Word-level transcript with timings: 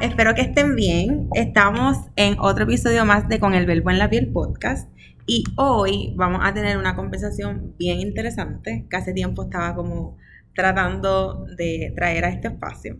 Espero 0.00 0.34
que 0.34 0.42
estén 0.42 0.76
bien. 0.76 1.28
Estamos 1.34 1.98
en 2.16 2.38
otro 2.38 2.64
episodio 2.64 3.04
más 3.04 3.28
de 3.28 3.38
Con 3.38 3.54
el 3.54 3.66
Verbo 3.66 3.90
en 3.90 3.98
la 3.98 4.08
Piel 4.08 4.32
podcast 4.32 4.90
y 5.26 5.44
hoy 5.56 6.14
vamos 6.16 6.40
a 6.42 6.54
tener 6.54 6.78
una 6.78 6.96
conversación 6.96 7.74
bien 7.78 8.00
interesante 8.00 8.86
que 8.88 8.96
hace 8.96 9.12
tiempo 9.12 9.44
estaba 9.44 9.74
como 9.74 10.16
tratando 10.54 11.44
de 11.56 11.92
traer 11.94 12.24
a 12.24 12.30
este 12.30 12.48
espacio 12.48 12.98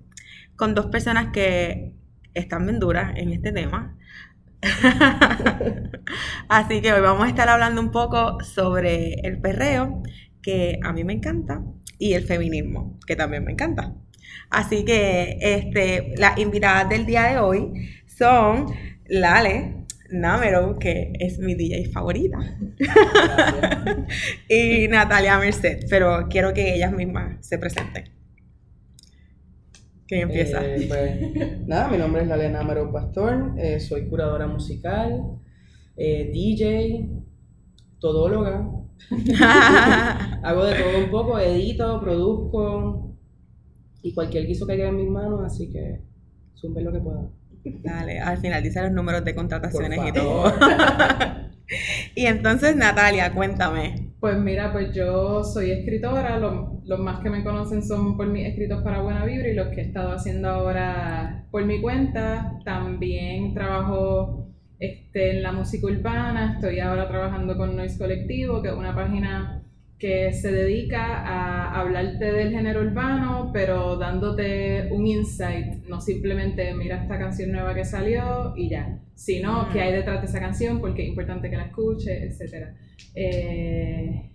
con 0.57 0.75
dos 0.75 0.87
personas 0.87 1.29
que 1.33 1.95
están 2.35 2.67
bien 2.67 2.79
duras 2.79 3.13
en 3.17 3.33
este 3.33 3.53
tema. 3.53 3.97
Así 6.49 6.83
que 6.83 6.93
hoy 6.93 7.01
vamos 7.01 7.25
a 7.25 7.29
estar 7.29 7.49
hablando 7.49 7.81
un 7.81 7.91
poco 7.93 8.41
sobre 8.45 9.15
el 9.23 9.41
perreo, 9.41 10.03
que 10.43 10.79
a 10.83 10.93
mí 10.93 11.03
me 11.05 11.15
encanta, 11.15 11.63
y 11.99 12.13
el 12.13 12.25
feminismo, 12.25 12.99
que 13.07 13.17
también 13.17 13.45
me 13.45 13.53
encanta. 13.53 13.95
Así 14.51 14.85
que 14.85 15.39
este, 15.41 16.13
las 16.17 16.37
invitadas 16.39 16.89
del 16.89 17.07
día 17.07 17.25
de 17.25 17.39
hoy 17.39 17.73
son 18.07 18.67
Lale 19.09 19.87
Namero, 20.11 20.77
que 20.79 21.13
es 21.21 21.39
mi 21.39 21.55
DJ 21.55 21.87
favorita, 21.91 22.39
y 24.49 24.89
Natalia 24.89 25.39
Merced, 25.39 25.87
pero 25.89 26.27
quiero 26.29 26.53
que 26.53 26.75
ellas 26.75 26.93
mismas 26.93 27.47
se 27.47 27.59
presenten. 27.59 28.05
¿Quién 30.09 30.23
empieza? 30.23 30.65
Eh, 30.65 30.87
pues, 30.89 31.61
nada, 31.67 31.89
mi 31.89 31.97
nombre 31.97 32.23
es 32.23 32.29
Lale 32.29 32.51
Namero 32.51 32.93
Pastor, 32.93 33.55
eh, 33.57 33.79
soy 33.79 34.09
curadora 34.09 34.49
musical, 34.49 35.39
eh, 35.97 36.29
DJ, 36.33 37.09
todóloga. 38.01 38.69
Hago 40.43 40.65
de 40.65 40.75
todo 40.75 40.99
un 41.05 41.11
poco, 41.11 41.39
edito, 41.39 42.01
produzco, 42.01 43.10
y 44.03 44.15
cualquier 44.15 44.47
guiso 44.47 44.67
que 44.67 44.75
haya 44.75 44.89
en 44.89 44.97
mis 44.97 45.09
manos, 45.09 45.41
así 45.45 45.71
que 45.71 46.01
zumbe 46.57 46.83
lo 46.83 46.93
que 46.93 47.01
pueda. 47.01 47.29
Dale, 47.83 48.19
al 48.21 48.39
final 48.39 48.63
dice 48.63 48.83
los 48.83 48.93
números 48.93 49.25
de 49.25 49.35
contrataciones 49.35 50.01
y 50.09 50.13
todo. 50.13 50.53
y 52.15 52.27
entonces, 52.27 52.75
Natalia, 52.75 53.35
cuéntame. 53.35 54.13
Pues 54.19 54.39
mira, 54.39 54.73
pues 54.73 54.95
yo 54.95 55.45
soy 55.45 55.71
escritora, 55.71 56.39
los, 56.39 56.85
los 56.87 56.99
más 56.99 57.21
que 57.21 57.31
me 57.31 57.45
conocen 57.45 57.83
son 57.83 58.17
por 58.17 58.29
mis 58.29 58.47
escritos 58.47 58.83
para 58.83 59.03
Buena 59.03 59.25
Vibra 59.25 59.49
y 59.49 59.55
los 59.55 59.69
que 59.69 59.83
he 59.83 59.85
estado 59.85 60.13
haciendo 60.13 60.49
ahora 60.49 61.47
por 61.51 61.65
mi 61.65 61.81
cuenta. 61.81 62.59
También 62.65 63.53
trabajo 63.53 64.51
este, 64.79 65.37
en 65.37 65.43
la 65.43 65.53
música 65.53 65.87
urbana, 65.87 66.55
estoy 66.55 66.81
ahora 66.81 67.07
trabajando 67.09 67.57
con 67.57 67.77
Noise 67.77 67.99
Colectivo, 67.99 68.63
que 68.63 68.69
es 68.69 68.75
una 68.75 68.95
página 68.95 69.60
que 70.01 70.33
se 70.33 70.51
dedica 70.51 71.19
a 71.19 71.79
hablarte 71.79 72.33
del 72.33 72.51
género 72.51 72.81
urbano, 72.81 73.51
pero 73.53 73.99
dándote 73.99 74.89
un 74.91 75.07
insight, 75.07 75.85
no 75.87 76.01
simplemente 76.01 76.75
mira 76.75 77.03
esta 77.03 77.19
canción 77.19 77.53
nueva 77.53 77.75
que 77.75 77.85
salió 77.85 78.55
y 78.57 78.71
ya, 78.71 78.99
sino 79.15 79.69
qué 79.71 79.83
hay 79.83 79.93
detrás 79.93 80.23
de 80.23 80.29
esa 80.29 80.41
canción, 80.41 80.81
porque 80.81 81.03
es 81.03 81.09
importante 81.09 81.51
que 81.51 81.57
la 81.57 81.65
escuches, 81.65 82.41
etc. 82.41 82.69
Eh, 83.15 84.31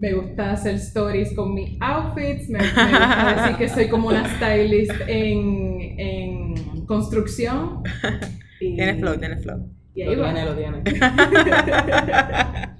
me 0.00 0.12
gusta 0.12 0.50
hacer 0.50 0.74
stories 0.74 1.32
con 1.32 1.54
mis 1.54 1.80
outfits, 1.80 2.50
me, 2.50 2.58
gusta 2.58 3.42
decir 3.42 3.56
que 3.58 3.68
soy 3.68 3.88
como 3.88 4.08
una 4.08 4.28
stylist 4.28 5.02
en, 5.06 6.00
en 6.00 6.84
construcción. 6.86 7.84
tienes 8.58 8.98
flow, 8.98 9.16
tienes 9.18 9.40
flow. 9.40 9.68
Y 9.94 10.02
ahí 10.02 10.16
lo 10.16 10.24
tiene, 10.24 10.44
lo 10.44 10.56
tiene. 10.56 10.82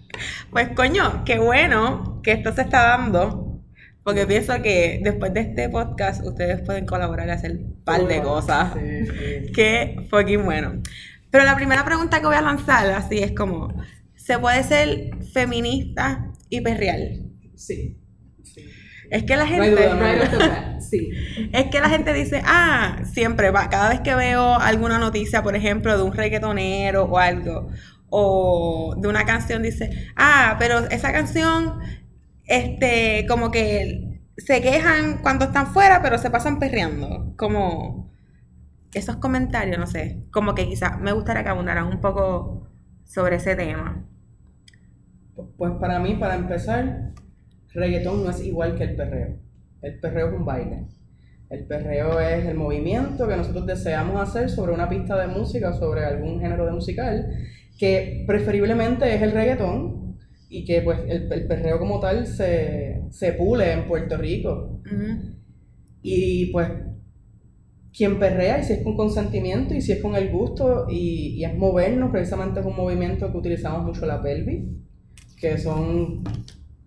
Pues 0.54 0.68
coño, 0.68 1.24
qué 1.24 1.40
bueno 1.40 2.20
que 2.22 2.30
esto 2.30 2.54
se 2.54 2.62
está 2.62 2.80
dando. 2.96 3.60
Porque 4.04 4.24
pienso 4.24 4.62
que 4.62 5.00
después 5.02 5.34
de 5.34 5.40
este 5.40 5.68
podcast 5.68 6.24
ustedes 6.24 6.60
pueden 6.60 6.86
colaborar 6.86 7.26
y 7.26 7.32
hacer 7.32 7.50
un 7.50 7.82
par 7.82 8.06
de 8.06 8.22
cosas. 8.22 8.72
Sí, 8.72 9.50
Qué 9.52 10.06
fucking 10.08 10.44
bueno. 10.44 10.80
Pero 11.32 11.44
la 11.44 11.56
primera 11.56 11.84
pregunta 11.84 12.20
que 12.20 12.26
voy 12.26 12.36
a 12.36 12.40
lanzar 12.40 12.88
así 12.92 13.18
es 13.18 13.32
como, 13.32 13.74
¿se 14.14 14.38
puede 14.38 14.62
ser 14.62 15.10
feminista 15.32 16.30
y 16.48 16.60
perreal? 16.60 17.32
Sí. 17.56 17.98
Es 19.10 19.24
que 19.24 19.36
la 19.36 19.48
gente. 19.48 19.88
sí. 20.88 21.10
Es 21.52 21.64
que 21.64 21.80
la 21.80 21.88
gente 21.88 22.12
dice, 22.12 22.42
ah, 22.44 23.02
siempre 23.12 23.50
va. 23.50 23.68
Cada 23.70 23.88
vez 23.88 24.02
que 24.02 24.14
veo 24.14 24.54
alguna 24.54 25.00
noticia, 25.00 25.42
por 25.42 25.56
ejemplo, 25.56 25.96
de 25.96 26.04
un 26.04 26.12
reggaetonero 26.12 27.06
o 27.06 27.18
algo, 27.18 27.70
o 28.16 28.94
de 28.96 29.08
una 29.08 29.24
canción 29.24 29.60
dice, 29.60 29.90
ah, 30.14 30.54
pero 30.60 30.88
esa 30.90 31.10
canción, 31.12 31.80
este, 32.44 33.26
como 33.28 33.50
que 33.50 34.20
se 34.36 34.62
quejan 34.62 35.18
cuando 35.20 35.46
están 35.46 35.66
fuera, 35.66 36.00
pero 36.00 36.16
se 36.18 36.30
pasan 36.30 36.60
perreando. 36.60 37.34
Como 37.36 38.12
esos 38.92 39.16
comentarios, 39.16 39.78
no 39.78 39.88
sé, 39.88 40.26
como 40.30 40.54
que 40.54 40.68
quizás 40.68 41.00
me 41.00 41.10
gustaría 41.10 41.42
que 41.42 41.48
abundaran 41.48 41.88
un 41.88 42.00
poco 42.00 42.68
sobre 43.04 43.36
ese 43.36 43.56
tema. 43.56 44.06
Pues 45.56 45.72
para 45.80 45.98
mí, 45.98 46.14
para 46.14 46.36
empezar, 46.36 47.14
reggaetón 47.72 48.22
no 48.22 48.30
es 48.30 48.40
igual 48.44 48.76
que 48.76 48.84
el 48.84 48.94
perreo. 48.94 49.38
El 49.82 49.98
perreo 49.98 50.28
es 50.28 50.34
un 50.34 50.44
baile. 50.44 50.86
El 51.50 51.66
perreo 51.66 52.20
es 52.20 52.46
el 52.46 52.54
movimiento 52.54 53.26
que 53.26 53.36
nosotros 53.36 53.66
deseamos 53.66 54.20
hacer 54.22 54.48
sobre 54.48 54.72
una 54.72 54.88
pista 54.88 55.16
de 55.16 55.26
música, 55.26 55.72
sobre 55.72 56.04
algún 56.04 56.40
género 56.40 56.64
de 56.64 56.72
musical, 56.72 57.26
que 57.78 58.24
preferiblemente 58.26 59.14
es 59.14 59.22
el 59.22 59.32
reggaetón 59.32 60.18
y 60.48 60.64
que 60.64 60.82
pues 60.82 61.00
el, 61.08 61.46
perreo 61.46 61.78
como 61.78 61.98
tal 62.00 62.26
se, 62.26 63.02
se, 63.10 63.32
pule 63.32 63.72
en 63.72 63.88
Puerto 63.88 64.16
Rico. 64.16 64.80
Y 66.02 66.46
pues 66.52 66.68
quien 67.96 68.18
perrea, 68.18 68.60
y 68.60 68.64
si 68.64 68.74
es 68.74 68.82
con 68.82 68.96
consentimiento, 68.96 69.74
y 69.74 69.80
si 69.80 69.92
es 69.92 70.02
con 70.02 70.16
el 70.16 70.30
gusto, 70.30 70.86
y, 70.88 71.36
y 71.36 71.44
es 71.44 71.56
movernos, 71.56 72.10
precisamente 72.10 72.60
es 72.60 72.66
un 72.66 72.76
movimiento 72.76 73.30
que 73.30 73.38
utilizamos 73.38 73.84
mucho 73.84 74.04
la 74.04 74.22
pelvis, 74.22 74.64
que 75.40 75.58
son 75.58 76.24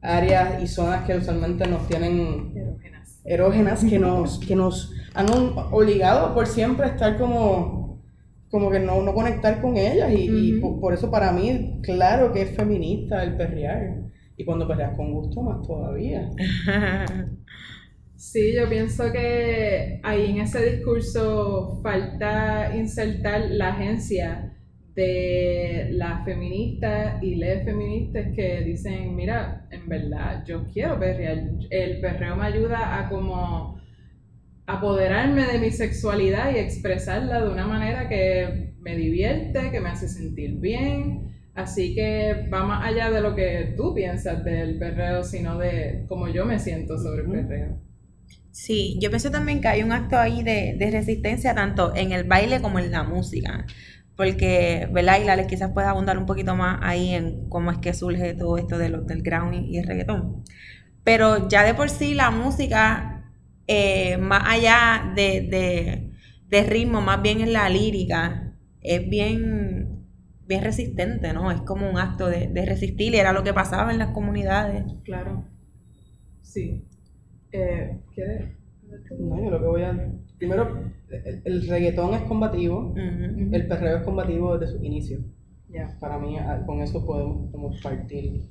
áreas 0.02 0.62
y 0.62 0.68
zonas 0.68 1.06
que 1.06 1.16
usualmente 1.16 1.68
nos 1.68 1.88
tienen 1.88 2.54
erógenas, 2.56 3.22
erógenas 3.26 3.86
que, 3.86 4.00
nos, 4.00 4.40
que 4.40 4.56
nos 4.56 4.94
han 5.14 5.28
obligado 5.72 6.34
por 6.34 6.48
siempre 6.48 6.86
a 6.86 6.90
estar 6.90 7.18
como 7.18 7.87
como 8.50 8.72
que 8.72 8.80
no, 8.80 9.02
no 9.02 9.14
conectar 9.14 9.62
con 9.62 9.78
ellas 9.78 10.12
y, 10.14 10.60
por, 10.60 10.94
eso 10.94 11.12
para 11.12 11.32
mí, 11.32 11.80
claro 11.82 12.32
que 12.32 12.44
es 12.44 12.56
feminista 12.56 13.24
el 13.24 13.36
perrear. 13.36 14.04
Y 14.38 14.46
cuando 14.46 14.68
perreas 14.68 14.96
con 14.96 15.14
gusto, 15.14 15.42
más 15.42 15.66
todavía. 15.66 16.30
Sí, 18.18 18.56
yo 18.56 18.68
pienso 18.68 19.12
que 19.12 20.00
ahí 20.02 20.32
en 20.32 20.40
ese 20.40 20.72
discurso 20.72 21.80
falta 21.84 22.76
insertar 22.76 23.52
la 23.52 23.70
agencia 23.70 24.58
de 24.96 25.90
las 25.92 26.26
feministas 26.26 27.22
y 27.22 27.36
les 27.36 27.64
feministas 27.64 28.34
que 28.36 28.62
dicen, 28.62 29.16
mira, 29.16 29.68
en 29.70 29.88
verdad, 29.88 30.44
yo 30.48 30.66
quiero 30.74 30.98
perrear. 30.98 31.48
El 31.70 32.02
perreo 32.02 32.36
me 32.36 32.48
ayuda 32.48 33.00
a 33.00 33.08
como 33.08 33.77
apoderarme 34.68 35.48
de 35.48 35.60
mi 35.60 35.72
sexualidad 35.72 36.54
y 36.54 36.60
expresarla 36.60 37.42
de 37.42 37.50
una 37.50 37.66
manera 37.66 38.10
que 38.10 38.74
me 38.82 38.96
divierte, 38.96 39.72
que 39.72 39.80
me 39.80 39.90
hace 39.90 40.10
sentir 40.10 40.60
bien. 40.60 41.36
Así 41.56 41.96
que 41.96 42.48
va 42.54 42.64
más 42.64 42.86
allá 42.86 43.10
de 43.10 43.22
lo 43.22 43.34
que 43.34 43.74
tú 43.76 43.96
piensas 43.96 44.44
del 44.44 44.78
perreo, 44.78 45.24
sino 45.24 45.58
de 45.58 46.06
cómo 46.08 46.28
yo 46.28 46.46
me 46.46 46.60
siento 46.60 47.00
sobre 47.00 47.24
el 47.24 47.48
perreo. 47.48 47.80
Sí, 48.52 48.98
yo 49.02 49.10
pienso 49.10 49.32
también 49.32 49.62
que 49.62 49.70
hay 49.70 49.84
un 49.84 49.92
acto 49.92 50.18
ahí 50.18 50.44
de, 50.44 50.78
resistencia 50.92 51.56
tanto 51.56 51.96
en 51.96 52.12
el 52.12 52.26
baile 52.26 52.62
como 52.62 52.78
en 52.78 52.92
la 52.92 53.04
música. 53.04 53.66
Porque, 54.18 54.88
¿verdad? 54.92 55.20
Y 55.22 55.26
la 55.26 55.48
quizás 55.48 55.72
pueda 55.72 55.92
abundar 55.92 56.18
un 56.18 56.26
poquito 56.26 56.56
más 56.56 56.80
ahí 56.82 57.14
en 57.14 57.48
cómo 57.50 57.72
es 57.72 57.78
que 57.78 57.94
surge 57.94 58.34
todo 58.34 58.58
esto 58.58 58.78
de 58.78 58.90
del 58.90 59.22
ground 59.24 59.54
y 59.54 59.78
el 59.78 59.88
reggaetón. 59.88 60.44
Pero 61.04 61.48
ya 61.48 61.64
de 61.64 61.74
por 61.74 61.90
sí 61.90 62.14
la 62.14 62.32
música 62.32 63.17
eh, 63.68 64.18
más 64.18 64.44
allá 64.46 65.14
de, 65.16 66.14
ritmo, 66.68 67.02
más 67.02 67.22
bien 67.22 67.42
en 67.42 67.54
la 67.54 67.70
lírica, 67.70 68.54
es 68.82 69.08
bien, 69.10 70.06
bien 70.48 70.64
resistente, 70.64 71.34
¿no? 71.34 71.52
Es 71.52 71.62
como 71.62 71.90
un 71.90 71.98
acto 71.98 72.28
de, 72.28 72.66
resistir 72.66 73.14
y 73.14 73.18
era 73.18 73.34
lo 73.34 73.44
que 73.44 73.54
pasaba 73.54 73.92
en 73.92 74.00
las 74.00 74.10
comunidades. 74.10 74.86
Claro. 75.04 75.46
Sí. 76.42 76.86
Eh, 77.52 78.00
No, 79.20 79.44
yo 79.44 79.50
lo 79.50 79.60
que 79.60 79.66
voy 79.66 79.84
a 79.84 80.12
primero, 80.38 80.92
el, 81.10 81.42
el 81.44 81.68
reggaetón 81.68 82.14
es 82.14 82.22
combativo, 82.22 82.94
el 82.96 83.68
perreo 83.68 83.98
es 83.98 84.04
combativo 84.04 84.58
desde 84.58 84.74
sus 84.74 84.84
inicios. 84.84 85.22
Ya. 85.70 85.98
Para 86.00 86.18
mí, 86.18 86.38
ah, 86.38 86.64
con 86.66 86.82
eso 86.82 87.06
podemos 87.06 87.52
como 87.52 87.72
partir. 87.82 88.42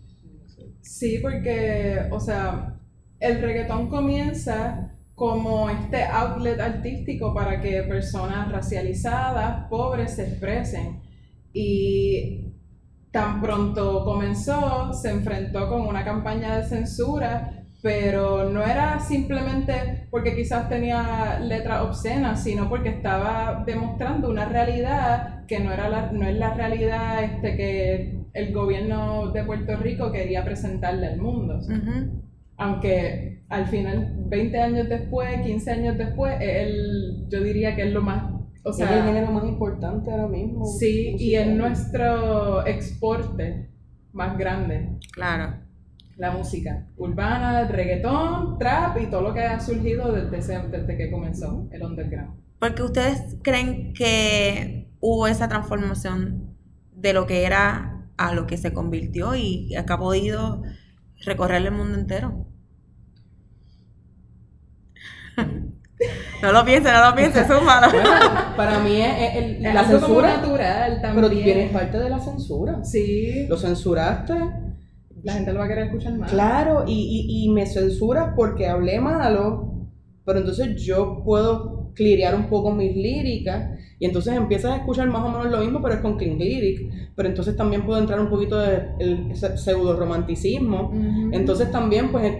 Sí, 0.80 1.18
porque, 1.20 2.08
o 2.10 2.20
sea, 2.20 2.78
el 3.20 3.40
reggaetón 3.40 3.88
comienza 3.88 4.95
como 5.16 5.70
este 5.70 6.04
outlet 6.04 6.60
artístico 6.60 7.34
para 7.34 7.58
que 7.60 7.82
personas 7.84 8.52
racializadas, 8.52 9.66
pobres, 9.68 10.14
se 10.14 10.28
expresen. 10.28 11.00
Y 11.54 12.52
tan 13.10 13.40
pronto 13.40 14.04
comenzó, 14.04 14.92
se 14.92 15.10
enfrentó 15.10 15.70
con 15.70 15.86
una 15.86 16.04
campaña 16.04 16.58
de 16.58 16.64
censura, 16.64 17.64
pero 17.82 18.50
no 18.50 18.62
era 18.62 19.00
simplemente 19.00 20.06
porque 20.10 20.36
quizás 20.36 20.68
tenía 20.68 21.40
letras 21.40 21.80
obscenas, 21.80 22.44
sino 22.44 22.68
porque 22.68 22.90
estaba 22.90 23.64
demostrando 23.66 24.28
una 24.28 24.44
realidad 24.44 25.46
que 25.46 25.60
no, 25.60 25.72
era 25.72 25.88
la, 25.88 26.12
no 26.12 26.26
es 26.26 26.36
la 26.36 26.52
realidad 26.52 27.24
este, 27.24 27.56
que 27.56 28.18
el 28.34 28.52
gobierno 28.52 29.30
de 29.32 29.44
Puerto 29.44 29.76
Rico 29.76 30.12
quería 30.12 30.44
presentarle 30.44 31.06
al 31.06 31.22
mundo. 31.22 31.58
Aunque 32.58 33.42
al 33.48 33.66
final, 33.68 34.14
20 34.26 34.58
años 34.60 34.88
después, 34.88 35.40
15 35.42 35.70
años 35.70 35.98
después, 35.98 36.34
es 36.40 36.66
el, 36.68 37.26
yo 37.28 37.42
diría 37.42 37.76
que 37.76 37.82
es 37.88 37.92
lo 37.92 38.02
más... 38.02 38.32
O 38.64 38.70
es 38.70 38.80
el 38.80 38.88
sea, 38.88 39.04
género 39.04 39.30
más 39.30 39.44
importante 39.44 40.10
ahora 40.10 40.26
mismo. 40.26 40.64
sí, 40.66 41.14
y 41.18 41.34
es 41.36 41.46
nuestro 41.46 42.66
exporte 42.66 43.68
más 44.12 44.36
grande 44.36 44.88
Claro. 45.12 45.54
la 46.16 46.32
música 46.32 46.86
urbana, 46.96 47.60
el 47.60 47.68
reggaetón, 47.68 48.58
trap 48.58 48.96
y 49.00 49.06
todo 49.06 49.20
lo 49.20 49.34
que 49.34 49.40
ha 49.42 49.60
surgido 49.60 50.10
desde, 50.12 50.38
ese- 50.38 50.66
desde 50.68 50.96
que 50.96 51.10
comenzó 51.12 51.68
el 51.70 51.82
underground. 51.82 52.40
Porque 52.58 52.82
ustedes 52.82 53.36
creen 53.42 53.92
que 53.92 54.88
hubo 55.00 55.26
esa 55.28 55.46
transformación 55.46 56.56
de 56.92 57.12
lo 57.12 57.26
que 57.26 57.44
era 57.44 58.08
a 58.16 58.32
lo 58.34 58.46
que 58.46 58.56
se 58.56 58.72
convirtió 58.72 59.36
y 59.36 59.68
que 59.68 59.92
ha 59.92 59.98
podido 59.98 60.62
recorrer 61.26 61.62
el 61.66 61.72
mundo 61.72 61.98
entero. 61.98 62.46
No 66.42 66.52
lo 66.52 66.64
pienses, 66.64 66.92
no 66.92 67.10
lo 67.10 67.16
pienses, 67.16 67.46
súmalo. 67.46 67.90
Bueno, 67.90 68.10
para 68.56 68.78
mí 68.80 69.00
es, 69.00 69.12
es 69.18 69.36
el- 69.36 69.66
Es 69.66 69.74
la 69.74 69.84
censura. 69.84 70.36
natural 70.36 70.98
Pero 71.02 71.14
también. 71.28 71.44
viene 71.44 71.66
parte 71.72 71.98
de 71.98 72.10
la 72.10 72.18
censura. 72.20 72.84
Sí, 72.84 73.46
Lo 73.48 73.56
censuraste, 73.56 74.34
la 75.22 75.32
gente 75.32 75.52
lo 75.52 75.58
va 75.58 75.64
a 75.64 75.68
querer 75.68 75.84
escuchar 75.86 76.12
más. 76.18 76.30
claro, 76.30 76.84
y, 76.86 76.92
y, 77.28 77.44
y 77.46 77.48
me 77.52 77.66
censuras 77.66 78.32
porque 78.36 78.68
hablé 78.68 79.00
malo, 79.00 79.88
pero 80.24 80.38
entonces 80.40 80.80
yo 80.82 81.22
puedo 81.24 81.92
clirear 81.94 82.34
un 82.34 82.48
poco 82.48 82.70
mis 82.72 82.94
líricas 82.94 83.70
y 83.98 84.04
entonces 84.04 84.34
empiezas 84.34 84.72
a 84.72 84.76
escuchar 84.76 85.08
más 85.08 85.22
o 85.22 85.30
menos 85.30 85.50
lo 85.50 85.58
mismo, 85.60 85.80
pero 85.80 85.94
es 85.94 86.00
con 86.00 86.18
clean 86.18 86.38
lyric, 86.38 87.05
pero 87.16 87.28
entonces 87.28 87.56
también 87.56 87.84
puedo 87.84 87.98
entrar 87.98 88.20
un 88.20 88.28
poquito 88.28 88.58
de 88.58 88.82
el 89.00 89.34
pseudo 89.34 89.96
romanticismo. 89.96 90.90
Ujú. 90.90 91.30
Entonces 91.32 91.72
también 91.72 92.12
pues 92.12 92.32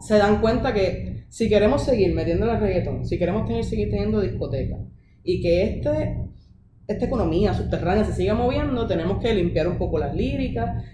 se 0.00 0.16
dan 0.16 0.40
cuenta 0.40 0.72
que 0.72 1.26
si 1.28 1.48
queremos 1.48 1.84
seguir 1.84 2.14
metiéndole 2.14 2.52
al 2.52 2.60
reggaetón, 2.60 3.04
si 3.04 3.18
queremos 3.18 3.46
tener, 3.46 3.64
seguir 3.64 3.90
teniendo 3.90 4.20
discotecas 4.20 4.80
y 5.22 5.40
que 5.40 5.62
este, 5.62 6.18
esta 6.88 7.04
economía 7.04 7.54
subterránea 7.54 8.04
se 8.04 8.14
siga 8.14 8.34
moviendo, 8.34 8.86
tenemos 8.86 9.22
que 9.22 9.34
limpiar 9.34 9.68
un 9.68 9.78
poco 9.78 9.98
las 9.98 10.14
líricas 10.14 10.84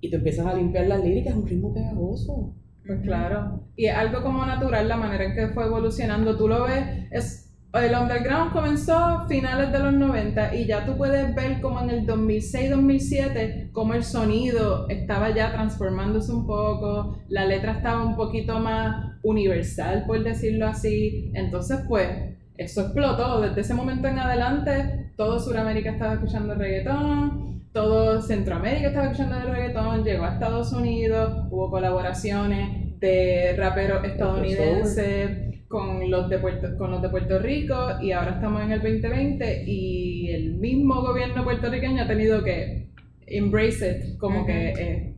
y 0.00 0.10
tú 0.10 0.16
empiezas 0.16 0.46
a 0.46 0.54
limpiar 0.54 0.86
las 0.86 1.04
líricas, 1.04 1.34
es 1.34 1.38
un 1.38 1.46
ritmo 1.46 1.72
pegajoso. 1.72 2.54
Pues 2.86 3.00
claro. 3.00 3.66
Y 3.76 3.86
es 3.86 3.94
algo 3.94 4.22
como 4.22 4.44
natural 4.44 4.88
la 4.88 4.96
manera 4.96 5.24
en 5.24 5.34
que 5.34 5.54
fue 5.54 5.64
evolucionando. 5.64 6.36
Tú 6.36 6.48
lo 6.48 6.64
ves, 6.64 7.08
es, 7.10 7.43
el 7.82 7.94
underground 7.94 8.52
comenzó 8.52 8.96
a 8.96 9.26
finales 9.26 9.72
de 9.72 9.78
los 9.80 9.92
90 9.92 10.54
y 10.54 10.66
ya 10.66 10.86
tú 10.86 10.96
puedes 10.96 11.34
ver 11.34 11.60
como 11.60 11.80
en 11.80 11.90
el 11.90 12.06
2006-2007 12.06 13.72
como 13.72 13.94
el 13.94 14.04
sonido 14.04 14.88
estaba 14.88 15.30
ya 15.30 15.52
transformándose 15.52 16.32
un 16.32 16.46
poco, 16.46 17.18
la 17.28 17.44
letra 17.46 17.72
estaba 17.72 18.04
un 18.04 18.14
poquito 18.14 18.60
más 18.60 19.14
universal, 19.22 20.04
por 20.06 20.22
decirlo 20.22 20.68
así. 20.68 21.32
Entonces, 21.34 21.80
pues, 21.88 22.08
eso 22.56 22.82
explotó. 22.82 23.40
Desde 23.40 23.62
ese 23.62 23.74
momento 23.74 24.06
en 24.06 24.20
adelante, 24.20 25.10
todo 25.16 25.40
Sudamérica 25.40 25.90
estaba 25.90 26.14
escuchando 26.14 26.54
reggaetón, 26.54 27.64
todo 27.72 28.22
Centroamérica 28.22 28.88
estaba 28.88 29.06
escuchando 29.06 29.36
el 29.36 29.48
reggaetón, 29.48 30.04
llegó 30.04 30.24
a 30.24 30.34
Estados 30.34 30.72
Unidos, 30.72 31.48
hubo 31.50 31.70
colaboraciones 31.70 33.00
de 33.00 33.54
raperos 33.58 34.04
estadounidenses 34.04 35.53
con 35.74 36.08
los, 36.08 36.28
de 36.30 36.38
Puerto, 36.38 36.68
con 36.78 36.92
los 36.92 37.02
de 37.02 37.08
Puerto 37.08 37.38
Rico 37.40 37.74
y 38.00 38.12
ahora 38.12 38.34
estamos 38.36 38.62
en 38.62 38.70
el 38.70 38.80
2020 38.80 39.64
y 39.66 40.30
el 40.30 40.54
mismo 40.54 41.02
gobierno 41.02 41.42
puertorriqueño 41.42 42.04
ha 42.04 42.06
tenido 42.06 42.44
que 42.44 42.90
embrace 43.26 43.90
it 43.90 44.18
como 44.18 44.38
Ujú. 44.38 44.46
que 44.46 44.68
eh, 44.70 45.16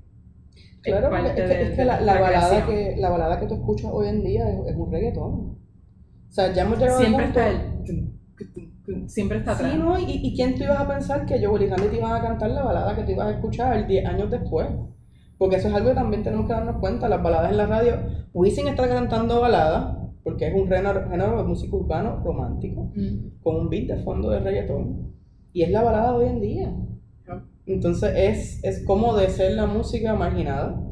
Claro, 0.83 1.11
porque 1.11 1.23
parte 1.25 1.43
es 1.43 1.49
que, 1.51 1.55
de- 1.57 1.63
es 1.73 1.77
que 1.77 1.85
la, 1.85 2.01
la 2.01 2.15
la 2.15 2.21
balada 2.21 2.67
que, 2.67 2.95
la 2.97 3.11
balada 3.11 3.41
que 3.41 3.47
tú 3.47 3.55
escuchas 3.55 3.91
hoy 3.93 4.09
en 4.09 4.25
día 4.25 4.49
es, 4.49 4.57
es 4.71 4.77
un 4.77 4.91
reggaetón. 4.91 5.33
O 5.35 5.59
sea, 6.31 6.53
ya 6.55 6.63
hemos 6.63 6.79
llegado 6.79 7.01
siempre 7.01 7.25
está 7.27 7.49
el 7.51 9.09
siempre 9.09 9.39
está 9.39 9.53
atrás 9.53 9.73
Sí, 9.73 9.79
¿no? 9.79 9.99
¿Y, 9.99 10.05
y 10.23 10.35
quién 10.35 10.55
tú 10.55 10.65
ibas 10.65 10.81
a 10.81 10.89
pensar 10.89 11.27
que 11.27 11.45
Joel 11.45 11.65
y 11.65 11.67
Randy 11.69 11.89
te 11.89 11.97
iban 11.97 12.13
a 12.15 12.23
cantar 12.23 12.51
la 12.51 12.63
balada 12.63 12.97
que 12.97 13.03
tú 13.03 13.11
ibas 13.11 13.27
a 13.27 13.31
escuchar 13.33 13.87
10 13.87 14.07
años 14.07 14.31
después? 14.31 14.69
Porque 15.39 15.57
eso 15.57 15.69
es 15.69 15.75
algo 15.75 15.91
que 15.91 15.95
también 15.97 16.23
tenemos 16.23 16.47
que 16.47 16.53
darnos 16.55 16.77
cuenta. 16.81 17.09
Las 17.11 17.23
baladas 17.23 17.51
en 17.51 17.57
la 17.59 17.67
radio, 17.67 17.97
Wisin 18.33 18.69
está 18.69 18.89
cantando 18.89 19.41
baladas, 19.41 19.97
porque 20.27 20.49
es 20.49 20.55
un 20.55 20.67
género, 20.67 21.37
de 21.37 21.45
música 21.45 21.77
urbano 21.77 22.21
romántico, 22.25 22.91
Mm. 22.97 23.41
con 23.45 23.55
un 23.61 23.71
beat 23.71 23.87
de 23.87 24.03
fondo 24.03 24.29
de 24.31 24.41
reggaetón. 24.41 25.13
Y 25.53 25.63
es 25.63 25.71
la 25.71 25.85
balada 25.85 26.11
de 26.11 26.19
hoy 26.19 26.31
en 26.31 26.41
día. 26.41 26.77
Entonces 27.65 28.13
es, 28.17 28.65
es 28.65 28.85
como 28.85 29.17
de 29.17 29.31
ser 29.31 29.53
la 29.53 29.67
música 29.67 30.17
marginada, 30.17 30.83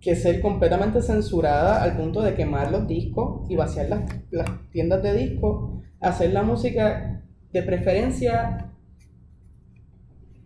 que 0.00 0.14
ser 0.14 0.40
completamente 0.40 1.02
censurada 1.02 1.82
al 1.82 1.96
punto 1.96 2.22
de 2.22 2.34
quemar 2.36 2.70
los 2.70 2.86
discos 2.86 3.50
y 3.50 3.56
vaciar 3.56 3.88
las, 3.88 4.02
las 4.30 4.48
tiendas 4.70 5.02
de 5.02 5.14
discos, 5.14 5.82
hacer 6.00 6.32
la 6.32 6.44
música 6.44 7.20
de 7.52 7.62
preferencia 7.64 8.70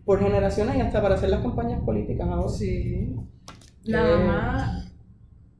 por 0.05 0.19
generaciones 0.23 0.75
y 0.75 0.81
hasta 0.81 1.03
para 1.03 1.13
hacer 1.15 1.29
las 1.29 1.41
campañas 1.41 1.81
políticas 1.83 2.27
ahora. 2.27 2.49
Sí. 2.49 3.15
Nada 3.85 4.19
Eh, 4.21 4.25
más 4.27 4.88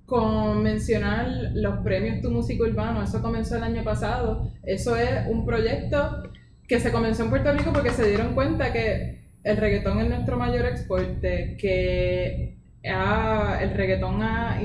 con 0.09 0.63
mencionar 0.63 1.27
los 1.53 1.77
premios 1.83 2.21
Tu 2.21 2.29
Música 2.31 2.63
Urbano, 2.63 3.03
eso 3.03 3.21
comenzó 3.21 3.57
el 3.57 3.63
año 3.63 3.83
pasado. 3.83 4.51
Eso 4.63 4.95
es 4.97 5.27
un 5.29 5.45
proyecto 5.45 6.23
que 6.67 6.79
se 6.79 6.91
comenzó 6.91 7.23
en 7.23 7.29
Puerto 7.29 7.51
Rico 7.53 7.71
porque 7.73 7.91
se 7.91 8.07
dieron 8.07 8.33
cuenta 8.35 8.73
que 8.73 9.19
el 9.43 9.57
reggaetón 9.57 9.99
es 10.01 10.09
nuestro 10.09 10.37
mayor 10.37 10.65
exporte, 10.65 11.55
que 11.59 12.57
ha- 12.85 13.59
el 13.61 13.71
reggaetón 13.71 14.21
ha, 14.23 14.59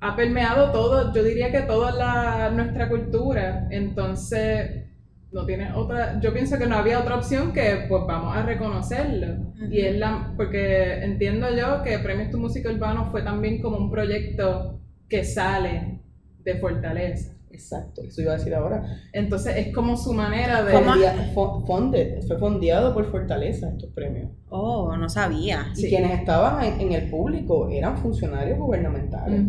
ha 0.00 0.14
permeado 0.16 0.70
todo, 0.70 1.12
yo 1.12 1.24
diría 1.24 1.50
que 1.50 1.62
toda 1.62 1.90
la, 1.92 2.50
nuestra 2.50 2.88
cultura. 2.88 3.66
Entonces, 3.70 4.77
no 5.30 5.44
tiene 5.44 5.72
otra, 5.74 6.18
yo 6.20 6.32
pienso 6.32 6.58
que 6.58 6.66
no 6.66 6.76
había 6.76 7.00
otra 7.00 7.16
opción 7.16 7.52
que 7.52 7.84
pues 7.88 8.02
vamos 8.06 8.36
a 8.36 8.42
reconocerlo. 8.42 9.52
Y 9.70 9.80
es 9.80 9.96
la, 9.98 10.32
porque 10.36 11.04
entiendo 11.04 11.48
yo 11.54 11.82
que 11.82 11.98
Premios 11.98 12.30
Tu 12.30 12.38
Música 12.38 12.70
Urbano 12.70 13.10
fue 13.10 13.22
también 13.22 13.60
como 13.60 13.76
un 13.76 13.90
proyecto 13.90 14.80
que 15.08 15.24
sale 15.24 16.00
de 16.44 16.54
Fortaleza. 16.56 17.34
Exacto, 17.50 18.02
eso 18.06 18.20
iba 18.22 18.32
a 18.32 18.36
decir 18.36 18.54
ahora. 18.54 18.84
Entonces 19.12 19.56
es 19.56 19.74
como 19.74 19.96
su 19.96 20.12
manera 20.12 20.62
de... 20.62 20.72
Fo- 21.34 21.66
funded, 21.66 22.22
fue 22.26 22.38
fondeado 22.38 22.94
por 22.94 23.10
Fortaleza 23.10 23.70
estos 23.70 23.90
premios. 23.92 24.30
Oh, 24.50 24.96
no 24.96 25.08
sabía. 25.08 25.66
Y 25.74 25.80
Sí. 25.82 25.88
quienes 25.88 26.12
estaban 26.20 26.62
en, 26.64 26.80
en 26.80 26.92
el 26.92 27.10
público 27.10 27.68
eran 27.70 27.96
funcionarios 27.98 28.58
gubernamentales. 28.58 29.40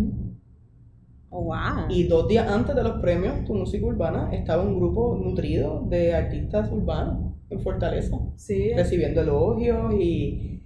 Oh, 1.32 1.44
wow. 1.44 1.86
Y 1.90 2.06
dos 2.06 2.28
días 2.28 2.48
antes 2.50 2.76
de 2.76 2.84
los 2.84 3.00
premios 3.02 3.46
Tu 3.46 3.54
Música 3.54 3.86
Urbana 3.86 4.30
estaba 4.34 4.64
un 4.64 4.80
grupo 4.80 5.16
nutrido 5.24 5.86
de 5.88 6.16
artistas 6.16 6.72
urbanos 6.72 7.36
en 7.52 7.60
Fortaleza, 7.60 8.18
Sí, 8.36 8.72
recibiendo 8.76 9.22
elogios 9.22 9.94
y, 10.00 10.62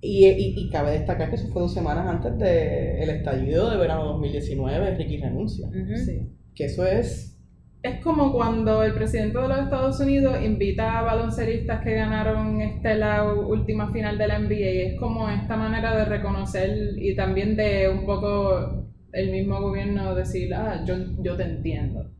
y, 0.00 0.26
y- 0.26 0.54
y 0.58 0.70
cabe 0.70 0.92
destacar 0.92 1.28
que 1.30 1.36
eso 1.36 1.48
fue 1.48 1.62
dos 1.62 1.72
semanas 1.74 2.06
antes 2.06 2.38
del 2.38 3.10
estallido 3.10 3.70
de 3.70 3.76
verano 3.76 4.04
2019, 4.06 4.96
Ricky 4.96 5.18
Renuncia. 5.18 5.68
Ujú. 5.68 5.96
sí. 5.96 6.30
Que 6.54 6.66
eso 6.66 6.86
es, 6.86 7.36
Es 7.82 8.00
como 8.02 8.32
cuando 8.32 8.82
el 8.82 8.94
presidente 8.94 9.38
de 9.38 9.48
los 9.48 9.58
Estados 9.58 10.00
Unidos 10.00 10.38
invita 10.42 10.98
a 10.98 11.02
balonceristas 11.02 11.82
que 11.84 11.94
ganaron 11.94 12.60
este, 12.62 12.94
la 12.96 13.24
última 13.34 13.92
final 13.92 14.16
de 14.18 14.26
la 14.28 14.36
NBA. 14.38 14.70
Y 14.70 14.80
es 14.94 15.00
como 15.00 15.28
esta 15.28 15.56
manera 15.56 15.94
de 15.96 16.04
reconocer 16.06 16.70
y 16.96 17.14
también 17.14 17.56
de 17.56 17.88
un 17.90 18.06
poco 18.06 18.83
el 19.14 19.30
mismo 19.30 19.60
gobierno 19.60 20.14
decir, 20.14 20.52
ah, 20.54 20.82
yo, 20.86 20.94
yo 21.22 21.36
te 21.36 21.44
entiendo. 21.44 22.10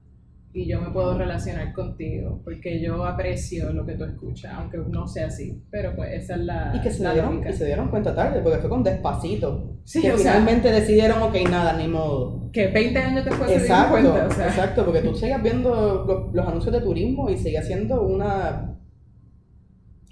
y 0.56 0.68
yo 0.68 0.80
me 0.80 0.90
puedo 0.90 1.18
relacionar 1.18 1.72
contigo 1.72 2.40
porque 2.44 2.80
yo 2.80 3.04
aprecio 3.04 3.72
lo 3.72 3.84
que 3.84 3.94
tú 3.94 4.04
escuchas, 4.04 4.52
aunque 4.54 4.78
no 4.88 5.08
sea 5.08 5.26
así, 5.26 5.60
pero 5.70 5.96
pues 5.96 6.12
esa 6.12 6.34
es 6.36 6.40
la, 6.42 6.72
Y 6.76 6.80
que 6.80 6.90
se, 6.92 7.02
la 7.02 7.12
dieron, 7.12 7.42
y 7.48 7.52
se 7.52 7.66
dieron 7.66 7.88
cuenta 7.88 8.14
tarde, 8.14 8.40
porque 8.40 8.58
fue 8.60 8.70
con 8.70 8.84
despacito. 8.84 9.78
Sí, 9.84 10.00
que 10.00 10.08
sea- 10.16 10.16
finalmente 10.34 10.70
decidieron, 10.70 11.20
ok, 11.22 11.34
nada, 11.50 11.76
ni 11.76 11.88
modo. 11.88 12.50
Que 12.52 12.68
20 12.68 12.98
años 13.00 13.24
después 13.24 13.50
se 13.50 13.58
dieron 13.58 13.62
Exacto, 13.76 13.92
cuenta, 13.92 14.26
o 14.26 14.30
sea, 14.30 14.46
exacto, 14.46 14.84
porque 14.84 15.00
tú 15.00 15.14
sigas 15.16 15.42
viendo 15.42 16.04
los, 16.06 16.32
los 16.32 16.46
anuncios 16.46 16.72
de 16.72 16.80
turismo 16.80 17.28
y 17.28 17.36
sigue 17.36 17.60
siendo 17.60 18.02
una, 18.02 18.76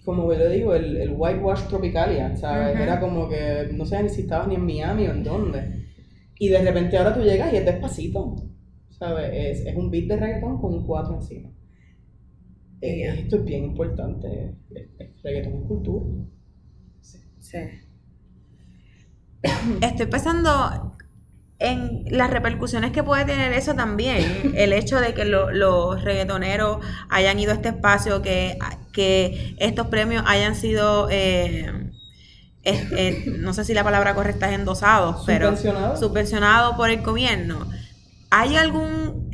como 0.05 0.33
yo 0.33 0.39
le 0.41 0.49
digo, 0.49 0.75
el, 0.75 0.97
el 0.97 1.15
whitewash 1.17 1.69
tropicalia, 1.69 2.35
¿sabes? 2.37 2.75
Ujú. 2.75 2.83
Era 2.83 2.99
como 2.99 3.29
que 3.29 3.71
no 3.73 3.85
sé 3.87 4.03
ni 4.03 4.09
si 4.09 4.23
estabas 4.23 4.49
ni 4.49 4.57
en 4.57 4.67
Miami 4.67 5.07
o 5.07 5.13
en 5.13 5.23
dónde. 5.23 5.82
Y 6.39 6.49
de 6.49 6.61
repente 6.63 6.99
ahora 6.99 7.15
tú 7.15 7.21
llegas 7.23 7.53
y 7.53 7.57
es 7.57 7.65
despacito, 7.65 8.37
¿sabes? 8.91 9.31
Es, 9.33 9.67
es 9.67 9.77
un 9.77 9.91
beat 9.91 10.07
de 10.09 10.17
reggaetón 10.17 10.61
con 10.61 10.75
un 10.75 10.87
4 10.87 11.15
encima. 11.15 11.51
Eh, 12.83 13.07
esto 13.21 13.37
es 13.37 13.45
bien 13.45 13.65
importante, 13.65 14.55
el, 14.75 14.91
el 14.99 15.15
reggaetón 15.23 15.63
es 15.63 15.67
cultura. 15.69 16.05
Sí. 17.41 17.59
Estoy 19.81 20.07
pensando 20.07 20.97
en 21.59 22.05
las 22.11 22.31
repercusiones 22.31 22.93
que 22.93 23.03
puede 23.03 23.25
tener 23.25 23.53
eso 23.53 23.75
también. 23.75 24.53
El 24.57 24.73
hecho 24.75 25.01
de 25.01 25.15
que 25.15 25.25
lo- 25.25 25.51
los 25.53 26.03
reggaetoneros 26.05 26.79
hayan 27.09 27.39
ido 27.39 27.53
a 27.53 27.57
este 27.57 27.69
espacio, 27.71 28.23
que, 28.23 28.59
que 28.93 29.55
estos 29.59 29.89
premios 29.89 30.25
hayan 30.27 30.55
sido, 30.55 31.09
eh, 31.11 31.82
es- 32.65 33.27
no 33.27 33.53
sé 33.55 33.65
si 33.65 33.75
la 33.75 33.85
palabra 33.85 34.15
correcta 34.15 34.51
es 34.51 34.59
endosados, 34.59 35.25
pero 35.27 35.47
Subvencionados. 35.49 36.01
subvencionados 36.01 36.77
por 36.77 36.91
el 36.91 37.03
gobierno. 37.03 37.67
¿Hay 38.31 38.57
algún 38.57 39.31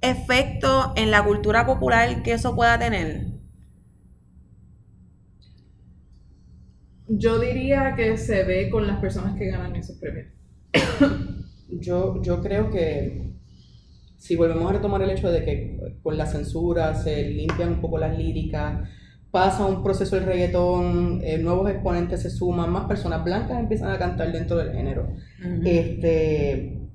efecto 0.00 0.92
en 0.96 1.10
la 1.10 1.24
cultura 1.24 1.66
popular 1.66 2.22
que 2.22 2.32
eso 2.32 2.54
pueda 2.54 2.78
tener? 2.78 3.26
yo 7.10 7.38
diría 7.38 7.94
que 7.96 8.16
se 8.18 8.44
ve 8.44 8.68
con 8.70 8.86
las 8.86 8.98
personas 9.00 9.36
que 9.38 9.46
ganan 9.46 9.74
esos 9.76 9.96
premios. 9.96 10.26
Yo, 11.70 12.20
yo 12.22 12.42
creo 12.42 12.70
que 12.70 13.34
si 14.16 14.36
volvemos 14.36 14.68
a 14.70 14.74
retomar 14.74 15.02
el 15.02 15.10
hecho 15.10 15.30
de 15.30 15.44
que 15.44 15.98
con 16.02 16.16
la 16.16 16.26
censura 16.26 16.94
se 16.94 17.22
limpian 17.30 17.74
un 17.74 17.80
poco 17.82 17.98
las 17.98 18.16
líricas, 18.16 18.88
pasa 19.30 19.66
un 19.66 19.82
proceso 19.82 20.16
el 20.16 20.24
reggaetón, 20.24 21.20
eh, 21.22 21.38
nuevos 21.38 21.70
exponentes 21.70 22.22
se 22.22 22.30
suman, 22.30 22.70
más 22.70 22.86
personas 22.86 23.24
blancas 23.24 23.58
empiezan 23.60 23.90
a 23.92 23.98
cantar 23.98 24.32
dentro 24.32 24.56
del 24.56 24.72
género. 24.72 25.08
Este, 25.64 26.88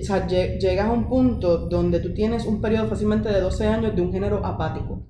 o 0.00 0.04
sea, 0.04 0.26
lle- 0.26 0.58
llegas 0.58 0.86
a 0.86 0.92
un 0.92 1.08
punto 1.08 1.68
donde 1.68 2.00
tú 2.00 2.12
tienes 2.12 2.46
un 2.46 2.60
periodo 2.60 2.88
fácilmente 2.88 3.28
de 3.28 3.40
12 3.40 3.66
años 3.66 3.94
de 3.94 4.02
un 4.02 4.12
género 4.12 4.44
apático. 4.44 5.02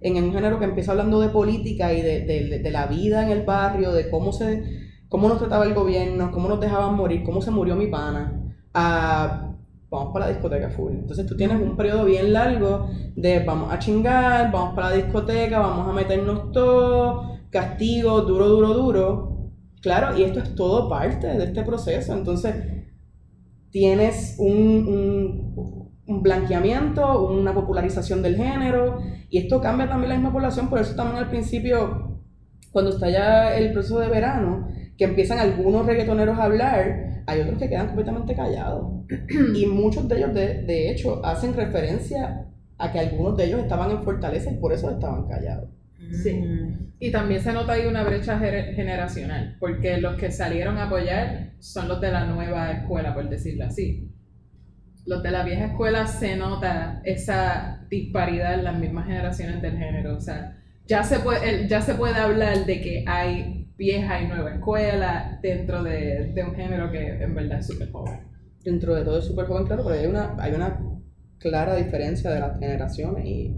En 0.00 0.16
un 0.24 0.32
género 0.32 0.58
que 0.58 0.64
empieza 0.64 0.92
hablando 0.92 1.20
de 1.20 1.28
política 1.28 1.92
y 1.92 2.00
de, 2.02 2.20
de- 2.24 2.58
de 2.58 2.70
la 2.70 2.86
vida 2.86 3.22
en 3.24 3.30
el 3.30 3.44
barrio, 3.44 3.92
de 3.92 4.10
cómo 4.10 4.32
se 4.32 4.88
cómo 5.08 5.28
nos 5.28 5.38
trataba 5.38 5.64
el 5.64 5.74
gobierno, 5.74 6.30
cómo 6.30 6.48
nos 6.48 6.60
dejaban 6.60 6.94
morir, 6.94 7.24
cómo 7.24 7.42
se 7.42 7.50
murió 7.50 7.74
mi 7.74 7.88
pana, 7.88 8.54
a 8.72 9.49
vamos 9.90 10.12
para 10.12 10.26
la 10.26 10.32
discoteca 10.32 10.70
full. 10.70 10.92
Entonces 10.92 11.26
tú 11.26 11.36
tienes 11.36 11.60
un 11.60 11.76
periodo 11.76 12.04
bien 12.04 12.32
largo 12.32 12.88
de 13.16 13.40
vamos 13.40 13.72
a 13.72 13.78
chingar, 13.78 14.50
vamos 14.52 14.74
para 14.74 14.90
la 14.90 14.96
discoteca, 14.96 15.58
vamos 15.58 15.88
a 15.88 15.92
meternos 15.92 16.52
todo, 16.52 17.38
castigo, 17.50 18.22
duro, 18.22 18.48
duro, 18.48 18.74
duro. 18.74 19.50
Claro, 19.82 20.16
y 20.16 20.22
esto 20.22 20.40
es 20.40 20.54
todo 20.54 20.88
parte 20.88 21.26
de 21.26 21.44
este 21.44 21.62
proceso. 21.62 22.12
Entonces, 22.12 22.54
tienes 23.70 24.36
un, 24.38 24.56
un, 24.56 25.90
un 26.06 26.22
blanqueamiento, 26.22 27.28
una 27.28 27.54
popularización 27.54 28.22
del 28.22 28.36
género, 28.36 28.98
y 29.30 29.38
esto 29.38 29.60
cambia 29.60 29.88
también 29.88 30.10
la 30.10 30.16
misma 30.16 30.32
población, 30.32 30.68
por 30.68 30.80
eso 30.80 30.94
también 30.94 31.18
al 31.18 31.30
principio, 31.30 32.20
cuando 32.72 32.90
está 32.90 33.08
ya 33.08 33.56
el 33.56 33.72
proceso 33.72 34.00
de 34.00 34.08
verano, 34.08 34.68
que 34.98 35.04
empiezan 35.04 35.38
algunos 35.38 35.86
reggaetoneros 35.86 36.38
a 36.38 36.44
hablar, 36.44 37.19
hay 37.26 37.40
otros 37.40 37.58
que 37.58 37.68
quedan 37.68 37.86
completamente 37.86 38.34
callados. 38.34 39.04
y 39.54 39.66
muchos 39.66 40.08
de 40.08 40.16
ellos, 40.16 40.34
de, 40.34 40.62
de 40.62 40.90
hecho, 40.90 41.24
hacen 41.24 41.54
referencia 41.54 42.46
a 42.78 42.92
que 42.92 42.98
algunos 42.98 43.36
de 43.36 43.44
ellos 43.44 43.60
estaban 43.60 43.90
en 43.90 44.02
Fortaleza 44.02 44.50
y 44.50 44.56
por 44.56 44.72
eso 44.72 44.90
estaban 44.90 45.26
callados. 45.28 45.68
Sí. 46.22 46.32
Mm. 46.34 46.92
Y 46.98 47.10
también 47.10 47.40
se 47.40 47.52
nota 47.52 47.72
ahí 47.72 47.86
una 47.86 48.04
brecha 48.04 48.38
gener- 48.38 48.74
generacional, 48.74 49.56
porque 49.58 49.98
los 49.98 50.16
que 50.16 50.30
salieron 50.30 50.76
a 50.78 50.84
apoyar 50.84 51.52
son 51.58 51.88
los 51.88 52.00
de 52.00 52.10
la 52.10 52.26
nueva 52.26 52.72
escuela, 52.72 53.14
por 53.14 53.28
decirlo 53.28 53.64
así. 53.66 54.10
Los 55.06 55.22
de 55.22 55.30
la 55.30 55.42
vieja 55.44 55.66
escuela 55.66 56.06
se 56.06 56.36
nota 56.36 57.00
esa 57.04 57.86
disparidad 57.88 58.54
en 58.54 58.64
las 58.64 58.78
mismas 58.78 59.06
generaciones 59.06 59.62
del 59.62 59.78
género. 59.78 60.16
O 60.16 60.20
sea, 60.20 60.58
ya 60.86 61.02
se 61.02 61.20
puede, 61.20 61.68
ya 61.68 61.80
se 61.80 61.94
puede 61.94 62.14
hablar 62.16 62.66
de 62.66 62.80
que 62.80 63.04
hay 63.06 63.59
vieja 63.80 64.22
y 64.22 64.28
nueva 64.28 64.50
escuela 64.54 65.38
dentro 65.42 65.82
de, 65.82 66.32
de 66.34 66.44
un 66.44 66.54
género 66.54 66.90
que 66.92 67.22
en 67.24 67.34
verdad 67.34 67.58
es 67.60 67.66
súper 67.66 67.90
joven. 67.90 68.20
dentro 68.64 68.94
de 68.94 69.04
todo 69.04 69.18
es 69.18 69.24
súper 69.24 69.46
joven, 69.46 69.66
claro, 69.66 69.84
pero 69.84 69.98
hay 70.00 70.06
una, 70.06 70.36
hay 70.38 70.52
una 70.52 70.78
clara 71.38 71.74
diferencia 71.76 72.30
de 72.30 72.40
las 72.40 72.58
generaciones 72.58 73.24
y, 73.26 73.56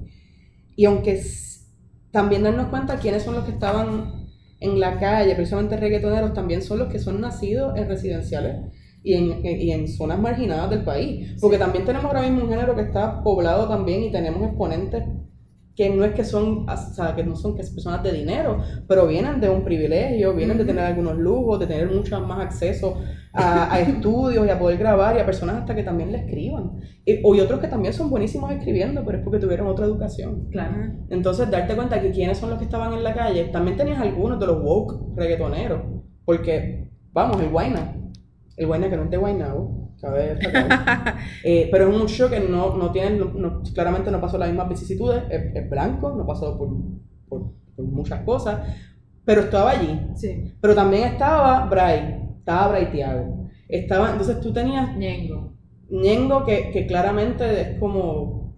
y 0.76 0.84
aunque 0.84 1.12
s- 1.12 1.66
también 2.10 2.42
darnos 2.42 2.68
cuenta 2.68 2.98
quiénes 2.98 3.22
son 3.22 3.34
los 3.34 3.44
que 3.44 3.52
estaban 3.52 4.28
en 4.60 4.80
la 4.80 4.98
calle, 4.98 5.34
precisamente 5.34 5.76
reggaetoneros, 5.76 6.34
también 6.34 6.62
son 6.62 6.78
los 6.78 6.88
que 6.88 6.98
son 7.00 7.20
nacidos 7.20 7.76
en 7.76 7.88
residenciales 7.88 8.56
y 9.02 9.14
en, 9.14 9.44
en- 9.44 9.60
y 9.60 9.72
en 9.72 9.88
zonas 9.88 10.18
marginadas 10.20 10.70
del 10.70 10.84
país, 10.84 11.36
porque 11.40 11.58
también 11.58 11.84
tenemos 11.84 12.06
ahora 12.06 12.22
mismo 12.22 12.44
un 12.44 12.50
género 12.50 12.74
que 12.76 12.82
está 12.82 13.22
poblado 13.24 13.68
también 13.68 14.02
y 14.04 14.12
tenemos 14.12 14.42
exponentes 14.48 15.04
que 15.74 15.88
no 15.90 16.04
es 16.04 16.12
que 16.14 16.24
son, 16.24 16.66
o 16.68 16.76
sea, 16.76 17.14
que 17.14 17.24
no 17.24 17.34
son 17.34 17.56
que 17.56 17.62
son 17.62 17.74
personas 17.74 18.02
de 18.02 18.12
dinero, 18.12 18.58
pero 18.86 19.06
vienen 19.06 19.40
de 19.40 19.48
un 19.48 19.64
privilegio, 19.64 20.34
vienen 20.34 20.58
de 20.58 20.64
tener 20.64 20.84
algunos 20.84 21.16
lujos, 21.16 21.58
de 21.60 21.66
tener 21.66 21.90
mucho 21.90 22.20
más 22.20 22.40
acceso 22.40 23.00
a, 23.32 23.72
a 23.74 23.80
estudios 23.80 24.46
y 24.46 24.50
a 24.50 24.58
poder 24.58 24.78
grabar 24.78 25.16
y 25.16 25.20
a 25.20 25.24
personas 25.26 25.56
hasta 25.56 25.74
que 25.74 25.82
también 25.82 26.12
le 26.12 26.18
escriban. 26.18 26.72
Y, 27.04 27.20
o- 27.24 27.34
y 27.34 27.40
otros 27.40 27.60
que 27.60 27.68
también 27.68 27.94
son 27.94 28.10
buenísimos 28.10 28.50
escribiendo, 28.52 29.04
pero 29.04 29.18
es 29.18 29.24
porque 29.24 29.38
tuvieron 29.38 29.66
otra 29.66 29.86
educación. 29.86 30.48
Claro. 30.50 30.76
Entonces, 31.08 31.50
darte 31.50 31.74
cuenta 31.74 32.00
que 32.00 32.10
quiénes 32.10 32.38
son 32.38 32.50
los 32.50 32.58
que 32.58 32.64
estaban 32.66 32.92
en 32.92 33.02
la 33.02 33.14
calle, 33.14 33.44
también 33.44 33.76
tenías 33.76 34.00
algunos 34.00 34.38
de 34.38 34.46
los 34.46 34.62
woke 34.62 35.16
reggaetoneros, 35.16 35.80
porque, 36.24 36.90
vamos, 37.12 37.40
el 37.40 37.48
Guayna, 37.50 37.94
el 38.56 38.66
Guayna 38.66 38.90
que 38.90 38.96
no 38.96 39.04
es 39.04 39.10
de 39.10 39.16
Guaynabo, 39.16 39.91
eh, 41.44 41.68
pero 41.70 41.88
es 41.90 42.00
un 42.00 42.08
show 42.08 42.28
que 42.28 42.40
no, 42.40 42.76
no 42.76 42.90
tiene, 42.90 43.16
no- 43.18 43.32
no- 43.34 43.62
claramente 43.74 44.10
no 44.10 44.20
pasó 44.20 44.38
las 44.38 44.48
mismas 44.48 44.68
vicisitudes, 44.68 45.22
es, 45.30 45.54
es 45.54 45.70
blanco, 45.70 46.14
no 46.16 46.26
pasó 46.26 46.56
por, 46.58 46.68
por, 47.28 47.52
por 47.76 47.84
muchas 47.84 48.20
cosas, 48.22 48.60
pero 49.24 49.42
estaba 49.42 49.70
allí. 49.70 50.00
Sí. 50.16 50.52
Pero 50.60 50.74
también 50.74 51.04
estaba 51.04 51.66
Bray, 51.66 52.20
estaba 52.38 52.68
Bray 52.68 52.86
Thiago. 52.90 53.48
Estaba, 53.68 54.10
entonces 54.10 54.40
tú 54.40 54.52
tenías 54.52 54.96
Ñengo. 54.96 55.54
Ñengo 55.90 56.44
que, 56.44 56.70
que 56.72 56.86
claramente 56.86 57.60
es 57.60 57.78
como. 57.78 58.56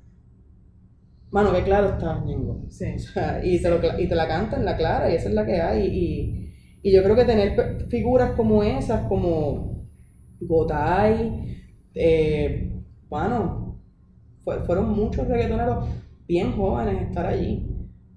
Mano, 1.31 1.53
que 1.53 1.63
claro 1.65 1.89
está 1.91 2.21
Ñengo. 2.25 2.65
Sí. 2.71 2.87
O 2.95 2.99
sea, 2.99 3.41
y, 3.45 3.61
te 3.61 3.69
lo 3.69 3.81
y 4.01 4.09
te 4.09 4.15
la 4.15 4.29
cantan 4.29 4.65
la 4.65 4.77
clara, 4.77 5.11
y 5.11 5.17
esa 5.17 5.29
es 5.29 5.35
la 5.35 5.45
que 5.45 5.61
hay. 5.61 5.87
Y, 5.87 6.55
y 6.89 6.93
yo 6.95 7.03
creo 7.03 7.17
que 7.17 7.25
tener 7.25 7.87
figuras 7.89 8.33
como 8.33 8.63
esas, 8.63 9.07
como 9.09 9.74
Gotay, 10.47 11.59
eh, 11.95 12.73
bueno, 13.09 13.79
fue- 14.43 14.61
fueron 14.65 14.91
muchos 14.95 15.27
reggaetoneros 15.29 15.87
bien 16.27 16.53
jóvenes 16.53 17.03
estar 17.03 17.27
allí, 17.27 17.67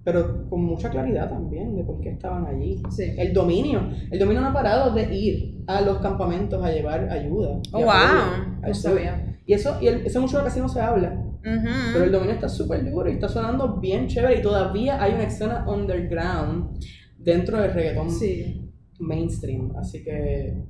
pero 0.03 0.47
con 0.49 0.63
mucha 0.63 0.89
claridad 0.89 1.29
también 1.29 1.75
de 1.75 1.83
por 1.83 1.99
qué 1.99 2.09
estaban 2.09 2.45
allí. 2.45 2.81
Sí. 2.89 3.03
El 3.17 3.33
dominio, 3.33 3.89
el 4.09 4.19
dominio 4.19 4.41
no 4.41 4.47
ha 4.49 4.53
parado 4.53 4.93
de 4.93 5.13
ir 5.15 5.63
a 5.67 5.81
los 5.81 5.97
campamentos 5.99 6.63
a 6.63 6.71
llevar 6.71 7.09
ayuda. 7.09 7.59
Oh, 7.73 7.79
wow. 7.79 7.87
al 8.63 8.73
sur. 8.75 8.91
sabía. 8.91 9.37
Y 9.45 9.53
eso, 9.53 9.77
y 9.81 9.87
el- 9.87 10.05
ese 10.05 10.19
mucho 10.19 10.41
casi 10.43 10.59
no 10.59 10.69
se 10.69 10.81
habla. 10.81 11.23
Pero 11.93 12.03
el 12.03 12.11
dominio 12.11 12.33
está 12.35 12.49
súper 12.49 12.89
duro 12.89 13.09
y 13.09 13.13
está 13.13 13.29
sonando 13.29 13.77
bien 13.77 14.07
chévere 14.07 14.39
y 14.39 14.41
todavía 14.41 15.01
hay 15.01 15.13
una 15.13 15.23
escena 15.23 15.65
underground 15.69 16.77
dentro 17.17 17.61
del 17.61 17.71
reggaetón 17.73 18.09
Sí. 18.11 18.69
mainstream. 18.99 19.73
Así 19.77 20.03
que 20.03 20.61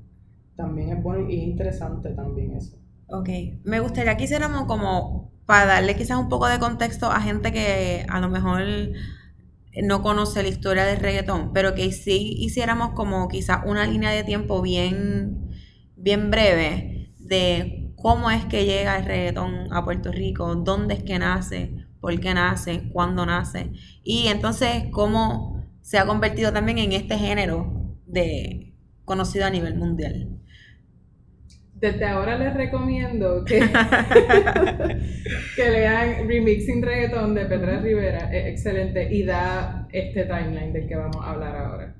también 0.58 0.90
es 0.90 1.02
bueno 1.02 1.30
y 1.30 1.38
es 1.38 1.44
interesante 1.44 2.10
también 2.10 2.58
eso. 2.58 2.76
Ok, 3.08 3.30
me 3.64 3.80
gustaría 3.80 4.18
que 4.18 4.26
hiciéramos 4.26 4.66
como 4.66 5.32
para 5.46 5.66
darle 5.66 5.96
quizás 5.96 6.18
un 6.18 6.28
poco 6.28 6.48
de 6.48 6.60
contexto 6.60 7.10
a 7.10 7.22
gente 7.22 7.54
que 7.54 8.06
a 8.10 8.20
lo 8.20 8.28
mejor 8.28 8.64
no 9.82 10.02
conoce 10.02 10.44
la 10.44 10.50
historia 10.50 10.84
del 10.84 11.00
reggaetón, 11.00 11.54
pero 11.54 11.74
que 11.74 11.92
sí 11.92 12.36
hiciéramos 12.40 12.90
como 12.94 13.28
quizás 13.30 13.60
una 13.66 13.86
línea 13.86 14.12
de 14.12 14.24
tiempo 14.24 14.62
bien, 14.62 15.52
bien 15.96 16.32
breve 16.32 17.14
de 17.18 17.94
cómo 17.96 18.30
es 18.30 18.46
que 18.46 18.66
llega 18.66 18.98
el 18.98 19.06
reggaetón 19.06 19.72
a 19.72 19.86
Puerto 19.86 20.12
Rico, 20.12 20.56
dónde 20.56 20.96
es 20.96 21.04
que 21.04 21.20
nace, 21.20 21.86
por 22.02 22.20
qué 22.20 22.34
nace, 22.34 22.90
cuándo 22.92 23.26
nace, 23.26 23.72
y 24.04 24.28
entonces 24.28 24.86
cómo 24.92 25.64
se 25.82 25.98
ha 25.98 26.06
convertido 26.06 26.52
también 26.52 26.80
en 26.80 26.92
este 26.92 27.18
género 27.18 27.96
de 28.06 28.74
conocido 29.06 29.46
a 29.46 29.50
nivel 29.50 29.76
mundial. 29.76 30.37
Desde 31.80 32.06
ahora 32.06 32.38
les 32.38 32.54
recomiendo 32.54 33.44
que, 33.46 33.60
que 35.56 35.70
lean 35.70 36.28
Remixing 36.28 36.82
Reggaeton 36.82 37.36
de 37.36 37.46
Petra 37.46 37.80
Rivera, 37.80 38.34
es 38.34 38.48
excelente 38.48 39.14
y 39.14 39.24
da 39.24 39.88
este 39.92 40.24
timeline 40.24 40.74
del 40.74 40.88
que 40.88 40.96
vamos 40.96 41.18
a 41.24 41.32
hablar 41.32 41.56
ahora. 41.56 41.96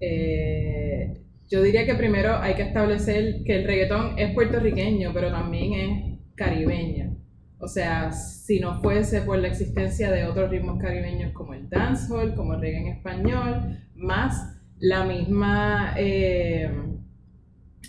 Eh, 0.00 1.20
yo 1.50 1.62
diría 1.62 1.84
que 1.84 1.94
primero 1.94 2.36
hay 2.36 2.54
que 2.54 2.62
establecer 2.62 3.42
que 3.44 3.56
el 3.56 3.64
reggaetón 3.64 4.18
es 4.18 4.32
puertorriqueño, 4.34 5.12
pero 5.12 5.30
también 5.30 5.72
es 5.72 6.18
caribeño. 6.34 7.16
O 7.58 7.66
sea, 7.66 8.12
si 8.12 8.60
no 8.60 8.80
fuese 8.80 9.22
por 9.22 9.38
la 9.38 9.48
existencia 9.48 10.12
de 10.12 10.26
otros 10.26 10.50
ritmos 10.50 10.80
caribeños 10.80 11.32
como 11.32 11.54
el 11.54 11.68
dancehall, 11.68 12.34
como 12.36 12.54
el 12.54 12.60
reggae 12.60 12.80
en 12.82 12.86
español, 12.88 13.78
más 13.96 14.60
la 14.78 15.04
misma 15.04 15.94
eh, 15.96 16.70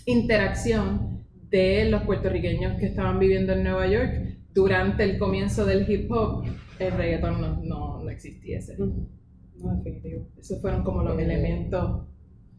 interacción 0.06 1.09
de 1.50 1.86
los 1.90 2.02
puertorriqueños 2.02 2.78
que 2.78 2.86
estaban 2.86 3.18
viviendo 3.18 3.52
en 3.52 3.64
Nueva 3.64 3.86
York 3.88 4.38
durante 4.54 5.04
el 5.04 5.18
comienzo 5.18 5.64
del 5.64 5.88
hip 5.90 6.10
hop, 6.10 6.44
el 6.78 6.92
reggaetón 6.92 7.40
no, 7.40 7.60
no, 7.62 8.02
no 8.02 8.10
existiese. 8.10 8.76
No, 8.78 9.74
definitivo. 9.76 10.26
Esos 10.38 10.60
fueron 10.60 10.82
como 10.84 11.02
los 11.02 11.18
Eh, 11.18 11.24
elementos 11.24 12.06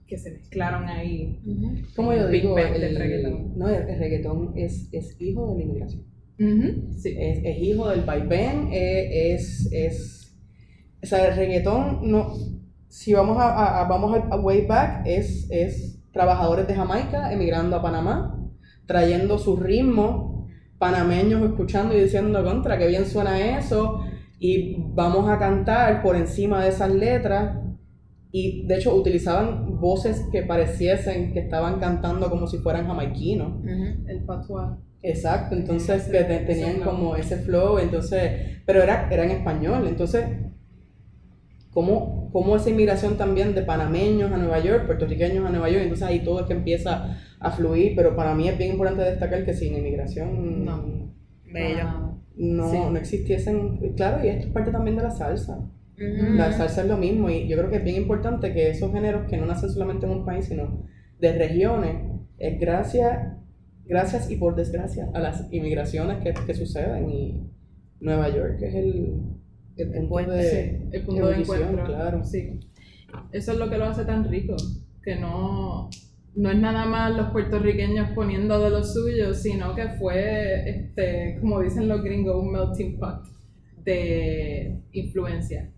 que 0.07 0.17
se 0.17 0.31
mezclaron 0.31 0.87
ahí. 0.89 1.39
Como 1.95 2.13
yo 2.13 2.27
Big 2.27 2.41
digo, 2.41 2.57
el, 2.57 2.81
del 2.81 2.95
reggaetón. 2.97 3.57
No, 3.57 3.67
el, 3.69 3.89
el 3.89 3.97
reggaetón 3.99 4.53
es, 4.55 4.89
es 4.91 5.15
hijo 5.19 5.47
de 5.51 5.55
la 5.57 5.63
inmigración. 5.63 6.03
Ujú, 6.39 6.91
Sí. 6.97 7.15
Es, 7.17 7.39
es 7.43 7.57
hijo 7.61 7.87
del 7.89 8.01
vaivén, 8.01 8.69
eh, 8.71 9.33
es, 9.33 9.69
es... 9.71 10.37
O 11.01 11.05
sea, 11.05 11.27
el 11.29 11.35
reggaetón, 11.35 11.99
no... 12.11 12.33
Si 12.87 13.13
vamos 13.13 13.37
a, 13.37 13.49
a- 13.53 13.81
a- 13.81 13.87
vamos 13.87 14.13
a 14.29 14.35
way 14.41 14.65
back, 14.67 15.03
es, 15.05 15.47
es 15.49 15.97
trabajadores 16.11 16.67
de 16.67 16.75
Jamaica 16.75 17.31
emigrando 17.31 17.77
a 17.77 17.81
Panamá, 17.81 18.37
trayendo 18.85 19.37
su 19.37 19.55
ritmo, 19.57 20.47
panameños 20.77 21.43
escuchando 21.43 21.95
y 21.95 22.01
diciendo 22.01 22.43
contra, 22.43 22.77
que 22.77 22.87
bien 22.87 23.05
suena 23.05 23.57
eso, 23.57 24.01
y 24.39 24.75
vamos 24.93 25.29
a 25.29 25.37
cantar 25.37 26.01
por 26.01 26.15
encima 26.15 26.63
de 26.63 26.69
esas 26.69 26.91
letras. 26.91 27.57
Y 28.33 28.65
de 28.65 28.75
hecho 28.77 28.95
utilizaban 28.95 29.79
voces 29.79 30.25
que 30.31 30.43
pareciesen 30.43 31.33
que 31.33 31.39
estaban 31.41 31.79
cantando 31.79 32.29
como 32.29 32.47
si 32.47 32.57
fueran 32.59 32.87
jamaiquinos. 32.87 33.61
El 34.07 34.23
patois. 34.25 34.69
Exacto, 35.03 35.55
entonces 35.55 36.03
Ese- 36.03 36.11
que 36.11 36.23
te- 36.23 36.35
ese 36.37 36.45
tenían 36.45 36.79
como 36.81 37.15
ese 37.15 37.37
flow, 37.37 37.77
entonces, 37.79 38.61
pero 38.65 38.81
era, 38.83 39.09
era 39.11 39.23
en 39.25 39.31
español, 39.31 39.85
entonces, 39.87 40.25
¿cómo, 41.71 42.29
cómo 42.31 42.55
esa 42.55 42.69
inmigración 42.69 43.17
también 43.17 43.53
de 43.55 43.63
panameños 43.63 44.31
a 44.31 44.37
Nueva 44.37 44.59
York, 44.59 44.85
puertorriqueños 44.85 45.45
a 45.45 45.49
Nueva 45.49 45.69
York, 45.69 45.81
entonces 45.83 46.07
ahí 46.07 46.19
todo 46.23 46.41
es 46.41 46.45
que 46.45 46.53
empieza 46.53 47.17
a 47.41 47.51
fluir, 47.51 47.93
pero 47.95 48.15
para 48.15 48.33
mí 48.35 48.47
es 48.47 48.57
bien 48.57 48.71
importante 48.71 49.03
destacar 49.03 49.43
que 49.43 49.53
sin 49.53 49.75
inmigración 49.75 50.63
No. 50.63 51.11
Bello. 51.51 52.17
No, 52.37 52.69
Sí. 52.71 52.77
no 52.77 52.97
existiesen, 52.97 53.93
claro, 53.95 54.23
y 54.23 54.29
esto 54.29 54.47
es 54.47 54.53
parte 54.53 54.71
también 54.71 54.95
de 54.95 55.03
la 55.03 55.11
salsa. 55.11 55.59
La 55.97 56.51
salsa 56.51 56.81
es 56.81 56.87
lo 56.87 56.97
mismo 56.97 57.29
y 57.29 57.47
yo 57.47 57.57
creo 57.57 57.69
que 57.69 57.75
es 57.77 57.83
bien 57.83 57.97
importante 57.97 58.53
que 58.53 58.69
esos 58.71 58.91
géneros 58.91 59.27
que 59.29 59.37
no 59.37 59.45
nacen 59.45 59.69
solamente 59.69 60.05
en 60.07 60.13
un 60.13 60.25
país, 60.25 60.45
sino 60.45 60.83
de 61.19 61.31
regiones, 61.33 61.95
es 62.39 62.59
gracias, 62.59 63.33
gracias 63.85 64.31
y 64.31 64.37
por 64.37 64.55
desgracia 64.55 65.09
a 65.13 65.19
las 65.19 65.47
inmigraciones 65.51 66.17
que, 66.23 66.33
que 66.33 66.53
suceden 66.55 67.07
y 67.09 67.47
Nueva 67.99 68.29
York 68.29 68.57
es 68.61 68.73
el, 68.73 69.13
el 69.77 69.91
punto 69.91 70.09
puente, 70.09 70.31
de, 70.31 70.43
sí, 70.43 70.87
el 70.91 71.03
punto 71.03 71.27
de 71.27 71.35
encuentro. 71.37 71.85
claro. 71.85 72.23
Sí. 72.23 72.59
Eso 73.31 73.51
es 73.51 73.57
lo 73.59 73.69
que 73.69 73.77
lo 73.77 73.85
hace 73.85 74.03
tan 74.05 74.23
rico, 74.27 74.55
que 75.03 75.17
no, 75.17 75.89
no 76.35 76.49
es 76.49 76.57
nada 76.57 76.85
más 76.85 77.15
los 77.15 77.29
puertorriqueños 77.31 78.11
poniendo 78.11 78.59
de 78.63 78.69
lo 78.69 78.83
suyo, 78.83 79.33
sino 79.33 79.75
que 79.75 79.89
fue, 79.99 80.69
este, 80.69 81.37
como 81.39 81.59
dicen 81.59 81.87
los 81.87 82.03
gringos, 82.03 82.35
un 82.35 82.51
melting 82.51 82.99
pot 82.99 83.25
de 83.83 84.81
influencia 84.91 85.71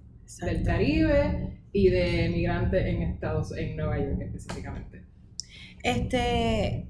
del. 0.46 0.64
Caribe 0.64 1.60
y 1.72 1.90
de 1.90 2.30
migrantes 2.30 2.86
en 2.86 3.02
Estados 3.02 3.56
en 3.58 3.76
Nueva 3.76 3.98
York 3.98 4.22
específicamente. 4.22 5.06
Este, 5.82 6.88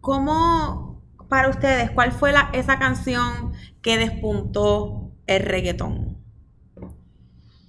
¿cómo 0.00 1.02
para 1.28 1.48
ustedes, 1.48 1.90
cuál 1.90 2.12
fue 2.12 2.32
la, 2.32 2.50
esa 2.52 2.78
canción 2.78 3.52
que 3.82 3.96
despuntó 3.98 5.12
el 5.26 5.42
reggaetón? 5.42 6.18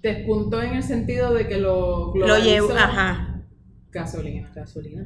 Despuntó 0.02 0.62
en 0.62 0.76
el 0.76 0.84
sentido 0.84 1.34
de 1.34 1.48
que 1.48 1.58
lo 1.58 2.14
Lo 2.16 2.38
llevó, 2.38 2.72
ajá. 2.74 3.25
Gasolina. 3.96 4.52
Gasolina. 4.54 5.06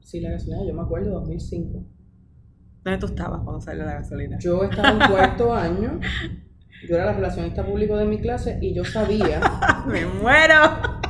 Sí, 0.00 0.20
la 0.20 0.30
gasolina, 0.30 0.64
yo 0.64 0.74
me 0.74 0.82
acuerdo, 0.82 1.10
2005. 1.20 1.84
¿Dónde 2.84 2.98
tú 2.98 3.06
estabas 3.06 3.40
cuando 3.42 3.60
salió 3.60 3.84
la 3.84 3.94
gasolina? 3.94 4.38
Yo 4.38 4.64
estaba 4.64 4.90
en 4.90 4.98
cuarto 5.10 5.54
año, 5.54 6.00
yo 6.88 6.96
era 6.96 7.06
la 7.06 7.12
relacionista 7.14 7.64
público 7.64 7.96
de 7.96 8.06
mi 8.06 8.20
clase 8.20 8.58
y 8.60 8.74
yo 8.74 8.84
sabía, 8.84 9.40
¡Me 9.86 10.06
muero! 10.06 11.00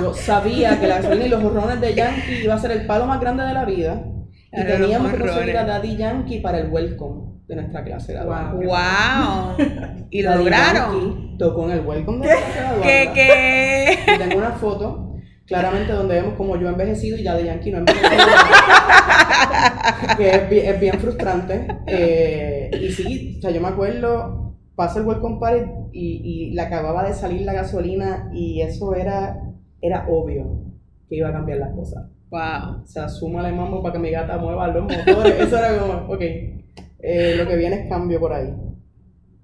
yo 0.00 0.12
sabía 0.12 0.80
que 0.80 0.88
la 0.88 0.96
gasolina 0.96 1.26
y 1.26 1.28
los 1.28 1.44
horrones 1.44 1.80
de 1.80 1.94
Yankee 1.94 2.42
iba 2.42 2.54
a 2.54 2.58
ser 2.58 2.72
el 2.72 2.86
palo 2.86 3.06
más 3.06 3.20
grande 3.20 3.44
de 3.44 3.54
la 3.54 3.64
vida 3.64 4.04
y 4.52 4.64
teníamos 4.64 5.12
que 5.12 5.18
conseguir 5.18 5.56
a 5.56 5.64
Daddy 5.64 5.96
Yankee 5.96 6.40
para 6.40 6.58
el 6.58 6.70
welcome 6.70 7.40
de 7.46 7.56
nuestra 7.56 7.84
clase 7.84 8.12
graduada. 8.14 8.52
Wow. 8.52 8.64
¡Wow! 8.64 9.66
¿Y 10.10 10.22
lo 10.22 10.30
Daddy 10.30 10.44
lograron? 10.44 11.00
Yankee 11.00 11.38
tocó 11.38 11.64
en 11.66 11.78
el 11.78 11.86
welcome 11.86 12.26
de 12.26 12.34
la 12.34 12.40
clase 12.40 12.58
graduada. 12.58 12.82
¿Qué, 12.82 13.10
qué? 13.14 14.14
Y 14.14 14.18
tengo 14.18 14.38
una 14.38 14.52
foto, 14.52 15.13
claramente 15.46 15.92
donde 15.92 16.16
vemos 16.16 16.34
como 16.34 16.56
yo 16.56 16.68
he 16.68 16.72
envejecido 16.72 17.18
y 17.18 17.22
ya 17.22 17.36
de 17.36 17.44
Yankee 17.44 17.70
no 17.70 17.78
ha 17.78 17.80
envejecido. 17.80 18.08
que 20.16 20.30
es 20.30 20.50
bien, 20.50 20.74
es 20.74 20.80
bien 20.80 20.98
frustrante. 20.98 21.66
Eh, 21.86 22.70
y 22.80 22.90
sí, 22.90 23.36
o 23.38 23.42
sea, 23.42 23.50
yo 23.50 23.60
me 23.60 23.68
acuerdo, 23.68 24.56
pasa 24.74 25.00
el 25.00 25.06
welcome 25.06 25.38
party 25.38 25.70
y, 25.92 26.20
y 26.24 26.54
le 26.54 26.62
acababa 26.62 27.06
de 27.06 27.14
salir 27.14 27.42
la 27.42 27.52
gasolina 27.52 28.30
y 28.32 28.62
eso 28.62 28.94
era, 28.94 29.38
era 29.80 30.06
obvio 30.08 30.62
que 31.08 31.16
iba 31.16 31.28
a 31.28 31.32
cambiar 31.32 31.58
las 31.58 31.74
cosas. 31.74 32.06
¡Wow! 32.30 32.82
O 32.82 32.86
sea, 32.86 33.08
súmale 33.08 33.52
mambo 33.52 33.82
para 33.82 33.92
que 33.92 33.98
mi 33.98 34.10
gata 34.10 34.38
mueva 34.38 34.68
los 34.68 34.84
motores. 34.84 35.38
Eso 35.38 35.58
era 35.58 35.78
como, 35.78 36.12
ok, 36.12 36.20
eh, 36.20 37.34
lo 37.36 37.46
que 37.46 37.56
viene 37.56 37.82
es 37.82 37.88
cambio 37.88 38.18
por 38.18 38.32
ahí. 38.32 38.52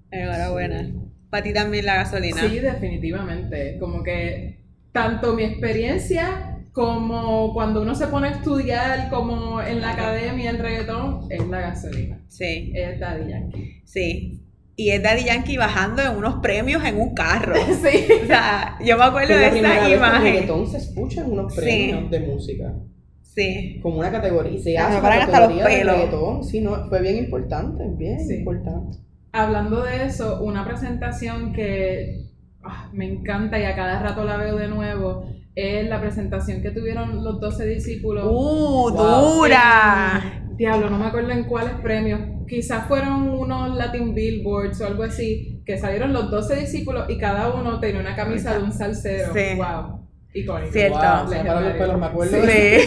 Enhorabuena. 0.09 0.91
Para 1.29 1.43
ti 1.43 1.53
también 1.53 1.85
la 1.85 1.95
gasolina. 1.95 2.41
Sí, 2.41 2.59
definitivamente. 2.59 3.77
Como 3.79 4.03
que 4.03 4.60
tanto 4.91 5.33
mi 5.35 5.43
experiencia 5.43 6.57
como 6.73 7.53
cuando 7.53 7.81
uno 7.81 7.95
se 7.95 8.07
pone 8.07 8.27
a 8.29 8.31
estudiar 8.31 9.09
como 9.09 9.61
en 9.61 9.81
la 9.81 9.91
academia 9.91 10.49
el 10.51 10.57
reggaetón, 10.59 11.27
es 11.29 11.45
la 11.47 11.59
gasolina. 11.61 12.19
Sí, 12.29 12.71
Es 12.75 12.99
Daddy 12.99 13.29
Yankee. 13.29 13.81
sí. 13.85 14.37
Y 14.77 14.89
es 14.91 15.03
Daddy 15.03 15.25
Yankee 15.25 15.57
bajando 15.57 16.01
en 16.01 16.15
unos 16.17 16.35
premios 16.41 16.83
en 16.85 16.99
un 16.99 17.13
carro. 17.13 17.53
Sí. 17.83 18.07
O 18.23 18.25
sea, 18.25 18.77
yo 18.83 18.97
me 18.97 19.03
acuerdo 19.03 19.35
de 19.35 19.43
esa 19.47 19.51
que 19.53 19.59
el 19.59 19.93
imagen. 19.97 20.23
reggaetón 20.23 20.65
se 20.65 20.77
escucha 20.77 21.21
en 21.21 21.31
unos 21.33 21.53
Sí. 21.53 21.59
premios 21.61 22.09
de 22.09 22.19
música. 22.21 22.73
Sí. 23.21 23.79
como 23.83 23.99
una 23.99 24.11
categoría 24.11 24.51
y 24.53 24.59
se 24.61 24.77
hace 24.77 24.93
una 24.93 25.01
paran 25.01 25.19
hasta 25.21 25.39
los 25.41 25.49
categoría 25.49 25.77
pelos. 25.79 25.95
reggaetón. 25.95 26.43
Sí, 26.43 26.61
no, 26.61 26.87
fue 26.89 27.01
bien 27.01 27.17
importante, 27.17 27.83
bien 27.95 28.19
Sí. 28.27 28.35
importante. 28.35 28.97
Hablando 29.33 29.83
de 29.83 30.05
eso, 30.05 30.41
una 30.41 30.65
presentación 30.65 31.53
que 31.53 32.25
ah, 32.63 32.89
me 32.93 33.05
encanta 33.05 33.59
y 33.59 33.63
a 33.65 33.75
cada 33.75 33.99
rato 34.01 34.23
la 34.23 34.37
veo 34.37 34.55
de 34.57 34.67
nuevo 34.67 35.25
es 35.55 35.87
la 35.89 35.99
presentación 35.99 36.61
que 36.61 36.71
tuvieron 36.71 37.23
los 37.23 37.39
12 37.39 37.65
discípulos. 37.65 38.25
¡Uh, 38.25 38.89
Wow. 38.91 39.35
dura! 39.41 40.43
Diablo, 40.55 40.89
no 40.89 40.97
me 40.97 41.05
acuerdo 41.07 41.31
en 41.31 41.43
cuáles 41.45 41.73
premios. 41.81 42.21
Quizás 42.47 42.87
fueron 42.87 43.29
unos 43.29 43.75
Latin 43.75 44.13
Billboards 44.13 44.79
o 44.81 44.85
algo 44.87 45.03
así, 45.03 45.61
que 45.65 45.77
salieron 45.77 46.13
los 46.13 46.29
12 46.29 46.55
discípulos 46.57 47.09
y 47.09 47.17
cada 47.17 47.53
uno 47.53 47.79
tenía 47.79 48.01
una 48.01 48.15
camisa 48.15 48.57
de 48.57 48.63
un 48.63 48.71
salsero. 48.71 49.33
Sí. 49.33 49.55
Wow. 49.57 50.01
Icónico. 50.33 50.71
Cierto. 50.71 50.97
Wow, 50.97 51.27
se 51.29 51.37
me 51.37 51.43
paran 51.45 51.63
los 51.65 51.73
pelos, 51.73 51.99
me 51.99 52.05
acuerdo. 52.05 52.37
Sí. 52.41 52.47
de- 52.47 52.85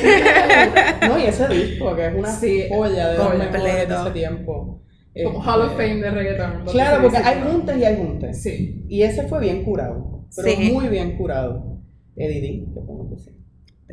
no, 1.09 1.19
y 1.19 1.23
ese 1.25 1.49
disco, 1.49 1.95
que 1.97 2.07
es 2.07 2.15
una 2.15 2.29
Sí, 2.31 2.65
joya 2.71 3.09
de 3.09 3.19
de 3.19 3.95
ese 3.95 4.11
tiempo. 4.13 4.81
Como 5.23 5.39
Este, 5.39 5.51
Hall 5.51 5.61
of 5.63 5.73
Fame 5.73 5.95
de 5.97 6.11
reggaetón. 6.11 6.65
Claro, 6.73 7.03
12 7.03 7.03
porque 7.03 7.17
hay 7.29 7.43
juntas 7.43 7.79
y 7.79 7.85
hay 7.85 7.97
juntas. 7.97 8.43
Sí. 8.43 8.85
Y 8.89 9.03
ese 9.03 9.29
fue 9.29 9.41
bien 9.41 9.63
curado, 9.65 10.27
pero 10.35 10.49
Sí. 10.49 10.73
muy 10.73 10.89
bien 10.89 11.17
curado. 11.17 11.79
Eddie 12.17 12.41
D, 12.41 12.65
¿qué 12.75 12.81
podemos 12.81 13.11
decir? 13.11 13.35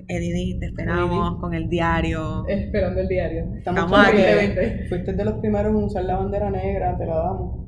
Eddie, 0.08 0.58
te 0.60 0.66
esperamos 0.68 1.40
con 1.40 1.54
el 1.54 1.70
diario. 1.70 2.46
Esperando 2.48 3.02
el 3.02 3.08
diario. 3.08 3.54
Estamos 3.58 3.86
que 3.92 3.98
2020. 3.98 4.86
Fuiste 4.90 5.14
de 5.14 5.26
los 5.26 5.34
primeros 5.36 5.72
en 5.72 5.76
usar 5.84 6.06
la 6.06 6.18
bandera 6.18 6.50
negra, 6.50 6.98
te 6.98 7.06
la 7.06 7.16
damos. 7.18 7.66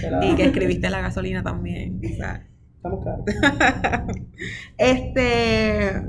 Te 0.00 0.10
la 0.10 0.18
Y 0.18 0.20
damos. 0.20 0.36
que 0.36 0.44
escribiste 0.44 0.90
la 0.90 1.00
gasolina 1.00 1.42
también. 1.42 2.00
o 2.04 2.16
sea. 2.16 2.46
Estamos 2.76 3.02
claros. 3.02 3.24
Este. 4.78 6.02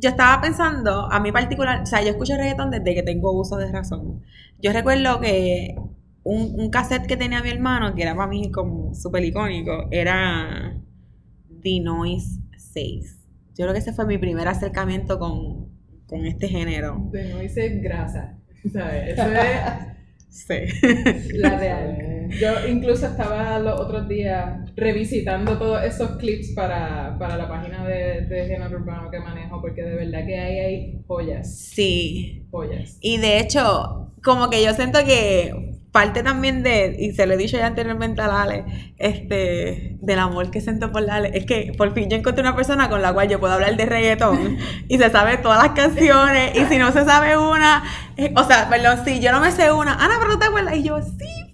Yo 0.00 0.10
estaba 0.10 0.40
pensando, 0.40 1.10
a 1.10 1.20
mí 1.20 1.32
particular, 1.32 1.82
o 1.82 1.86
sea, 1.86 2.02
yo 2.02 2.10
escucho 2.10 2.36
reggaetón 2.36 2.70
desde 2.70 2.94
que 2.94 3.02
tengo 3.02 3.32
uso 3.32 3.56
de 3.56 3.70
razón. 3.70 4.22
Yo 4.60 4.72
recuerdo 4.72 5.20
que 5.20 5.74
un, 6.22 6.54
un 6.58 6.70
cassette 6.70 7.06
que 7.06 7.16
tenía 7.16 7.42
mi 7.42 7.50
hermano, 7.50 7.94
que 7.94 8.02
era 8.02 8.14
para 8.14 8.28
mí 8.28 8.50
como 8.50 8.94
súper 8.94 9.24
icónico, 9.24 9.88
era 9.90 10.76
The 11.62 11.80
Noise 11.80 12.40
6. 12.56 13.18
Yo 13.56 13.64
creo 13.64 13.72
que 13.72 13.78
ese 13.78 13.92
fue 13.92 14.06
mi 14.06 14.18
primer 14.18 14.48
acercamiento 14.48 15.18
con 15.18 15.74
con 16.06 16.26
este 16.26 16.48
género. 16.48 17.08
De 17.10 17.28
no 17.32 17.38
dice 17.38 17.68
grasa. 17.80 18.36
¿Sabes? 18.72 19.18
Eso 19.18 19.22
es 19.22 19.93
Sí. 20.34 20.54
la 21.34 21.58
real. 21.58 22.28
Yo 22.40 22.66
incluso 22.68 23.06
estaba 23.06 23.58
los 23.60 23.78
otros 23.80 24.08
días 24.08 24.68
revisitando 24.74 25.56
todos 25.58 25.84
esos 25.84 26.16
clips 26.16 26.52
para, 26.56 27.16
para 27.18 27.36
la 27.36 27.48
página 27.48 27.86
de, 27.86 28.22
de 28.22 28.46
género 28.46 28.78
urbano 28.78 29.10
que 29.10 29.20
manejo, 29.20 29.60
porque 29.60 29.82
de 29.82 29.94
verdad 29.94 30.26
que 30.26 30.36
ahí 30.36 30.58
hay 30.58 31.02
joyas. 31.06 31.56
Sí. 31.56 32.46
Joyas. 32.50 32.98
Y 33.00 33.18
de 33.18 33.38
hecho, 33.38 34.12
como 34.24 34.50
que 34.50 34.64
yo 34.64 34.72
siento 34.74 34.98
que 35.04 35.74
parte 35.94 36.24
también 36.24 36.64
de, 36.64 36.96
y 36.98 37.12
se 37.12 37.24
lo 37.24 37.34
he 37.34 37.36
dicho 37.36 37.56
ya 37.56 37.68
anteriormente 37.68 38.20
a 38.20 38.26
Lale, 38.26 38.64
este, 38.98 39.96
del 40.00 40.18
amor 40.18 40.50
que 40.50 40.60
siento 40.60 40.90
por 40.90 41.02
Lale, 41.02 41.30
es 41.34 41.46
que 41.46 41.72
por 41.78 41.94
fin 41.94 42.10
yo 42.10 42.16
encontré 42.16 42.42
una 42.42 42.56
persona 42.56 42.88
con 42.90 43.00
la 43.00 43.12
cual 43.12 43.28
yo 43.28 43.38
puedo 43.38 43.52
hablar 43.52 43.76
de 43.76 43.86
reggaetón 43.86 44.58
y 44.88 44.98
se 44.98 45.08
sabe 45.10 45.36
todas 45.36 45.62
las 45.62 45.70
canciones 45.70 46.50
y 46.56 46.64
si 46.64 46.78
no 46.78 46.90
se 46.90 47.04
sabe 47.04 47.38
una, 47.38 47.84
eh, 48.16 48.34
o 48.34 48.42
sea, 48.42 48.68
perdón, 48.68 49.04
si 49.04 49.20
yo 49.20 49.30
no 49.30 49.38
me 49.38 49.52
sé 49.52 49.70
una, 49.70 49.94
Ana, 49.94 50.16
pero 50.18 50.32
no 50.32 50.38
te 50.40 50.46
acuerdas, 50.46 50.74
y 50.74 50.82
yo, 50.82 51.00
sí, 51.00 51.53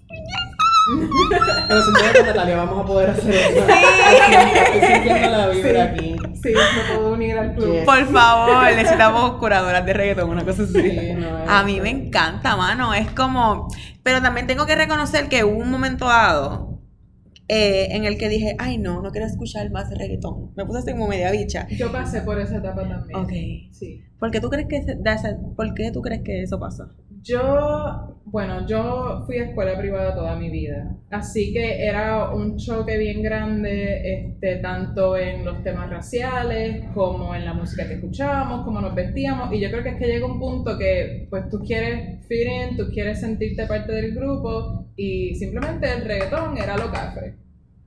Pero 1.67 1.81
duda 1.85 2.13
con 2.13 2.25
Natalia 2.25 2.57
vamos 2.57 2.83
a 2.83 2.85
poder 2.85 3.09
hacer 3.11 3.33
eso. 3.33 3.67
Estoy 3.67 4.93
sintiendo 4.93 5.29
la 5.29 5.47
vibra 5.49 5.83
aquí. 5.83 6.15
Sí, 6.41 6.49
me 6.49 6.95
puedo 6.95 7.13
unir 7.13 7.37
al 7.37 7.53
club. 7.55 7.73
Yes. 7.73 7.85
por 7.85 8.05
favor, 8.07 8.63
necesitamos 8.75 9.33
curadoras 9.33 9.85
de 9.85 9.93
reggaetón, 9.93 10.29
una 10.29 10.43
cosa 10.43 10.63
así. 10.63 10.81
Sí, 10.81 11.13
no, 11.13 11.37
A 11.47 11.63
mí 11.63 11.79
me 11.81 11.89
encanta, 11.89 12.55
mano. 12.55 12.93
Es 12.93 13.11
como. 13.11 13.67
Pero 14.03 14.21
también 14.21 14.47
tengo 14.47 14.65
que 14.65 14.75
reconocer 14.75 15.29
que 15.29 15.43
hubo 15.43 15.57
un 15.57 15.69
momento 15.69 16.05
dado 16.05 16.79
eh, 17.47 17.89
en 17.91 18.05
el 18.05 18.17
que 18.17 18.29
dije, 18.29 18.55
ay, 18.57 18.77
no, 18.77 19.01
no 19.01 19.11
quiero 19.11 19.27
escuchar 19.27 19.69
más 19.71 19.89
reggaetón. 19.95 20.51
Me 20.55 20.65
puse 20.65 20.79
así 20.79 20.91
como 20.93 21.07
media 21.07 21.31
bicha. 21.31 21.67
Yo 21.67 21.91
pasé 21.91 22.21
por 22.21 22.39
esa 22.39 22.57
etapa 22.57 22.87
también. 22.87 23.19
Ok. 23.19 23.73
Sí. 23.73 24.01
¿Por 24.17 24.31
qué 24.31 24.39
tú 24.39 24.49
crees 24.49 24.67
que, 24.67 24.81
¿por 25.55 25.73
qué 25.73 25.91
tú 25.91 26.01
crees 26.01 26.21
que 26.23 26.43
eso 26.43 26.59
pasa? 26.59 26.91
Yo, 27.23 28.17
bueno, 28.25 28.65
yo 28.65 29.23
fui 29.27 29.37
a 29.37 29.45
escuela 29.45 29.77
privada 29.77 30.15
toda 30.15 30.35
mi 30.35 30.49
vida, 30.49 30.95
así 31.11 31.53
que 31.53 31.85
era 31.85 32.31
un 32.31 32.57
choque 32.57 32.97
bien 32.97 33.21
grande, 33.21 34.13
este, 34.13 34.55
tanto 34.55 35.15
en 35.15 35.45
los 35.45 35.61
temas 35.61 35.89
raciales, 35.91 36.83
como 36.95 37.35
en 37.35 37.45
la 37.45 37.53
música 37.53 37.87
que 37.87 37.95
escuchábamos, 37.95 38.65
cómo 38.65 38.81
nos 38.81 38.95
vestíamos, 38.95 39.53
y 39.53 39.59
yo 39.59 39.69
creo 39.69 39.83
que 39.83 39.89
es 39.89 39.95
que 39.97 40.07
llega 40.07 40.25
un 40.25 40.39
punto 40.39 40.79
que, 40.79 41.27
pues, 41.29 41.47
tú 41.49 41.59
quieres 41.59 42.25
fit 42.27 42.47
in, 42.47 42.77
tú 42.77 42.89
quieres 42.91 43.19
sentirte 43.19 43.67
parte 43.67 43.91
del 43.91 44.15
grupo, 44.15 44.87
y 44.95 45.35
simplemente 45.35 45.91
el 45.91 46.05
reggaetón 46.05 46.57
era 46.57 46.75
lo 46.75 46.91
cafre. 46.91 47.35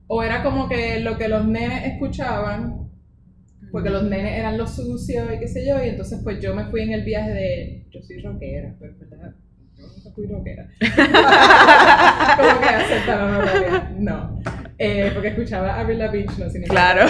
O 0.07 0.23
era 0.23 0.43
como 0.43 0.69
que 0.69 0.99
lo 1.01 1.17
que 1.17 1.27
los 1.27 1.45
nenes 1.45 1.93
escuchaban, 1.93 2.84
porque 3.75 3.89
los 3.89 4.03
nenes 4.03 4.39
eran 4.39 4.57
los 4.57 4.73
sucios 4.73 5.27
y 5.35 5.37
qué 5.37 5.49
sé 5.49 5.67
yo, 5.67 5.83
y 5.83 5.89
entonces 5.89 6.21
pues 6.23 6.39
yo 6.41 6.55
me 6.55 6.63
fui 6.67 6.83
en 6.83 6.93
el 6.93 7.03
viaje 7.03 7.31
de, 7.31 7.85
yo 7.91 8.01
soy 8.01 8.21
rockera, 8.21 8.73
pero 8.79 8.93
en 8.93 9.09
verdad, 9.09 9.33
yo 9.77 9.85
nunca 9.85 10.11
fui 10.15 10.25
rockera. 10.27 10.65
como 12.37 12.61
que 12.61 12.69
aceptaron 12.69 13.35
rockera, 13.41 13.91
no. 13.97 14.41
Eh, 14.77 15.11
porque 15.13 15.27
escuchaba 15.27 15.73
a 15.75 15.81
Avril 15.81 15.99
Lavigne, 15.99 16.25
no 16.39 16.49
significa 16.49 16.71
Claro. 16.71 17.05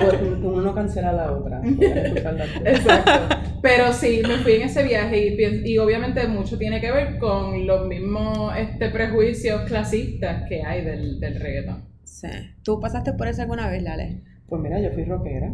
Pues, 0.00 0.14
Uno 0.42 0.62
no 0.62 0.74
cancela 0.74 1.10
a 1.10 1.12
la 1.12 1.32
otra. 1.32 1.60
Exacto. 1.62 3.36
Pero 3.60 3.92
sí, 3.92 4.22
me 4.26 4.36
fui 4.38 4.52
en 4.54 4.62
ese 4.62 4.82
viaje 4.82 5.26
y, 5.26 5.36
piens- 5.36 5.62
y 5.66 5.76
obviamente 5.76 6.26
mucho 6.26 6.56
tiene 6.56 6.80
que 6.80 6.90
ver 6.90 7.18
con 7.18 7.66
los 7.66 7.86
mismos 7.86 8.54
este, 8.56 8.88
prejuicios 8.88 9.60
clasistas 9.62 10.44
que 10.48 10.62
hay 10.64 10.84
del, 10.86 11.20
del 11.20 11.38
reggaetón. 11.38 11.84
Sí. 12.04 12.28
¿Tú 12.62 12.80
pasaste 12.80 13.12
por 13.12 13.28
eso 13.28 13.42
alguna 13.42 13.68
vez, 13.68 13.82
Lale? 13.82 14.22
Pues 14.50 14.60
mira, 14.60 14.80
yo 14.80 14.90
fui 14.90 15.04
rockera. 15.04 15.52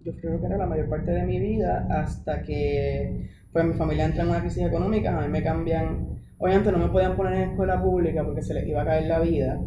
Yo 0.00 0.12
fui 0.14 0.30
rockera 0.30 0.56
la 0.56 0.66
mayor 0.66 0.88
parte 0.88 1.10
de 1.10 1.22
mi 1.22 1.38
vida 1.38 1.86
hasta 1.90 2.42
que 2.42 3.28
pues 3.52 3.62
mi 3.66 3.74
familia 3.74 4.06
entra 4.06 4.22
en 4.22 4.30
una 4.30 4.40
crisis 4.40 4.64
económica, 4.64 5.18
a 5.18 5.20
mí 5.20 5.28
me 5.28 5.42
cambian, 5.42 6.18
obviamente 6.38 6.72
no 6.72 6.78
me 6.78 6.88
podían 6.88 7.14
poner 7.14 7.34
en 7.34 7.50
escuela 7.50 7.82
pública 7.82 8.24
porque 8.24 8.40
se 8.42 8.54
les 8.54 8.66
iba 8.66 8.80
a 8.82 8.86
caer 8.86 9.06
la 9.06 9.20
vida, 9.20 9.60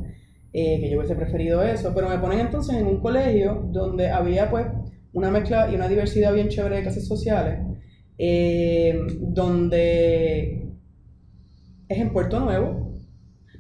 eh, 0.51 0.79
que 0.79 0.89
yo 0.89 0.97
hubiese 0.97 1.15
preferido 1.15 1.61
eso, 1.61 1.93
pero 1.93 2.09
me 2.09 2.17
ponen 2.17 2.39
entonces 2.39 2.75
en 2.75 2.87
un 2.87 3.01
colegio 3.01 3.67
donde 3.71 4.09
había 4.09 4.49
pues 4.49 4.65
una 5.13 5.29
mezcla 5.29 5.69
y 5.71 5.75
una 5.75 5.87
diversidad 5.87 6.33
bien 6.33 6.49
chévere 6.49 6.77
de 6.77 6.81
clases 6.81 7.07
sociales, 7.07 7.59
eh, 8.17 8.99
donde 9.19 10.71
es 11.87 11.97
en 11.99 12.13
Puerto 12.13 12.39
Nuevo, 12.39 12.97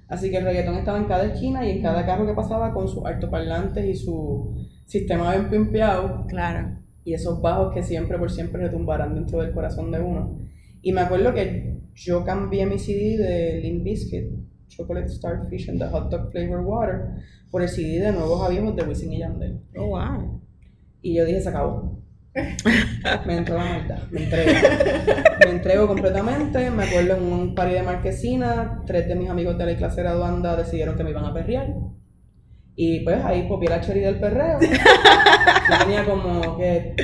así 0.07 0.31
que 0.31 0.37
el 0.37 0.45
reggaetón 0.45 0.75
estaba 0.75 0.97
en 0.97 1.05
cada 1.05 1.25
esquina 1.25 1.67
y 1.67 1.71
en 1.71 1.81
cada 1.83 2.05
carro 2.07 2.25
que 2.25 2.33
pasaba 2.33 2.73
con 2.73 2.87
sus 2.87 3.05
altoparlantes 3.05 3.85
y 3.85 3.95
su 3.95 4.60
sistema 4.91 5.31
bien 5.31 5.49
pimpeado 5.49 6.25
Claro. 6.27 6.77
y 7.05 7.13
esos 7.13 7.41
bajos 7.41 7.73
que 7.73 7.81
siempre 7.81 8.17
por 8.17 8.29
siempre 8.29 8.61
retumbarán 8.61 9.15
dentro 9.15 9.41
del 9.41 9.53
corazón 9.53 9.89
de 9.89 10.01
uno. 10.01 10.37
Y 10.81 10.91
me 10.91 11.01
acuerdo 11.01 11.33
que 11.33 11.77
yo 11.95 12.25
cambié 12.25 12.65
mi 12.65 12.77
CD 12.77 13.17
de 13.17 13.61
Limp 13.61 13.83
Bizkit, 13.85 14.25
Chocolate 14.67 15.07
Starfish 15.07 15.69
and 15.69 15.79
the 15.79 15.87
Hot 15.87 16.09
Dog 16.11 16.31
Flavor 16.31 16.59
Water, 16.61 17.01
por 17.49 17.61
el 17.61 17.69
CD 17.69 18.01
de 18.01 18.11
Nuevos 18.11 18.45
a 18.45 18.49
Viejos 18.49 18.75
de 18.75 18.83
Wisin 18.83 19.13
y 19.13 19.19
Yandel. 19.19 19.61
Oh, 19.77 19.87
wow. 19.87 20.41
Y 21.01 21.15
yo 21.15 21.25
dije, 21.25 21.39
se 21.41 21.49
acabó. 21.49 21.97
me 23.25 23.37
entró 23.37 23.57
la 23.57 23.65
maldad, 23.65 23.99
me 24.09 24.23
entrego. 24.23 24.51
Me 25.45 25.51
entrego 25.51 25.87
completamente. 25.87 26.69
Me 26.69 26.83
acuerdo 26.83 27.15
en 27.15 27.23
un 27.23 27.55
party 27.55 27.73
de 27.73 27.83
marquesina, 27.83 28.83
tres 28.85 29.07
de 29.07 29.15
mis 29.15 29.29
amigos 29.29 29.57
de 29.57 29.65
la 29.65 29.77
clase 29.77 30.01
graduanda 30.01 30.55
decidieron 30.55 30.95
que 30.95 31.03
me 31.03 31.09
iban 31.11 31.25
a 31.25 31.33
perrear. 31.33 31.73
Y 32.83 33.01
pues 33.01 33.23
ahí 33.23 33.47
copié 33.47 33.69
la 33.69 33.79
cherry 33.79 33.99
del 33.99 34.19
perreo. 34.19 34.57
Yo 35.69 35.85
tenía 35.85 36.03
como 36.03 36.57
que 36.57 36.95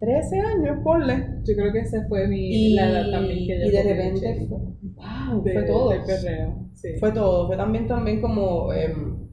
13 0.00 0.40
años, 0.40 0.78
ponle. 0.82 1.26
Yo 1.44 1.54
creo 1.54 1.70
que 1.70 1.80
esa 1.80 2.06
fue 2.08 2.26
mi 2.26 2.70
Y, 2.70 2.74
la 2.74 2.88
edad 2.88 3.10
también 3.10 3.46
que 3.46 3.60
yo 3.60 3.66
y 3.66 3.70
de 3.72 3.82
repente 3.82 4.46
fue, 4.48 4.58
wow, 4.94 5.42
De- 5.44 5.52
fue 5.52 5.62
todo. 5.64 5.90
del 5.90 6.02
perreo, 6.02 6.70
sí. 6.72 6.88
Fue 6.98 7.12
todo, 7.12 7.46
fue 7.46 7.58
también, 7.58 7.86
también 7.86 8.22
como 8.22 8.72
em, 8.72 9.28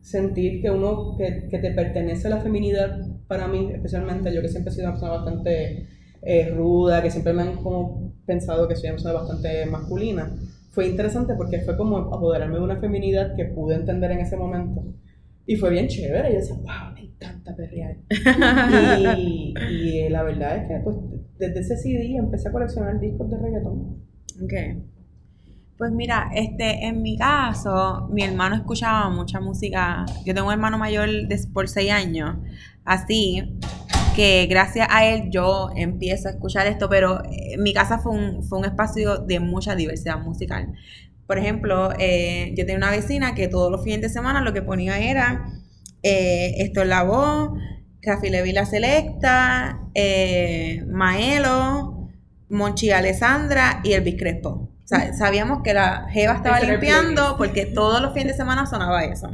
sentir 0.00 0.62
que 0.62 0.70
uno, 0.70 1.16
que, 1.18 1.48
que 1.50 1.58
te 1.58 1.72
pertenece 1.72 2.30
la 2.30 2.40
feminidad 2.40 2.98
para 3.28 3.48
mí, 3.48 3.68
especialmente 3.74 4.34
yo 4.34 4.40
que 4.40 4.48
siempre 4.48 4.72
he 4.72 4.74
sido 4.74 4.86
una 4.86 4.94
persona 4.94 5.16
bastante 5.16 5.86
eh, 6.22 6.48
ruda, 6.48 7.02
que 7.02 7.10
siempre 7.10 7.34
me 7.34 7.42
han 7.42 7.56
como 7.62 8.14
pensado 8.24 8.66
que 8.66 8.74
soy 8.74 8.86
una 8.88 8.94
persona 8.94 9.14
bastante 9.20 9.66
masculina. 9.66 10.34
Fue 10.76 10.88
interesante 10.88 11.32
porque 11.34 11.62
fue 11.62 11.74
como 11.74 11.96
apoderarme 11.96 12.56
de 12.58 12.64
una 12.64 12.76
feminidad 12.76 13.34
que 13.34 13.46
pude 13.46 13.76
entender 13.76 14.10
en 14.10 14.20
ese 14.20 14.36
momento. 14.36 14.84
Y 15.46 15.56
fue 15.56 15.70
bien 15.70 15.88
chévere, 15.88 16.30
yo 16.30 16.38
decía, 16.38 16.54
wow, 16.56 16.92
me 16.92 17.00
encanta 17.00 17.56
perrear. 17.56 17.96
Y, 19.16 19.54
y, 19.70 20.00
eh, 20.00 20.10
la 20.10 20.22
verdad 20.22 20.54
es 20.58 20.68
que 20.68 20.78
pues 20.84 20.96
desde 21.38 21.60
ese 21.60 21.78
CD 21.78 22.16
empecé 22.16 22.50
a 22.50 22.52
coleccionar 22.52 23.00
discos 23.00 23.30
de 23.30 23.38
reggaetón. 23.38 24.04
Ok. 24.42 24.52
Pues 25.78 25.92
mira, 25.92 26.28
este, 26.34 26.84
en 26.84 27.00
mi 27.00 27.16
caso, 27.16 28.10
mi 28.12 28.22
hermano 28.22 28.56
escuchaba 28.56 29.08
mucha 29.08 29.40
música. 29.40 30.04
Yo 30.26 30.34
tengo 30.34 30.48
un 30.48 30.52
hermano 30.52 30.76
mayor 30.76 31.08
de, 31.08 31.40
por 31.54 31.68
seis 31.68 31.90
años, 31.90 32.36
así 32.84 33.58
que 34.16 34.46
gracias 34.46 34.88
a 34.90 35.04
él 35.04 35.28
yo 35.30 35.70
empiezo 35.76 36.28
a 36.28 36.32
escuchar 36.32 36.66
esto, 36.66 36.88
pero 36.88 37.22
en 37.30 37.62
mi 37.62 37.74
casa 37.74 37.98
fue 37.98 38.12
un, 38.12 38.42
fue 38.42 38.58
un 38.58 38.64
espacio 38.64 39.18
de 39.18 39.38
mucha 39.38 39.76
diversidad 39.76 40.18
musical. 40.18 40.72
Por 41.26 41.38
ejemplo, 41.38 41.92
eh, 41.98 42.54
yo 42.56 42.64
tenía 42.64 42.78
una 42.78 42.90
vecina 42.90 43.34
que 43.34 43.46
todos 43.46 43.70
los 43.70 43.84
fines 43.84 44.00
de 44.00 44.08
semana 44.08 44.40
lo 44.40 44.52
que 44.52 44.62
ponía 44.62 44.98
era 44.98 45.46
eh, 46.02 46.54
Esto 46.58 46.82
es 46.82 46.88
la 46.88 47.02
voz, 47.02 47.58
Rafi 48.02 48.30
Levi 48.30 48.52
la 48.52 48.64
Selecta, 48.64 49.80
eh, 49.94 50.84
Maelo, 50.88 52.08
Monchi 52.48 52.90
Alessandra 52.90 53.80
y 53.84 53.92
Elvis 53.92 54.16
Crespo. 54.16 54.48
O 54.50 54.88
sea, 54.88 55.12
sabíamos 55.14 55.62
que 55.62 55.74
la 55.74 56.06
Jeva 56.10 56.34
estaba 56.34 56.58
Ese 56.58 56.70
limpiando 56.70 57.36
porque 57.36 57.66
todos 57.66 58.00
los 58.00 58.14
fines 58.14 58.28
de 58.28 58.34
semana 58.34 58.66
sonaba 58.66 59.04
eso. 59.04 59.28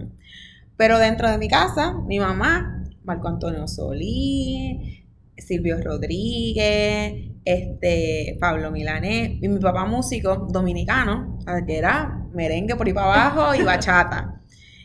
Pero 0.76 0.98
dentro 0.98 1.30
de 1.30 1.36
mi 1.36 1.48
casa, 1.48 1.92
mi 1.92 2.18
mamá, 2.18 2.81
Marco 3.04 3.28
Antonio 3.28 3.66
Solí, 3.66 5.04
Silvio 5.36 5.80
Rodríguez, 5.82 7.32
este, 7.44 8.36
Pablo 8.40 8.70
Milanés, 8.70 9.38
y 9.40 9.48
mi 9.48 9.58
papá 9.58 9.84
músico 9.84 10.46
dominicano, 10.50 11.38
que 11.66 11.76
era 11.76 12.26
merengue 12.32 12.76
por 12.76 12.86
ahí 12.86 12.92
para 12.92 13.30
abajo 13.30 13.54
y 13.54 13.64
bachata. 13.64 14.40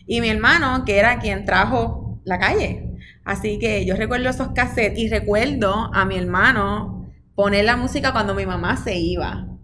Y 0.06 0.22
mi 0.22 0.30
hermano, 0.30 0.84
que 0.86 0.98
era 0.98 1.20
quien 1.20 1.46
trajo 1.46 2.22
la 2.24 2.40
calle. 2.40 2.96
Así 3.24 3.60
que 3.60 3.86
yo 3.86 3.96
recuerdo 3.96 4.30
esos 4.30 4.50
cassettes 4.50 5.00
y 5.00 5.10
recuerdo 5.10 5.92
a 5.94 6.06
mi 6.06 6.18
hermano 6.18 7.06
poner 7.36 7.66
la 7.66 7.76
música 7.76 8.14
cuando 8.14 8.34
mi 8.34 8.46
mamá 8.46 8.78
se 8.78 8.98
iba. 8.98 9.57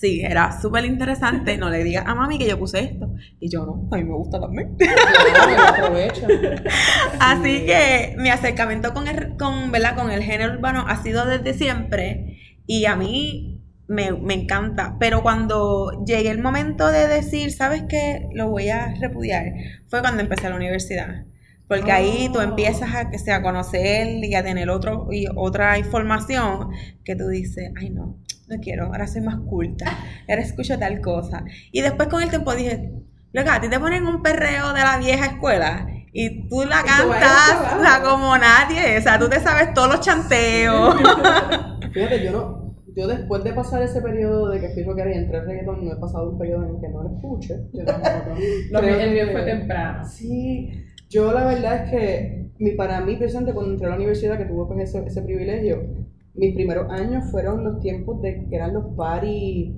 Sí, 0.00 0.20
era 0.20 0.60
súper 0.60 0.84
interesante. 0.84 1.56
No 1.58 1.70
le 1.70 1.82
digas 1.82 2.04
a 2.06 2.14
mami 2.14 2.38
que 2.38 2.48
yo 2.48 2.56
puse 2.56 2.78
esto. 2.84 3.12
Y 3.40 3.50
yo 3.50 3.66
no, 3.66 3.88
a 3.90 3.96
mí 3.96 4.04
me 4.04 4.14
gusta 4.14 4.40
también. 4.40 4.76
Así 7.20 7.66
que 7.66 8.14
mi 8.16 8.30
acercamiento 8.30 8.94
con 8.94 9.08
el, 9.08 9.36
con, 9.36 9.72
¿verdad? 9.72 9.96
con 9.96 10.10
el 10.12 10.22
género 10.22 10.54
urbano 10.54 10.84
ha 10.86 11.02
sido 11.02 11.26
desde 11.26 11.52
siempre 11.54 12.38
y 12.66 12.84
a 12.84 12.94
mí 12.94 13.60
me, 13.88 14.12
me 14.12 14.34
encanta. 14.34 14.96
Pero 15.00 15.22
cuando 15.22 16.04
llegué 16.06 16.30
el 16.30 16.40
momento 16.40 16.86
de 16.88 17.08
decir, 17.08 17.50
¿sabes 17.50 17.82
qué? 17.88 18.28
Lo 18.34 18.50
voy 18.50 18.68
a 18.68 18.94
repudiar, 19.00 19.46
fue 19.88 20.00
cuando 20.00 20.22
empecé 20.22 20.48
la 20.48 20.54
universidad. 20.56 21.24
Porque 21.66 21.92
ahí 21.92 22.30
tú 22.32 22.38
Oh. 22.38 22.42
empiezas 22.42 22.94
a, 22.94 23.10
que 23.10 23.18
sea, 23.18 23.36
a 23.36 23.42
conocer 23.42 24.24
y 24.24 24.34
a 24.34 24.42
tener 24.42 24.70
otro, 24.70 25.08
y 25.10 25.26
otra 25.34 25.78
información 25.78 26.70
que 27.04 27.14
tú 27.14 27.28
dices, 27.28 27.72
ay 27.78 27.90
no, 27.90 28.16
no 28.48 28.56
quiero, 28.60 28.86
ahora 28.86 29.06
soy 29.06 29.20
más 29.20 29.36
culta, 29.48 29.86
ahora 30.28 30.42
escucho 30.42 30.78
tal 30.78 31.00
cosa. 31.00 31.44
Y 31.72 31.80
después 31.82 32.08
con 32.08 32.22
el 32.22 32.30
tiempo 32.30 32.54
dije, 32.54 32.92
loca, 33.32 33.56
a 33.56 33.60
ti 33.60 33.68
te 33.68 33.78
ponen 33.78 34.06
un 34.06 34.22
perreo 34.22 34.72
de 34.72 34.80
la 34.80 34.98
vieja 34.98 35.26
escuela 35.26 35.86
y 36.12 36.48
tú 36.48 36.64
la 36.64 36.80
tú 36.80 37.10
cantas 37.10 37.80
sea, 37.80 38.02
como 38.02 38.36
nadie, 38.38 38.98
o 38.98 39.02
sea, 39.02 39.18
tú 39.18 39.28
te 39.28 39.40
sabes 39.40 39.74
todos 39.74 39.88
los 39.88 40.00
chanteos. 40.00 40.96
Fíjate, 41.92 42.24
yo 42.24 42.32
no, 42.32 42.74
yo 42.96 43.06
después 43.06 43.44
de 43.44 43.52
pasar 43.52 43.82
ese 43.82 44.00
periodo 44.00 44.48
de 44.48 44.60
que 44.60 44.70
fui 44.70 44.82
rockera 44.82 45.14
y 45.14 45.18
entré 45.18 45.38
al 45.38 45.46
reggaetón, 45.46 45.84
no 45.84 45.92
he 45.92 45.96
pasado 45.96 46.30
un 46.30 46.38
periodo 46.38 46.64
en 46.64 46.74
el 46.74 46.80
que 46.80 46.88
no 46.88 47.02
lo 47.02 47.14
escuche. 47.14 47.54
Yo 47.72 47.84
tampoco. 47.84 48.34
Lo 48.70 48.80
Creo 48.80 48.96
que 48.96 49.04
el 49.04 49.12
mío 49.12 49.24
fue 49.30 49.42
temprano. 49.42 50.08
Sí, 50.08 50.84
yo 51.08 51.32
la 51.32 51.44
verdad 51.44 51.84
es 51.84 51.90
que 51.90 52.50
mi, 52.58 52.72
para 52.72 53.00
mí, 53.00 53.16
presente, 53.16 53.52
cuando 53.52 53.72
entré 53.72 53.86
a 53.86 53.90
la 53.90 53.96
universidad, 53.96 54.36
que 54.36 54.46
tuve 54.46 54.66
pues 54.66 54.88
ese, 54.88 55.06
ese 55.06 55.22
privilegio, 55.22 56.07
mis 56.38 56.54
primeros 56.54 56.90
años 56.90 57.30
fueron 57.30 57.64
los 57.64 57.80
tiempos 57.80 58.22
de 58.22 58.46
que 58.48 58.56
eran 58.56 58.72
los 58.74 58.94
paris, 58.96 59.72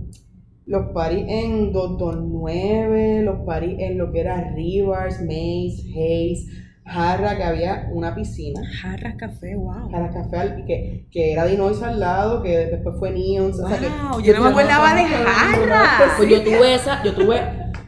los 0.67 0.93
paris 0.93 1.25
en 1.29 1.73
229, 1.73 3.23
los 3.23 3.41
paris 3.47 3.77
en 3.79 3.99
lo 3.99 4.13
que 4.13 4.21
era 4.21 4.53
Rivers, 4.55 5.21
Maze, 5.23 5.83
Hayes, 5.95 6.47
Jarra, 6.85 7.37
que 7.37 7.45
había 7.45 7.89
una 7.93 8.15
piscina. 8.15 8.61
Jarras 8.83 9.15
café, 9.17 9.55
wow. 9.55 9.91
Jarra 9.91 10.11
Café, 10.11 10.37
al- 10.37 10.65
que, 10.67 11.07
que 11.11 11.33
era 11.33 11.45
Dinois 11.47 11.81
al 11.83 12.01
lado, 12.01 12.43
que 12.43 12.57
después 12.67 12.97
fue 12.99 13.11
Neons. 13.13 13.61
o 13.61 13.69
sea 13.69 13.79
que 13.79 13.87
Wow, 13.87 14.21
yo 14.21 14.35
no 14.35 14.43
me 14.43 14.49
acordaba 14.49 14.95
de 14.95 15.03
Jarra. 15.05 16.15
pues 16.17 16.29
yo 16.29 16.43
tuve 16.43 16.75
esa, 16.75 17.03
yo 17.05 17.15
tuve, 17.15 17.41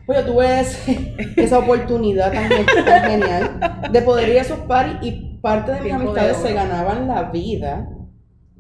pues 0.07 0.19
yo 0.25 0.33
tuve 0.33 0.61
ese- 0.61 1.15
esa 1.37 1.59
oportunidad 1.59 2.33
tan, 2.33 2.49
gen- 2.49 2.67
tan 2.85 3.11
genial 3.11 3.61
de 3.91 4.03
poder 4.03 4.29
ir 4.29 4.39
a 4.39 4.43
esos 4.43 4.59
parties 4.61 4.99
y 5.13 5.39
parte 5.43 5.73
de 5.73 5.81
mis 5.83 5.93
amistades 5.93 6.37
se 6.37 6.53
ganaban 6.53 7.09
la 7.09 7.25
vida 7.31 7.89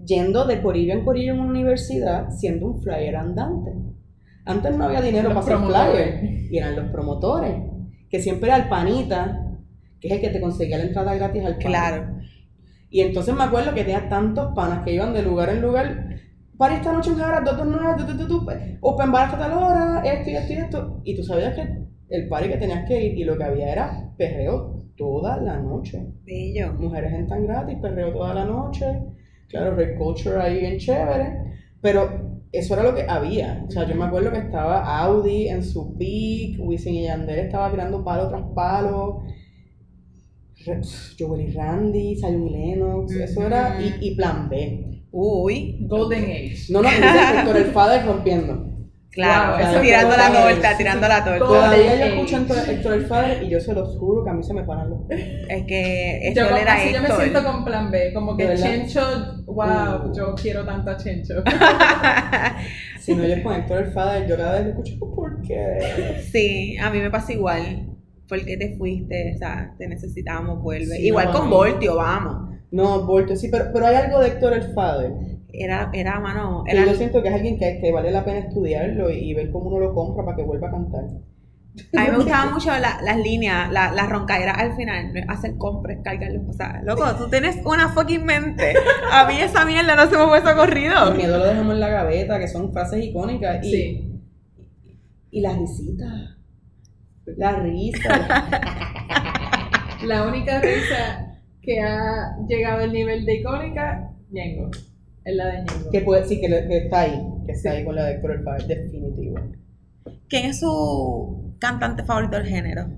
yendo 0.04 0.44
de 0.44 0.60
corillo 0.60 0.92
en 0.92 1.04
corillo 1.04 1.32
en 1.34 1.40
una 1.40 1.50
universidad 1.50 2.30
siendo 2.30 2.66
un 2.66 2.82
flyer 2.82 3.16
andante. 3.16 3.72
Antes 4.44 4.76
no 4.76 4.84
había 4.84 5.00
dinero 5.00 5.30
Los 5.30 5.44
para 5.44 5.56
hacer 5.56 5.68
promotores. 5.68 6.20
flyer 6.20 6.52
y 6.52 6.58
eran 6.58 6.76
los 6.76 6.90
promotores, 6.90 7.54
que 8.10 8.20
siempre 8.20 8.48
era 8.48 8.56
el 8.56 8.68
panita, 8.68 9.58
que 10.00 10.08
es 10.08 10.14
el 10.14 10.20
que 10.20 10.30
te 10.30 10.40
conseguía 10.40 10.78
la 10.78 10.84
entrada 10.84 11.14
gratis 11.14 11.44
al. 11.44 11.58
Claro. 11.58 12.16
Y 12.90 13.00
entonces 13.00 13.34
me 13.34 13.44
acuerdo 13.44 13.72
que 13.72 13.84
tenía 13.84 14.08
tantos 14.08 14.52
panas 14.54 14.84
que 14.84 14.92
iban 14.92 15.14
de 15.14 15.22
lugar 15.22 15.48
en 15.48 15.62
lugar. 15.62 16.08
Para 16.58 16.76
esta 16.76 16.92
noche 16.92 17.10
en 17.10 17.16
Jara, 17.16 17.40
229, 17.40 17.96
tu, 17.96 18.06
tu, 18.06 18.28
tu, 18.28 18.44
tu, 18.44 18.52
open 18.82 19.10
bar 19.10 19.26
hasta 19.26 19.38
tal 19.38 19.52
hora, 19.52 20.02
esto 20.04 20.30
y 20.30 20.36
esto 20.36 20.52
y 20.52 20.56
esto. 20.56 21.00
Y 21.04 21.16
tú 21.16 21.22
sabías 21.22 21.54
que 21.54 21.86
el 22.10 22.28
party 22.28 22.48
que 22.48 22.56
tenías 22.58 22.86
que 22.86 23.02
ir 23.02 23.18
y 23.18 23.24
lo 23.24 23.38
que 23.38 23.44
había 23.44 23.72
era 23.72 24.12
perreo 24.16 24.82
toda 24.96 25.38
la 25.38 25.58
noche. 25.58 26.06
Bello. 26.24 26.74
Mujeres 26.74 27.12
entran 27.14 27.46
gratis, 27.46 27.78
perreo 27.80 28.12
toda 28.12 28.34
la 28.34 28.44
noche. 28.44 28.86
Claro, 29.52 29.76
red 29.76 29.96
culture 29.96 30.40
ahí 30.40 30.60
bien 30.60 30.78
chévere. 30.78 31.36
Pero 31.80 32.40
eso 32.50 32.74
era 32.74 32.82
lo 32.82 32.94
que 32.94 33.02
había. 33.02 33.64
O 33.68 33.70
sea, 33.70 33.86
yo 33.86 33.94
me 33.94 34.06
acuerdo 34.06 34.32
que 34.32 34.38
estaba 34.38 34.98
Audi 34.98 35.48
en 35.48 35.62
su 35.62 35.96
peak, 35.96 36.58
Wisin 36.58 36.94
y 36.94 37.04
Yandel 37.04 37.38
estaba 37.38 37.70
tirando 37.70 38.02
palo 38.02 38.28
tras 38.28 38.42
palo. 38.54 39.22
Joel 41.18 41.40
y 41.40 41.50
Randy, 41.50 42.16
Zion 42.16 42.46
y 42.46 42.50
Lennox, 42.50 43.16
eso 43.16 43.44
era, 43.44 43.80
y, 43.82 43.96
y 44.00 44.14
plan 44.14 44.48
B. 44.48 45.02
Uy, 45.10 45.78
Golden 45.88 46.24
Age. 46.24 46.66
No, 46.70 46.82
no, 46.82 46.88
Héctor 46.88 47.56
el 47.56 47.64
Father 47.66 48.06
rompiendo. 48.06 48.71
Claro, 49.12 49.52
Wow, 49.52 49.60
eso 49.60 49.70
eso 49.70 49.80
tirando 49.82 50.16
la 50.16 50.32
torta, 50.32 50.70
es- 50.72 50.78
tirando 50.78 51.08
la 51.08 51.24
torta. 51.24 51.38
Todavía 51.38 51.96
yo 51.96 52.04
Age. 52.04 52.14
escucho 52.14 52.36
Héctor, 52.38 52.56
Héctor 52.68 52.92
el 52.94 53.06
Father 53.06 53.42
y 53.44 53.48
yo 53.50 53.60
se 53.60 53.72
los 53.74 53.96
juro 53.98 54.24
que 54.24 54.30
a 54.30 54.32
mí 54.32 54.42
se 54.42 54.54
me 54.54 54.64
paran 54.64 54.90
los. 54.90 55.00
Es 55.10 55.64
que 55.66 56.20
Yo, 56.24 56.28
esto 56.40 56.44
como- 56.46 56.56
era 56.62 56.74
así 56.74 56.92
yo 56.92 57.00
me 57.00 57.06
Héctor. 57.08 57.20
siento 57.22 57.44
con 57.44 57.64
plan 57.64 57.90
B, 57.90 58.12
como 58.14 58.36
que. 58.36 58.54
Chencho, 58.56 59.00
wow, 59.46 60.10
Uh. 60.10 60.14
yo 60.16 60.34
quiero 60.34 60.64
tanto 60.64 60.90
a 60.90 60.96
Chencho. 60.96 61.34
Si 63.00 63.14
no, 63.16 63.24
yo 63.26 63.42
con 63.42 63.54
Héctor 63.54 63.78
el 63.84 63.92
Father, 63.92 64.28
yo 64.28 64.36
cada 64.36 64.52
vez 64.52 64.62
lo 64.64 64.70
escucho, 64.70 64.98
¿por 65.14 65.40
qué? 65.42 66.20
Sí, 66.30 66.76
a 66.78 66.88
mí 66.90 67.00
me 67.00 67.10
pasa 67.10 67.32
igual. 67.32 67.88
¿Por 68.28 68.44
qué 68.44 68.56
te 68.56 68.76
fuiste? 68.76 69.32
O 69.34 69.38
sea, 69.38 69.74
te 69.76 69.88
necesitábamos, 69.88 70.62
vuelve. 70.62 70.96
Sí, 70.96 71.06
igual 71.08 71.26
no, 71.26 71.32
con 71.40 71.50
Voltio, 71.50 71.96
vamos. 71.96 72.54
No, 72.70 73.04
Voltio, 73.04 73.34
sí, 73.36 73.48
pero, 73.50 73.70
pero 73.72 73.86
hay 73.86 73.96
algo 73.96 74.20
de 74.20 74.28
Héctor 74.28 74.52
el 74.54 74.72
Father. 74.72 75.10
Era, 75.52 75.90
era, 75.92 76.18
mano, 76.18 76.64
era... 76.66 76.86
yo 76.86 76.94
siento 76.94 77.22
que 77.22 77.28
es 77.28 77.34
alguien 77.34 77.58
que, 77.58 77.78
que 77.80 77.92
vale 77.92 78.10
la 78.10 78.24
pena 78.24 78.38
estudiarlo 78.38 79.10
y, 79.10 79.18
y 79.30 79.34
ver 79.34 79.50
cómo 79.50 79.68
uno 79.68 79.78
lo 79.80 79.94
compra 79.94 80.24
para 80.24 80.36
que 80.36 80.42
vuelva 80.44 80.68
a 80.68 80.70
cantar. 80.70 81.04
A 81.96 82.04
mí 82.04 82.10
me 82.10 82.16
gustaban 82.16 82.52
mucho 82.54 82.70
la- 82.70 83.00
las 83.02 83.16
líneas, 83.18 83.70
la, 83.70 83.92
la 83.92 84.06
roncaera 84.06 84.52
al 84.52 84.74
final, 84.76 85.12
hacer 85.28 85.56
compras, 85.58 85.98
cargarlos, 86.02 86.42
o 86.48 86.52
sea, 86.54 86.80
loco, 86.84 87.04
tú 87.18 87.28
tienes 87.28 87.58
una 87.66 87.90
fucking 87.90 88.24
mente. 88.24 88.72
A 89.10 89.26
mí 89.26 89.38
esa 89.40 89.64
mierda 89.66 89.94
no 89.94 90.10
se 90.10 90.16
me 90.16 90.24
fue 90.26 90.38
El 90.38 90.44
socorrido. 90.44 91.14
miedo 91.14 91.36
lo 91.38 91.44
dejamos 91.44 91.74
en 91.74 91.80
la 91.80 91.88
gaveta, 91.88 92.38
que 92.38 92.48
son 92.48 92.72
frases 92.72 93.04
icónicas. 93.04 93.64
Y, 93.66 93.70
Sí. 93.70 94.20
y 95.32 95.40
la 95.42 95.52
risita. 95.54 96.36
La 97.36 97.52
risa. 97.56 98.48
La 100.06 100.26
única 100.26 100.60
risa 100.60 101.38
que 101.62 101.80
ha 101.80 102.36
llegado 102.48 102.82
al 102.82 102.92
nivel 102.92 103.24
de 103.24 103.36
icónica, 103.36 104.10
Ñengo. 104.30 104.70
Es 105.24 105.36
la 105.36 105.46
de 105.46 105.58
Ñengo. 105.58 105.90
que 105.90 106.00
puede, 106.00 106.24
sí, 106.24 106.40
que, 106.40 106.46
está 106.76 107.00
ahí. 107.02 107.22
Que 107.46 107.52
está 107.52 107.70
Sí. 107.70 107.76
ahí 107.76 107.84
con 107.84 107.94
la 107.94 108.04
de 108.06 108.12
Héctor 108.14 108.32
el 108.32 108.42
Father, 108.42 108.66
definitivo. 108.66 109.36
¿Quién 110.28 110.46
es 110.46 110.60
su 110.60 111.54
cantante 111.58 112.04
favorito 112.04 112.36
del 112.36 112.46
género? 112.46 112.88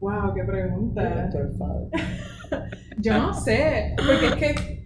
Wow, 0.00 0.32
qué 0.34 0.44
pregunta. 0.44 1.28
Yo 2.98 3.18
no 3.18 3.34
sé, 3.34 3.94
porque 3.96 4.26
es 4.26 4.34
que 4.36 4.78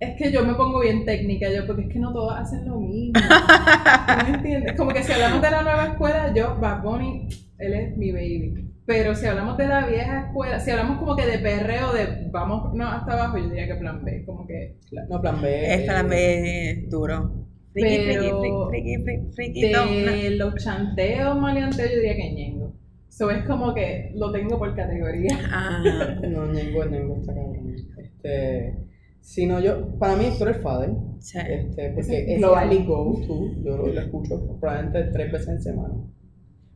es 0.00 0.16
que 0.16 0.32
yo 0.32 0.44
me 0.44 0.54
pongo 0.54 0.80
bien 0.80 1.04
técnica, 1.04 1.48
yo 1.48 1.64
porque 1.64 1.82
es 1.82 1.88
que 1.92 2.00
no 2.00 2.12
todos 2.12 2.32
hacen 2.36 2.66
lo 2.66 2.80
mismo. 2.80 3.12
¿Tú 3.20 4.24
me 4.32 4.36
entiendes? 4.36 4.76
Como 4.76 4.90
que 4.90 5.04
si 5.04 5.12
hablamos 5.12 5.40
de 5.40 5.50
la 5.50 5.62
nueva 5.62 5.84
escuela, 5.86 6.34
yo, 6.34 6.58
Bad 6.58 6.82
Bunny, 6.82 7.28
él 7.58 7.72
es 7.72 7.96
mi 7.96 8.10
baby. 8.10 8.71
Pero 8.84 9.14
si 9.14 9.26
hablamos 9.26 9.56
de 9.56 9.68
la 9.68 9.86
vieja 9.86 10.26
escuela, 10.26 10.58
si 10.58 10.70
hablamos 10.70 10.98
como 10.98 11.14
que 11.14 11.24
de 11.26 11.38
perreo, 11.38 11.92
de 11.92 12.28
vamos 12.32 12.74
no, 12.74 12.88
hasta 12.88 13.12
abajo, 13.12 13.38
yo 13.38 13.48
diría 13.48 13.66
que 13.68 13.76
plan 13.76 14.04
B, 14.04 14.24
como 14.26 14.46
que 14.46 14.76
No, 15.08 15.20
plan 15.20 15.40
B. 15.40 15.74
Es 15.74 15.82
para 15.86 16.02
mí 16.02 16.86
duro. 16.88 17.46
Friki, 17.72 17.88
friki, 18.04 18.18
Pero 18.18 18.68
friki, 18.68 18.96
friki, 19.02 19.32
friki, 19.34 19.70
no, 19.72 19.84
no. 19.86 19.90
de 20.12 20.30
los 20.36 20.54
chanteos, 20.56 21.38
maleanteos, 21.40 21.90
yo 21.90 21.96
diría 21.96 22.16
que 22.16 22.32
Ñengo. 22.32 22.74
So 23.08 23.30
es 23.30 23.44
como 23.44 23.72
que 23.72 24.12
lo 24.14 24.30
tengo 24.32 24.58
por 24.58 24.74
categoría. 24.74 25.38
Ah, 25.50 25.82
No, 26.28 26.46
Ñengo, 26.52 26.84
Ñengo 26.84 27.16
está 27.20 27.34
cabrón. 27.34 27.74
Este. 27.96 28.74
Si 29.20 29.46
no, 29.46 29.60
yo. 29.60 29.96
Para 29.98 30.16
mí, 30.16 30.24
Héctor 30.26 30.48
el 30.48 30.54
Father. 30.56 30.90
sí. 31.20 31.38
Este, 31.38 31.90
porque 31.94 32.34
es 32.34 32.38
global. 32.38 32.68
mi 32.68 32.84
go-to. 32.84 33.62
Yo 33.62 33.76
lo, 33.76 33.86
lo 33.86 34.00
escucho 34.00 34.58
probablemente 34.60 35.04
tres 35.12 35.30
veces 35.32 35.48
en 35.48 35.62
semana. 35.62 35.94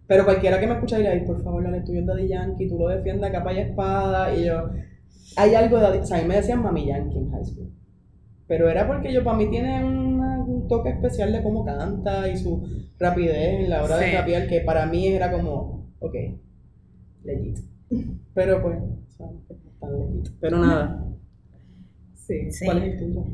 Pero 0.07 0.25
cualquiera 0.25 0.61
que 0.61 0.67
me 0.67 0.75
escucha 0.75 0.99
dirá, 0.99 1.13
por 1.27 1.43
favor, 1.43 1.65
dale 1.65 1.81
tuyo 1.81 2.01
es 2.01 2.07
Daddy 2.07 2.29
Yankee, 2.29 2.69
tú 2.69 2.79
lo 2.79 2.89
defiendes 2.89 3.29
a 3.29 3.33
capa 3.33 3.53
y 3.53 3.59
espada. 3.59 4.35
Y 4.35 4.45
yo, 4.47 4.71
hay 5.37 5.55
algo 5.55 5.77
de 5.77 5.83
Daddy, 5.83 5.99
o 5.99 6.05
sea, 6.07 6.19
a 6.19 6.23
mí 6.23 6.29
me 6.29 6.37
decían 6.37 6.63
Mami 6.63 6.87
Yankee 6.87 7.19
en 7.19 7.31
high 7.33 7.45
school. 7.45 7.73
Pero 8.47 8.71
era 8.71 8.87
porque 8.87 9.13
yo, 9.13 9.25
para 9.25 9.37
mí, 9.37 9.51
tiene 9.51 9.85
una- 9.85 10.39
un 10.45 10.69
toque 10.69 10.91
especial 10.91 11.33
de 11.33 11.43
cómo 11.43 11.65
canta 11.65 12.29
y 12.29 12.37
su 12.37 12.63
rapidez 12.99 13.61
en 13.65 13.71
la 13.71 13.83
hora 13.83 13.99
Sí. 13.99 14.05
de 14.05 14.13
rapear, 14.19 14.47
que 14.47 14.61
para 14.61 14.87
mí 14.87 15.09
era 15.09 15.33
como, 15.33 15.89
ok, 15.99 16.15
legit. 17.25 17.59
Pero 18.35 18.63
pues, 18.63 18.79
no 18.79 19.33
es 19.51 19.81
tan 19.81 19.99
legit. 19.99 20.29
Pero 20.41 20.59
nada, 20.59 21.03
Sí, 22.15 22.51
Sí. 22.53 22.65
¿cuál 22.65 22.79
es 22.79 22.85
el 22.95 22.99
tuyo? 22.99 23.25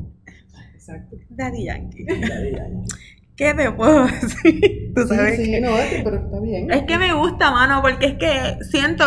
exacto. 0.73 1.17
Daddy 1.29 1.65
Yankee. 1.65 2.03
Daddy 2.05 2.51
Yankee. 2.55 2.87
¿Qué 3.35 3.53
te 3.53 3.71
puedo 3.71 4.05
decir? 4.21 4.91
Tú 4.95 5.07
sabes 5.07 5.37
sí, 5.37 5.45
sí, 5.45 5.51
que- 5.51 5.61
no, 5.61 5.77
es 5.77 5.89
que- 5.93 6.01
pero 6.03 6.17
está 6.17 6.39
bien. 6.39 6.71
Es 6.71 6.83
que 6.83 6.97
me 6.97 7.13
gusta, 7.13 7.51
mano, 7.51 7.81
porque 7.81 8.05
es 8.07 8.13
que 8.15 8.63
siento, 8.69 9.03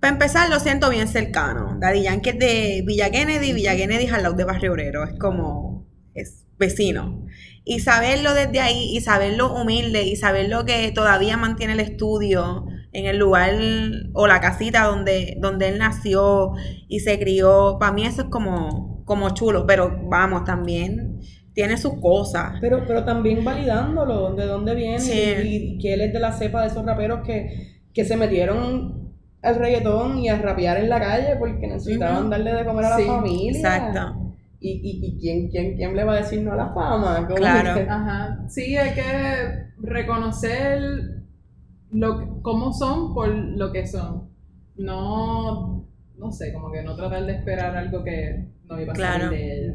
para 0.00 0.12
empezar, 0.12 0.48
lo 0.50 0.60
siento 0.60 0.90
bien 0.90 1.08
cercano. 1.08 1.76
Daddy 1.80 2.02
Yankee 2.02 2.30
es 2.30 2.38
de 2.38 2.82
Villa 2.86 3.10
Kennedy, 3.10 3.52
Villa 3.52 3.76
Kennedy 3.76 4.04
es 4.04 4.12
al 4.12 4.22
lado 4.22 4.34
de 4.34 4.44
Barrio 4.44 4.72
Obrero, 4.72 5.04
es 5.04 5.18
como, 5.18 5.86
es 6.14 6.46
vecino. 6.58 7.24
Y 7.64 7.80
saberlo 7.80 8.34
desde 8.34 8.60
ahí, 8.60 8.96
y 8.96 9.00
saberlo 9.00 9.54
humilde, 9.54 10.02
y 10.02 10.16
saberlo 10.16 10.64
que 10.64 10.90
todavía 10.92 11.36
mantiene 11.36 11.74
el 11.74 11.80
estudio 11.80 12.66
en 12.92 13.06
el 13.06 13.18
lugar 13.18 13.52
o 14.14 14.26
la 14.26 14.40
casita 14.40 14.84
donde, 14.84 15.36
donde 15.40 15.68
él 15.68 15.78
nació 15.78 16.52
y 16.88 17.00
se 17.00 17.18
crió, 17.18 17.76
para 17.78 17.92
mí 17.92 18.04
eso 18.06 18.22
es 18.22 18.28
como, 18.28 19.02
como 19.04 19.30
chulo, 19.34 19.66
pero 19.66 20.00
vamos, 20.08 20.44
también 20.44 21.07
tiene 21.58 21.76
sus 21.76 21.94
cosas. 21.94 22.52
Pero, 22.60 22.84
pero 22.86 23.04
también 23.04 23.44
validándolo, 23.44 24.32
de 24.36 24.46
dónde 24.46 24.76
viene 24.76 25.00
Sí. 25.00 25.12
y, 25.42 25.56
y 25.74 25.78
que 25.78 25.94
él 25.94 26.02
es 26.02 26.12
de 26.12 26.20
la 26.20 26.30
cepa 26.30 26.60
de 26.62 26.68
esos 26.68 26.86
raperos 26.86 27.26
que, 27.26 27.80
que 27.92 28.04
se 28.04 28.16
metieron 28.16 29.10
al 29.42 29.56
reggaetón 29.56 30.18
y 30.20 30.28
a 30.28 30.38
rapear 30.40 30.76
en 30.76 30.88
la 30.88 31.00
calle 31.00 31.34
porque 31.36 31.66
necesitaban 31.66 32.30
darle 32.30 32.52
de 32.54 32.64
comer 32.64 32.84
a 32.84 32.90
la 32.90 32.96
Sí, 32.98 33.06
familia. 33.06 33.50
Exacto. 33.50 34.34
¿Y, 34.60 34.70
y, 34.70 35.06
y 35.06 35.18
quién, 35.20 35.48
quién, 35.50 35.76
quién 35.76 35.96
le 35.96 36.04
va 36.04 36.12
a 36.12 36.16
decir 36.22 36.42
no 36.42 36.52
a 36.52 36.56
la 36.56 36.72
fama? 36.72 37.24
¿Cómo 37.26 37.34
Claro. 37.34 37.80
Ajá. 37.90 38.44
Sí, 38.48 38.76
hay 38.76 38.94
que 38.94 39.02
reconocer 39.78 40.80
lo, 41.90 42.40
cómo 42.42 42.72
son 42.72 43.14
por 43.14 43.28
lo 43.34 43.72
que 43.72 43.84
son. 43.84 44.28
No 44.76 45.84
no 46.18 46.32
sé, 46.32 46.52
como 46.52 46.70
que 46.72 46.82
no 46.82 46.94
tratar 46.96 47.24
de 47.26 47.32
esperar 47.32 47.76
algo 47.76 48.02
que 48.04 48.46
no 48.68 48.80
iba 48.80 48.92
a 48.92 48.96
Claro. 48.96 49.24
salir 49.26 49.38
de 49.38 49.52
ella. 49.66 49.74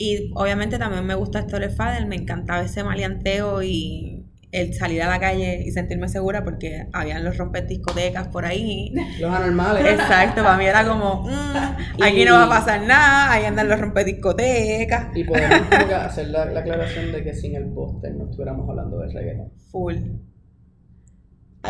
Y 0.00 0.30
obviamente 0.36 0.78
también 0.78 1.04
me 1.04 1.14
gusta 1.16 1.40
Héctor 1.40 1.68
Fader, 1.70 2.06
me 2.06 2.16
encantaba 2.16 2.62
ese 2.62 2.84
maleanteo 2.84 3.62
y 3.62 4.24
el 4.52 4.72
salir 4.72 5.02
a 5.02 5.08
la 5.08 5.18
calle 5.20 5.62
y 5.66 5.72
sentirme 5.72 6.08
segura 6.08 6.42
porque 6.42 6.86
habían 6.94 7.22
los 7.24 7.36
rompediscotecas 7.36 8.28
por 8.28 8.46
ahí. 8.46 8.94
Los 9.20 9.34
anormales. 9.34 9.84
Exacto, 9.84 10.42
para 10.42 10.56
mí 10.56 10.64
era 10.64 10.86
como, 10.86 11.24
mm, 11.24 12.02
aquí 12.02 12.24
no 12.24 12.34
va 12.34 12.44
a 12.44 12.48
pasar 12.48 12.80
nada, 12.82 13.32
ahí 13.32 13.44
andan 13.44 13.68
los 13.68 13.78
rompediscotecas. 13.80 15.08
Y 15.16 15.24
podemos 15.24 15.60
hacer 15.92 16.28
la, 16.28 16.44
la 16.46 16.60
aclaración 16.60 17.12
de 17.12 17.24
que 17.24 17.34
sin 17.34 17.56
el 17.56 17.66
póster 17.66 18.14
no 18.14 18.24
estuviéramos 18.30 18.66
hablando 18.70 19.00
de 19.00 19.12
reggaeton. 19.12 19.52
Full. 19.70 19.96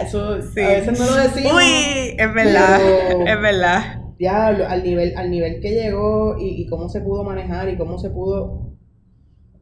Eso 0.00 0.40
Sí. 0.42 0.60
a 0.60 0.68
veces 0.68 0.98
no 0.98 1.06
lo 1.06 1.14
decimos. 1.16 1.52
Uy, 1.54 2.14
es 2.18 2.34
verdad, 2.34 2.78
Pero- 2.78 3.26
es 3.26 3.40
verdad. 3.40 4.02
Ya 4.18 4.50
lo- 4.50 4.66
al 4.66 4.82
nivel, 4.82 5.16
al 5.16 5.30
nivel 5.30 5.60
que 5.60 5.70
llegó 5.72 6.36
y, 6.38 6.62
y 6.62 6.66
cómo 6.66 6.88
se 6.88 7.00
pudo 7.00 7.22
manejar 7.24 7.68
y 7.68 7.76
cómo 7.76 7.98
se 7.98 8.10
pudo 8.10 8.72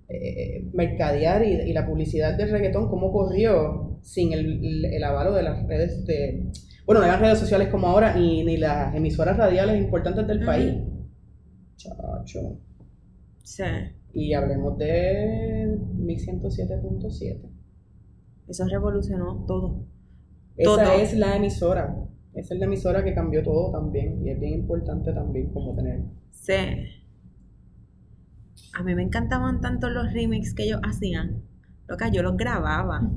eh, 0.09 0.69
mercadear 0.73 1.45
y, 1.45 1.53
y 1.53 1.73
la 1.73 1.87
publicidad 1.87 2.37
del 2.39 2.51
reggaetón, 2.51 2.89
cómo 2.89 3.13
corrió 3.13 3.99
sin 4.03 4.33
el, 4.33 4.65
el- 4.65 4.85
el 4.87 5.05
avalo 5.05 5.33
de 5.35 5.43
las 5.43 5.67
redes 5.67 6.07
de, 6.07 6.51
bueno, 6.87 7.01
no 7.01 7.07
las 7.09 7.21
redes 7.21 7.39
sociales 7.41 7.69
como 7.69 7.89
ahora, 7.89 8.15
ni, 8.17 8.45
ni 8.45 8.57
las 8.57 8.95
emisoras 8.95 9.37
radiales 9.37 9.79
importantes 9.83 10.27
del 10.29 10.45
país. 10.45 10.75
Chacho. 11.77 12.59
Sí, 13.43 13.63
Y 14.15 14.33
hablemos 14.33 14.79
de 14.79 15.77
1107.7. 15.99 17.41
eso 18.49 18.65
revolucionó 18.69 19.45
todo. 19.47 19.85
Esa 20.57 20.71
Todo. 20.85 20.93
es 20.95 21.15
la 21.17 21.37
emisora. 21.37 21.95
Esa 22.37 22.55
es 22.55 22.61
la 22.61 22.67
emisora 22.67 23.03
que 23.03 23.15
cambió 23.15 23.43
todo 23.43 23.73
también. 23.73 24.25
Y 24.25 24.31
es 24.31 24.39
bien 24.39 24.53
importante 24.55 25.13
también 25.13 25.51
como 25.53 25.75
tener. 25.75 26.01
Sí. 26.33 26.55
A 28.79 28.83
mí 28.83 28.95
me 28.95 29.03
encantaban 29.03 29.61
tanto 29.61 29.89
los 29.89 30.13
remix 30.13 30.55
que 30.55 30.65
ellos 30.65 30.81
hacían. 30.85 31.43
Loca, 31.89 32.09
yo 32.11 32.23
los 32.23 32.37
grababa. 32.37 33.11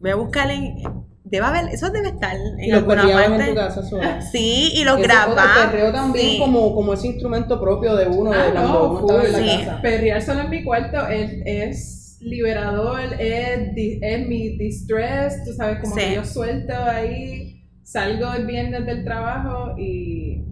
Voy 0.00 0.10
a 0.10 0.16
buscar 0.16 0.50
en. 0.50 0.76
Debe 1.24 1.44
haber, 1.44 1.64
eso 1.74 1.90
debe 1.90 2.08
estar 2.08 2.36
en 2.36 2.60
Y 2.60 2.70
los 2.70 2.78
alguna 2.82 3.02
parte. 3.02 3.42
en 3.42 3.48
tu 3.48 3.54
casa 3.56 3.82
sola. 3.82 4.20
Sí, 4.22 4.70
y 4.76 4.84
los 4.84 4.98
grababa. 5.00 5.70
perreo 5.70 5.92
también 5.92 6.32
Sí. 6.34 6.38
como, 6.38 6.72
como 6.74 6.92
ese 6.92 7.08
instrumento 7.08 7.60
propio 7.60 7.96
de 7.96 8.06
uno, 8.06 8.30
Ah, 8.32 8.44
de 8.44 8.52
cuando 8.52 8.72
no, 8.72 8.90
uno 8.90 9.00
estaba 9.00 9.24
en 9.24 9.32
la 9.32 9.38
sí. 9.38 9.64
casa. 9.64 9.82
Perrear 9.82 10.22
solo 10.22 10.40
en 10.42 10.50
mi 10.50 10.62
cuarto 10.62 11.06
es, 11.08 11.32
es 11.44 12.05
liberador, 12.20 13.00
es, 13.18 13.70
es 13.76 14.28
mi 14.28 14.56
distress, 14.58 15.44
tú 15.44 15.52
sabes, 15.52 15.80
como 15.80 15.94
Sí. 15.94 16.00
que 16.00 16.14
yo 16.14 16.24
suelto 16.24 16.72
ahí, 16.74 17.62
salgo 17.82 18.32
el 18.34 18.46
viernes 18.46 18.86
del 18.86 19.04
trabajo 19.04 19.76
y 19.78 20.42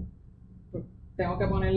pues, 0.70 0.85
tengo 1.16 1.38
que 1.38 1.46
poner, 1.46 1.72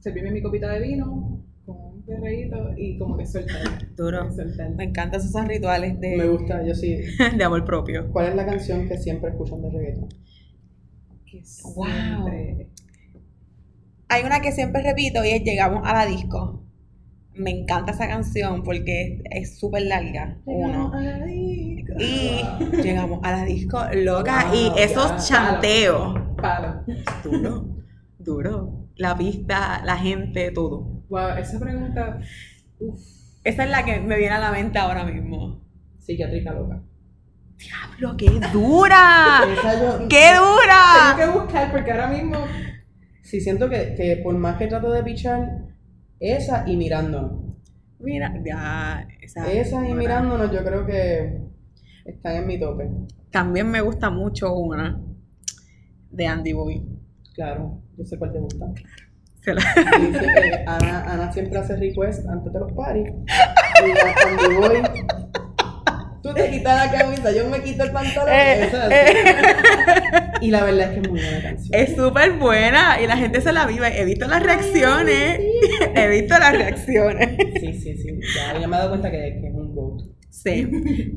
servirme 0.00 0.32
mi 0.32 0.42
copita 0.42 0.68
de 0.72 0.80
vino 0.80 1.42
con 1.64 1.76
un 1.76 2.02
perreíto 2.02 2.56
y 2.76 2.98
como 2.98 3.16
que 3.16 3.26
soltar. 3.26 3.60
Duro. 3.96 4.30
soltar. 4.32 4.70
Me 4.70 4.84
encantan 4.84 5.20
esos 5.20 5.46
rituales 5.46 5.98
Me 5.98 6.16
de, 6.16 6.28
gusta, 6.28 6.64
yo 6.66 6.74
sí. 6.74 6.98
de 7.36 7.44
amor 7.44 7.64
propio. 7.64 8.10
¿Cuál 8.12 8.28
es 8.30 8.34
la 8.34 8.46
canción 8.46 8.88
que 8.88 8.98
siempre 8.98 9.30
escuchan 9.30 9.62
de 9.62 9.70
reggaeton? 9.70 10.08
Que 11.26 11.42
Wow. 11.76 11.86
siempre- 11.86 12.66
Hay 14.08 14.24
una 14.24 14.40
que 14.40 14.50
siempre 14.50 14.82
repito 14.82 15.24
y 15.24 15.28
es 15.30 15.44
Llegamos 15.44 15.82
a 15.84 15.92
la 15.94 16.06
disco. 16.06 16.64
Me 17.34 17.50
encanta 17.50 17.92
esa 17.92 18.08
canción 18.08 18.62
porque 18.62 19.22
es 19.30 19.58
súper 19.58 19.82
larga. 19.82 20.38
Uno. 20.44 20.92
Y 21.98 22.42
llegamos 22.82 23.20
a 23.22 23.30
la 23.32 23.44
disco 23.44 23.82
loca 23.94 24.46
Wow, 24.50 24.54
y 24.54 24.72
esos 24.80 25.28
chanteos. 25.28 26.14
Palo. 26.36 26.82
Duro, 27.24 27.76
duro. 28.18 28.86
La 28.96 29.16
pista, 29.16 29.80
la 29.84 29.96
gente, 29.96 30.50
todo. 30.50 31.04
Wow, 31.08 31.38
esa 31.38 31.58
pregunta. 31.58 32.18
Uf. 32.78 33.00
Esa 33.44 33.64
es 33.64 33.70
la 33.70 33.84
que 33.84 34.00
me 34.00 34.18
viene 34.18 34.34
a 34.34 34.38
la 34.40 34.50
mente 34.50 34.78
ahora 34.78 35.04
mismo. 35.04 35.62
Psiquiátrica 35.98 36.52
loca. 36.52 36.82
¡Diablo, 37.56 38.16
qué 38.16 38.28
dura! 38.52 39.40
Yo- 39.46 40.08
¡Qué 40.08 40.34
dura! 40.36 41.14
Tengo 41.16 41.32
que 41.32 41.38
buscar 41.40 41.70
porque 41.72 41.90
ahora 41.92 42.08
mismo. 42.08 42.36
Sí, 43.22 43.40
siento 43.40 43.68
que, 43.70 43.94
que 43.94 44.20
por 44.22 44.34
más 44.36 44.56
que 44.56 44.66
trato 44.66 44.90
de 44.90 45.02
pichar, 45.02 45.68
esa 46.20 46.64
y 46.68 46.76
mirándonos. 46.76 47.32
Mira, 47.98 48.32
ya. 48.44 49.06
Esa, 49.20 49.50
Esa 49.52 49.88
y 49.88 49.94
mirándonos 49.94 50.50
yo 50.52 50.62
creo 50.64 50.86
que 50.86 51.40
están 52.04 52.36
en 52.36 52.46
mi 52.46 52.58
tope. 52.58 52.88
También 53.30 53.70
me 53.70 53.80
gusta 53.80 54.10
mucho 54.10 54.54
una 54.54 55.00
de 56.10 56.26
Andy 56.26 56.52
Boy. 56.52 56.82
Claro, 57.34 57.80
yo 57.96 58.04
sé 58.04 58.18
cuál 58.18 58.32
te 58.32 58.38
gusta. 58.38 58.66
Se 59.42 59.54
la- 59.54 59.60
Sí, 59.60 60.12
sí, 60.18 60.24
eh, 60.24 60.64
Ana, 60.66 61.04
Ana 61.12 61.32
siempre 61.32 61.58
hace 61.58 61.76
request 61.76 62.26
antes 62.28 62.52
de 62.52 62.58
los 62.60 62.72
paris. 62.72 63.08
Y 63.08 63.92
cuando 64.38 64.60
voy, 64.60 64.82
tú 66.22 66.34
te 66.34 66.50
quitas 66.50 66.86
la 66.86 66.98
camisa, 66.98 67.32
yo 67.32 67.48
me 67.48 67.62
quito 67.62 67.84
el 67.84 67.92
pantalón. 67.92 68.28
Eh, 68.32 68.70
así. 68.72 70.46
Y 70.46 70.50
la 70.50 70.64
verdad 70.64 70.80
es 70.80 70.88
que 70.90 71.00
es 71.00 71.08
muy 71.08 71.20
buena 71.20 71.42
canción. 71.42 71.80
Es 71.80 71.96
súper 71.96 72.32
buena 72.38 73.00
y 73.00 73.06
la 73.06 73.16
gente 73.16 73.40
se 73.40 73.52
la 73.52 73.66
vive. 73.66 74.00
He 74.00 74.04
visto 74.04 74.26
las 74.26 74.42
reacciones. 74.42 75.40
He 75.94 76.08
visto 76.08 76.38
las 76.38 76.52
reacciones. 76.52 77.36
Sí, 77.60 77.74
sí, 77.74 77.96
sí. 77.96 78.20
Ya, 78.34 78.58
ya 78.58 78.66
me 78.66 78.76
he 78.76 78.78
dado 78.78 78.90
cuenta 78.90 79.10
que, 79.10 79.38
que 79.40 79.48
es 79.48 79.54
un 79.54 79.74
GOAT. 79.74 80.02
Sí. 80.30 80.66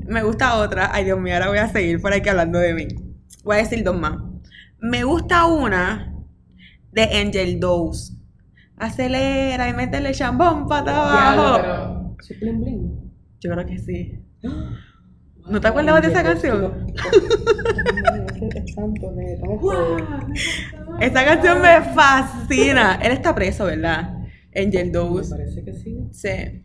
Me 0.08 0.24
gusta 0.24 0.56
otra. 0.58 0.90
Ay, 0.94 1.06
Dios 1.06 1.20
mío, 1.20 1.36
ahora 1.36 1.50
voy 1.50 1.60
a 1.60 1.68
seguir 1.68 2.02
por 2.02 2.14
aquí 2.14 2.28
hablando 2.30 2.60
de 2.60 2.74
mí. 2.74 2.88
Voy 3.44 3.56
a 3.56 3.60
decir 3.60 3.84
dos 3.84 3.98
más. 3.98 4.18
Me 4.80 5.04
gusta 5.04 5.46
una 5.46 6.14
de 6.92 7.04
Angel 7.04 7.60
Dose. 7.60 8.14
Acelera 8.78 9.70
y 9.70 9.74
métele 9.74 10.12
chambón 10.12 10.68
para 10.68 11.32
abajo. 11.32 12.18
Yo 13.40 13.52
creo 13.52 13.66
que 13.66 13.78
sí. 13.78 14.20
¿No 15.50 15.60
te 15.60 15.68
acuerdas 15.68 16.02
de 16.02 16.08
esa 16.08 16.24
canción? 16.24 16.88
Es 18.56 18.76
tanto 18.76 19.12
de 19.14 19.38
¡Guau! 19.42 19.98
Esta 21.02 21.26
canción 21.26 21.62
me 21.62 21.82
fascina. 21.94 23.00
Él 23.04 23.12
está 23.12 23.36
preso, 23.36 23.66
¿verdad? 23.66 24.18
Angel 24.56 24.86
Me 24.88 24.92
Dose. 24.92 25.30
parece 25.32 25.64
que 25.64 25.74
sí. 25.74 25.98
Sí. 26.12 26.64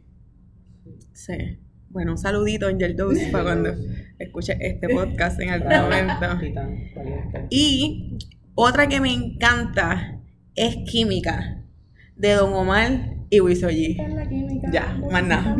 Sí. 1.12 1.59
Bueno, 1.91 2.12
un 2.12 2.19
saludito, 2.19 2.69
Angel 2.69 2.95
Dose, 2.97 3.29
para 3.33 3.45
cuando 3.45 3.75
escuche 4.19 4.57
este 4.61 4.88
podcast 4.88 5.41
en 5.41 5.49
algún 5.51 5.69
momento. 5.83 6.27
Y 7.51 8.19
otra 8.55 8.87
que 8.88 9.01
me 9.01 9.12
encanta 9.12 10.21
es 10.55 10.77
Química, 10.88 11.64
de 12.17 12.33
Don 12.35 12.53
Omar 12.53 13.17
y 13.31 13.41
Wiso 13.41 13.69
G. 13.69 13.97
Ya, 14.73 14.99
más 15.11 15.25
nada. 15.27 15.57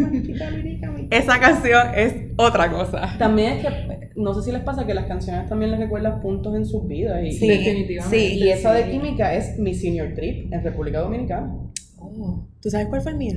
Esa 1.11 1.39
canción 1.41 1.89
es 1.95 2.15
otra 2.37 2.71
cosa. 2.71 3.15
También 3.19 3.55
es 3.55 3.67
que, 3.67 4.11
no 4.17 4.35
sé 4.35 4.43
si 4.43 4.53
les 4.53 4.63
pasa 4.63 4.87
que 4.87 4.95
las 4.95 5.07
canciones 5.07 5.49
también 5.49 5.71
les 5.71 5.81
recuerdan 5.81 6.21
puntos 6.21 6.55
en 6.55 6.67
sus 6.67 6.87
vidas. 6.87 7.23
Y, 7.25 7.33
Sí, 7.33 7.49
Definitivamente. 7.49 8.19
sí. 8.19 8.39
y 8.39 8.49
esa 8.51 8.73
de 8.73 8.91
química 8.91 9.35
es 9.35 9.59
mi 9.59 9.75
senior 9.75 10.13
trip 10.15 10.53
en 10.53 10.63
República 10.63 11.01
Dominicana. 11.01 11.53
Oh, 11.99 12.47
¿Tú 12.61 12.71
sabes 12.71 12.89
cuál 12.89 13.01
fue 13.01 13.13
el 13.13 13.19
mío? 13.19 13.35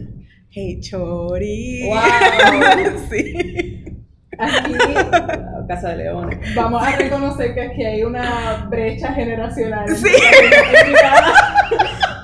Hey, 0.50 0.80
Chori. 0.82 1.84
¡Wow! 1.88 1.98
sí. 3.10 3.86
Aquí 4.38 4.74
Casa 5.68 5.90
de 5.90 5.98
Leones. 5.98 6.40
vamos 6.56 6.82
a 6.84 6.96
reconocer 6.98 7.54
que 7.54 7.62
aquí 7.62 7.84
hay 7.84 8.04
una 8.04 8.66
brecha 8.70 9.14
generacional. 9.14 9.88
Sí. 9.96 10.10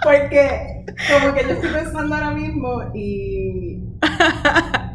Porque, 0.04 0.86
como 1.12 1.34
que 1.34 1.44
yo 1.44 1.50
estoy 1.52 1.70
pensando 1.72 2.16
ahora 2.16 2.32
mismo 2.32 2.82
y. 2.94 3.80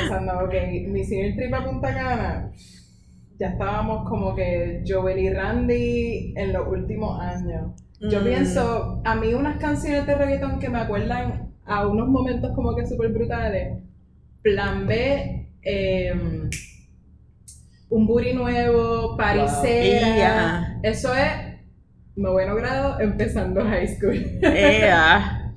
pensando, 0.00 0.32
ok, 0.44 0.54
mi 0.88 1.04
senior 1.04 1.34
trip 1.36 1.54
a 1.54 1.64
Punta 1.64 1.94
Cana. 1.94 2.50
Ya 3.38 3.48
estábamos 3.48 4.08
como 4.08 4.34
que 4.34 4.82
Joel 4.86 5.18
y 5.18 5.30
Randy 5.30 6.34
en 6.36 6.52
los 6.52 6.68
últimos 6.68 7.20
años. 7.20 7.72
Yo 8.10 8.20
Mm. 8.20 8.24
pienso, 8.24 9.02
a 9.04 9.14
mí 9.14 9.34
unas 9.34 9.56
canciones 9.58 10.06
de 10.06 10.14
reggaetón 10.14 10.58
que 10.58 10.68
me 10.68 10.78
acuerdan 10.78 11.52
a 11.64 11.86
unos 11.86 12.08
momentos 12.08 12.52
como 12.54 12.74
que 12.76 12.86
súper 12.86 13.10
brutales. 13.10 13.78
Plan 14.42 14.86
B, 14.86 15.48
em, 15.62 16.48
un 17.90 18.06
booty 18.06 18.34
nuevo, 18.34 19.16
parisera. 19.16 20.16
Ia. 20.16 20.80
Eso 20.82 21.14
es 21.14 21.30
noveno 22.16 22.54
grado 22.56 23.00
empezando 23.00 23.64
high 23.64 23.88
school. 23.88 24.14
Ea. 24.42 25.52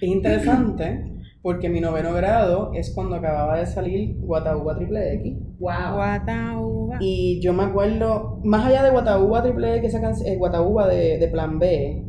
Es 0.00 0.02
interesante 0.08 1.17
porque 1.42 1.68
mi 1.68 1.80
noveno 1.80 2.12
grado 2.12 2.72
es 2.74 2.92
cuando 2.94 3.16
acababa 3.16 3.58
de 3.58 3.66
salir 3.66 4.16
Guataúba 4.20 4.76
Triple 4.76 5.14
X. 5.14 5.36
wow. 5.58 5.94
Guatauba. 5.94 6.96
Y 7.00 7.40
yo 7.40 7.52
me 7.52 7.64
acuerdo, 7.64 8.40
más 8.44 8.66
allá 8.66 8.82
de 8.82 8.90
Guataúba 8.90 9.42
Triple 9.42 9.76
X, 9.76 9.88
esa 9.90 10.00
canción, 10.00 10.28
eh, 10.28 10.38
de, 10.88 11.18
de 11.18 11.28
Plan 11.28 11.58
B, 11.58 12.04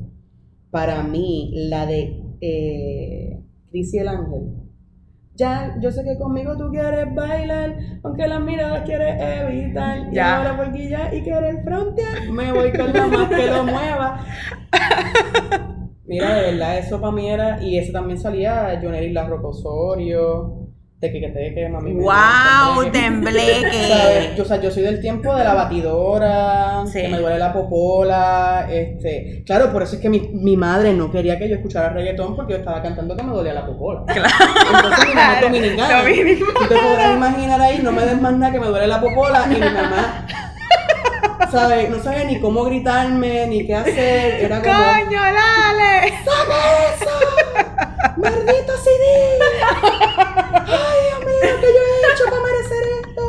para 0.71 1.03
mí, 1.03 1.51
la 1.55 1.85
de 1.85 2.21
eh, 2.41 3.39
Cris 3.69 3.93
y 3.93 3.97
el 3.99 4.07
Ángel. 4.07 4.53
Ya, 5.35 5.77
yo 5.81 5.89
sé 5.89 6.03
que 6.03 6.17
conmigo 6.17 6.57
tú 6.57 6.69
quieres 6.69 7.15
bailar, 7.15 7.77
aunque 8.03 8.27
las 8.27 8.41
miradas 8.41 8.81
quieres 8.81 9.15
evitar. 9.21 10.11
Y 10.11 10.15
Ya. 10.15 10.37
ahora 10.37 10.57
por 10.57 10.73
guillar 10.73 11.13
y 11.13 11.21
quieres 11.21 11.63
frontear, 11.63 12.29
me 12.29 12.51
voy 12.51 12.71
con 12.73 12.91
la 12.91 13.07
más 13.07 13.29
que 13.29 13.47
lo 13.47 13.63
mueva. 13.63 14.19
Mira, 16.09 16.33
de 16.33 16.41
verdad, 16.51 16.77
eso 16.79 16.99
para 16.99 17.13
mí 17.13 17.29
era. 17.29 17.61
Y 17.63 17.77
ese 17.77 17.91
también 17.91 18.19
salía 18.19 18.79
Jonery 18.81 19.13
La 19.13 19.25
Rocosorio, 19.27 20.55
de 20.99 21.11
que 21.11 21.21
que 21.21 21.27
te 21.29 21.53
que 21.53 21.69
mami. 21.69 21.93
¡Wow! 21.93 22.91
tembleque. 22.91 23.71
¿Sabes? 23.87 24.35
Yo, 24.35 24.43
o 24.43 24.45
sea, 24.45 24.59
yo 24.59 24.69
soy 24.71 24.83
del 24.83 24.99
tiempo 24.99 25.33
de 25.35 25.43
la 25.43 25.53
batidora, 25.53 26.83
Sí. 26.87 27.01
que 27.01 27.07
me 27.09 27.19
duele 27.19 27.37
la 27.37 27.53
popola, 27.53 28.67
este... 28.71 29.43
Claro, 29.45 29.71
por 29.71 29.83
eso 29.83 29.95
es 29.95 30.01
que 30.01 30.09
mi, 30.09 30.19
mi 30.33 30.57
madre 30.57 30.93
no 30.93 31.11
quería 31.11 31.37
que 31.37 31.47
yo 31.47 31.55
escuchara 31.55 31.89
reggaetón 31.89 32.35
porque 32.35 32.53
yo 32.53 32.59
estaba 32.59 32.81
cantando 32.81 33.15
que 33.15 33.23
me 33.23 33.31
dolía 33.31 33.53
la 33.53 33.65
popola. 33.65 34.01
Entonces 34.07 35.07
mi 35.07 35.13
mamá 35.15 35.35
es 35.35 35.41
dominicana. 35.41 35.99
Dominicana. 35.99 36.53
Tú 36.59 36.67
te 36.67 36.75
podrás 36.75 37.15
imaginar 37.15 37.61
ahí, 37.61 37.79
no 37.83 37.91
me 37.91 38.05
des 38.05 38.19
más 38.21 38.33
nada 38.33 38.51
que 38.51 38.59
me 38.59 38.67
duele 38.67 38.87
la 38.87 38.99
popola 38.99 39.45
y 39.45 39.53
mi 39.53 39.59
mamá... 39.59 40.25
¿Sabes? 41.51 41.89
No 41.89 41.99
sabía 41.99 42.25
ni 42.25 42.39
cómo 42.39 42.63
gritarme, 42.63 43.47
ni 43.47 43.65
qué 43.65 43.73
hacer. 43.75 44.45
Era 44.45 44.61
como... 44.61 44.73
¡Coño, 44.75 45.19
dale! 45.19 46.13
¡Saca 46.23 46.93
eso! 46.93 47.09
¡Maldito 48.17 48.73
CD! 48.77 49.39
¡Ay, 50.53 50.97
Dios 51.07 51.19
mío, 51.25 51.55
qué 51.59 51.67
yo 51.67 51.81
he 51.85 52.13
hecho 52.13 52.25
para 52.25 52.41
merecer 52.43 52.83
esto! 53.01 53.23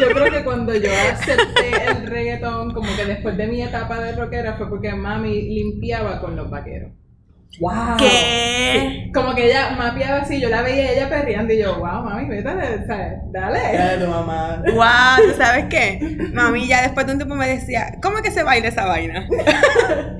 Yo 0.00 0.06
creo 0.08 0.32
que 0.32 0.44
cuando 0.44 0.74
yo 0.74 0.90
acepté 1.12 1.90
el 1.90 2.06
reggaetón, 2.06 2.74
como 2.74 2.94
que 2.94 3.06
después 3.06 3.36
de 3.38 3.46
mi 3.46 3.62
etapa 3.62 4.00
de 4.00 4.12
rockera, 4.16 4.54
fue 4.54 4.68
porque 4.68 4.92
mami 4.92 5.42
limpiaba 5.42 6.20
con 6.20 6.36
los 6.36 6.50
vaqueros. 6.50 6.92
¡Wow! 7.60 7.96
¿Qué? 7.98 9.10
Como 9.14 9.34
que 9.34 9.46
ella 9.46 9.76
mapeaba 9.78 10.18
así, 10.18 10.40
yo 10.40 10.48
la 10.48 10.62
veía 10.62 10.92
ella 10.92 11.08
perreando 11.08 11.52
y 11.52 11.58
yo, 11.58 11.78
wow, 11.78 12.02
mami, 12.02 12.28
vete, 12.28 12.42
¿sabes? 12.86 13.18
Dale. 13.30 13.96
De 13.98 14.04
tu 14.04 14.10
mamá. 14.10 14.62
¡Wow! 14.66 15.28
¿Tú 15.28 15.36
sabes 15.36 15.66
qué? 15.70 16.00
Mami 16.32 16.66
ya 16.66 16.82
después 16.82 17.06
de 17.06 17.12
un 17.12 17.18
tiempo 17.18 17.36
me 17.36 17.46
decía, 17.46 17.98
¿cómo 18.02 18.18
es 18.18 18.22
que 18.24 18.30
se 18.32 18.42
baila 18.42 18.68
esa 18.68 18.86
vaina? 18.86 19.28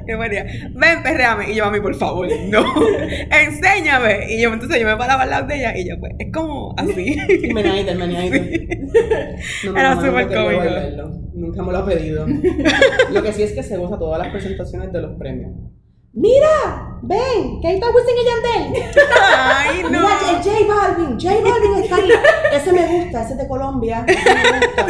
Me 0.07 0.28
decía, 0.28 0.70
ven, 0.74 1.03
perreame. 1.03 1.51
Y 1.51 1.57
yo, 1.57 1.64
mami, 1.64 1.80
por 1.80 1.95
favor, 1.95 2.28
no. 2.49 2.64
Enséñame. 3.30 4.32
Y 4.32 4.41
yo, 4.41 4.53
entonces 4.53 4.80
yo 4.80 4.87
me 4.87 4.97
paraba 4.97 5.22
al 5.22 5.30
lado 5.30 5.47
de 5.47 5.57
ella 5.57 5.76
y 5.76 5.89
yo, 5.89 5.99
pues, 5.99 6.12
es 6.18 6.32
como 6.32 6.74
así. 6.76 7.16
Meneadita, 7.53 7.95
meneadita. 7.95 8.37
No, 9.64 9.72
mi 9.72 9.80
Era 9.80 9.95
súper 9.97 10.28
cómico. 10.28 11.20
Nunca 11.35 11.62
me 11.62 11.72
lo 11.72 11.78
ha 11.78 11.87
pedido. 11.87 12.26
Lo 13.11 13.22
que 13.22 13.32
sí 13.32 13.43
es 13.43 13.53
que 13.53 13.62
se 13.62 13.76
goza 13.76 13.99
todas 13.99 14.22
las 14.22 14.30
presentaciones 14.30 14.93
de 14.93 15.03
los 15.03 15.18
premios. 15.18 15.53
¡Mira! 16.15 17.01
¡Ven! 17.03 17.61
¡Que 17.61 17.69
ahí 17.69 17.75
está 17.75 17.89
Wisin 17.91 18.15
y 18.17 18.25
Yandel! 18.25 18.83
Ay, 19.21 19.83
no. 19.83 19.91
Mira, 19.91 20.43
J 20.43 20.51
Balvin, 20.67 21.19
J 21.21 21.35
Balvin 21.43 21.83
está 21.83 21.97
ahí. 21.97 22.09
Ese 22.55 22.73
me 22.73 22.87
gusta, 22.87 23.23
ese 23.23 23.33
es 23.33 23.39
de 23.39 23.49
Colombia. 23.49 24.05
Ese 24.07 24.35
me 24.35 24.43
gusta. 24.61 24.87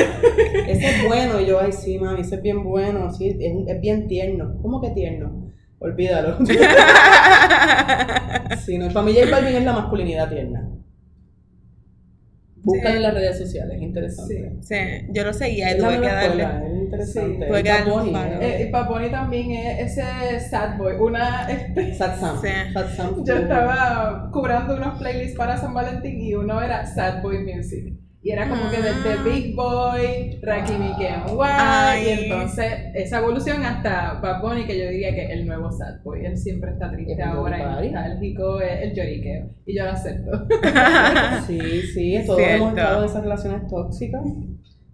Ese 0.70 0.86
es 0.90 1.06
bueno. 1.08 1.40
Y 1.40 1.46
yo, 1.46 1.58
ay, 1.60 1.72
sí, 1.72 1.98
mami, 1.98 2.20
ese 2.20 2.36
es 2.36 2.42
bien 2.42 2.62
bueno. 2.62 3.10
Sí, 3.12 3.28
es, 3.28 3.54
es 3.66 3.80
bien 3.80 4.06
tierno. 4.06 4.58
¿Cómo 4.62 4.80
que 4.80 4.90
tierno? 4.90 5.50
Olvídalo. 5.78 6.38
Sí, 8.64 8.78
no, 8.78 8.88
para 8.88 9.04
mí 9.04 9.14
J 9.14 9.30
Balvin 9.30 9.56
es 9.56 9.64
la 9.64 9.72
masculinidad 9.72 10.28
tierna. 10.30 10.68
Buscan 12.64 12.92
Sí. 12.92 12.96
en 12.96 13.02
las 13.02 13.14
redes 13.14 13.38
sociales, 13.38 13.76
es 13.76 13.82
interesante. 13.82 14.52
Sí, 14.62 14.74
yo 15.10 15.24
lo 15.24 15.32
seguía 15.34 15.76
y 15.76 15.78
tuve 15.78 16.00
que 16.00 16.06
darle. 16.06 16.42
es 16.44 16.82
interesante. 16.82 17.38
Sí. 17.44 17.46
Tuve 17.48 17.62
que 17.62 17.68
darle 17.68 17.92
un 17.92 18.04
follow. 18.04 18.42
¿eh? 18.42 18.64
Y 18.66 18.72
Paponi 18.72 19.10
también 19.10 19.50
es 19.50 19.98
ese 19.98 20.40
sad 20.48 20.78
boy. 20.78 20.94
Una, 20.98 21.46
este, 21.50 21.94
Sad 21.94 22.18
Sam. 22.18 22.40
Sí. 22.40 22.48
Sad 22.72 22.88
Sam. 22.96 23.24
yo 23.24 23.36
estaba 23.36 24.30
cubrando 24.32 24.76
unos 24.76 24.98
playlists 24.98 25.36
para 25.36 25.56
San 25.58 25.74
Valentín 25.74 26.20
y 26.20 26.34
uno 26.34 26.62
era 26.62 26.86
sad 26.86 27.22
boy 27.22 27.44
music. 27.44 27.94
Y 28.26 28.30
era 28.30 28.48
como 28.48 28.70
que 28.70 28.78
desde 28.78 29.16
Mm. 29.20 29.24
Big 29.24 29.54
Boy, 29.54 30.40
Rakim 30.42 30.82
y 30.82 30.92
Ay. 30.92 30.94
Kenway, 30.98 32.04
y 32.04 32.24
entonces 32.24 32.72
esa 32.94 33.18
evolución 33.18 33.62
hasta 33.66 34.14
Bad 34.14 34.40
Bunny, 34.40 34.64
que 34.64 34.78
yo 34.78 34.88
diría 34.88 35.14
que 35.14 35.24
es 35.26 35.30
el 35.32 35.46
nuevo 35.46 35.70
sad 35.70 36.02
boy. 36.02 36.24
Él 36.24 36.36
siempre 36.38 36.70
está 36.70 36.90
triste 36.90 37.22
ahora 37.22 37.58
y 37.84 37.90
nostálgico, 37.90 38.60
es 38.62 38.80
el 38.82 38.94
lloriqueo. 38.94 39.50
Y 39.66 39.76
yo 39.76 39.84
lo 39.84 39.90
acepto. 39.90 40.30
Sí, 41.46 41.60
sí, 41.92 42.18
todos 42.26 42.38
Cierto. 42.38 42.56
hemos 42.56 42.68
estado 42.70 42.98
en 43.00 43.04
esas 43.10 43.22
relaciones 43.22 43.66
tóxicas. 43.68 44.22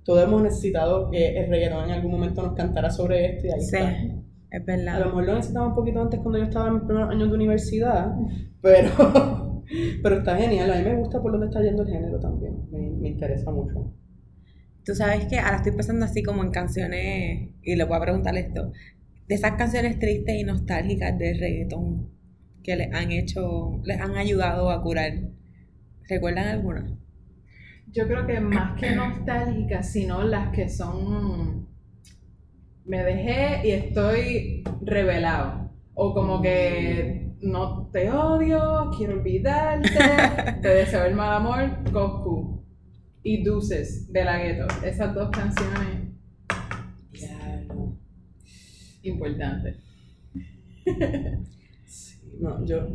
Todos 0.05 0.24
hemos 0.24 0.43
necesitado 0.43 1.11
que 1.11 1.39
el 1.39 1.49
reggaetón 1.49 1.85
en 1.85 1.91
algún 1.93 2.11
momento 2.11 2.43
nos 2.43 2.55
cantara 2.55 2.91
sobre 2.91 3.26
esto 3.37 3.47
y 3.47 3.51
ahí 3.53 3.61
Sí, 3.61 3.76
está. 3.76 3.91
es 3.93 4.01
A 4.51 4.59
lo 4.59 4.64
verdad. 4.66 5.05
mejor 5.07 5.24
lo 5.26 5.35
necesitaba 5.37 5.66
un 5.68 5.74
poquito 5.76 6.03
antes 6.03 6.18
cuando 6.20 6.39
yo 6.39 6.45
estaba 6.47 6.66
en 6.68 6.74
mis 6.74 6.83
primeros 6.83 7.11
años 7.11 7.28
de 7.28 7.35
universidad, 7.37 8.12
pero, 8.61 9.62
pero 10.03 10.18
está 10.18 10.37
genial. 10.37 10.72
A 10.72 10.76
mí 10.78 10.83
me 10.85 10.97
gusta 10.97 11.22
por 11.22 11.31
dónde 11.31 11.47
está 11.47 11.62
yendo 11.62 11.83
el 11.85 11.89
género 11.91 12.18
también. 12.18 12.49
Me, 13.01 13.09
interesa 13.09 13.51
mucho. 13.51 13.92
Tú 14.84 14.94
sabes 14.94 15.26
que 15.26 15.38
ahora 15.38 15.57
estoy 15.57 15.72
pensando 15.72 16.05
así 16.05 16.22
como 16.22 16.42
en 16.42 16.51
canciones, 16.51 17.51
y 17.62 17.76
le 17.76 17.84
voy 17.84 17.96
a 17.96 18.01
preguntar 18.01 18.36
esto, 18.36 18.72
de 19.28 19.34
esas 19.34 19.53
canciones 19.53 19.98
tristes 19.98 20.34
y 20.36 20.44
nostálgicas 20.44 21.18
de 21.18 21.34
reggaetón 21.34 22.11
que 22.62 22.76
les 22.76 22.92
han 22.92 23.11
hecho, 23.12 23.80
les 23.84 24.01
han 24.01 24.16
ayudado 24.16 24.70
a 24.70 24.82
curar. 24.82 25.12
¿Recuerdan 26.09 26.48
alguna? 26.48 26.98
Yo 27.92 28.07
creo 28.07 28.26
que 28.26 28.40
más 28.40 28.78
que 28.78 28.94
nostálgicas, 28.94 29.92
sino 29.92 30.22
las 30.22 30.51
que 30.51 30.68
son. 30.68 31.68
Me 32.84 33.03
dejé 33.03 33.66
y 33.66 33.70
estoy 33.72 34.64
revelado. 34.82 35.70
O 35.94 36.14
como 36.14 36.40
que 36.40 37.30
no 37.42 37.88
te 37.92 38.11
odio, 38.11 38.90
quiero 38.96 39.14
olvidarte, 39.14 39.88
te 40.62 40.68
deseo 40.68 41.05
el 41.05 41.14
mal 41.14 41.34
amor, 41.34 41.92
Coscu. 41.92 42.59
Y 43.22 43.42
Dulces 43.42 44.10
de 44.12 44.24
la 44.24 44.38
Gueto. 44.38 44.66
Esas 44.84 45.14
dos 45.14 45.30
canciones 45.30 46.08
Diablo. 47.12 47.96
importantes. 49.02 49.76
Sí, 51.86 52.20
no, 52.38 52.64
yo. 52.64 52.86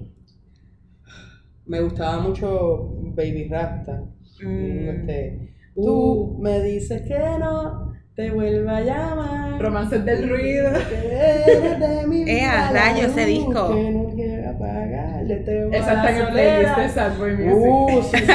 Me 1.65 1.82
gustaba 1.82 2.19
mucho 2.19 2.93
Baby 3.13 3.49
Rasta. 3.49 4.05
Mm. 4.41 4.89
Este, 4.89 5.55
Tú 5.76 6.38
me 6.39 6.61
dices 6.61 7.01
que 7.01 7.19
no, 7.38 7.91
te 8.15 8.32
vuelvo 8.32 8.69
a 8.69 8.80
llamar. 8.80 9.61
Romances 9.61 10.05
del 10.05 10.30
ruido. 10.30 10.71
De 10.71 12.05
mi 12.07 12.21
a 12.23 12.26
vida, 12.26 12.71
la 12.71 12.93
rayos, 12.93 13.11
ese 13.11 13.26
disco. 13.26 13.76
Que 13.76 13.91
no 13.91 14.05
quiero 14.15 14.49
apagar, 14.51 15.23
le 15.23 15.36
tengo 15.38 15.73
Esa 15.73 15.93
está 15.95 16.11
en 16.11 16.21
el 16.21 16.28
playlist 16.30 16.78
de 16.78 16.89
Sad 16.89 17.17
Boy 17.17 17.36
Music. 17.36 17.57
Uh, 17.57 18.03
sí, 18.03 18.17
sí. 18.17 18.34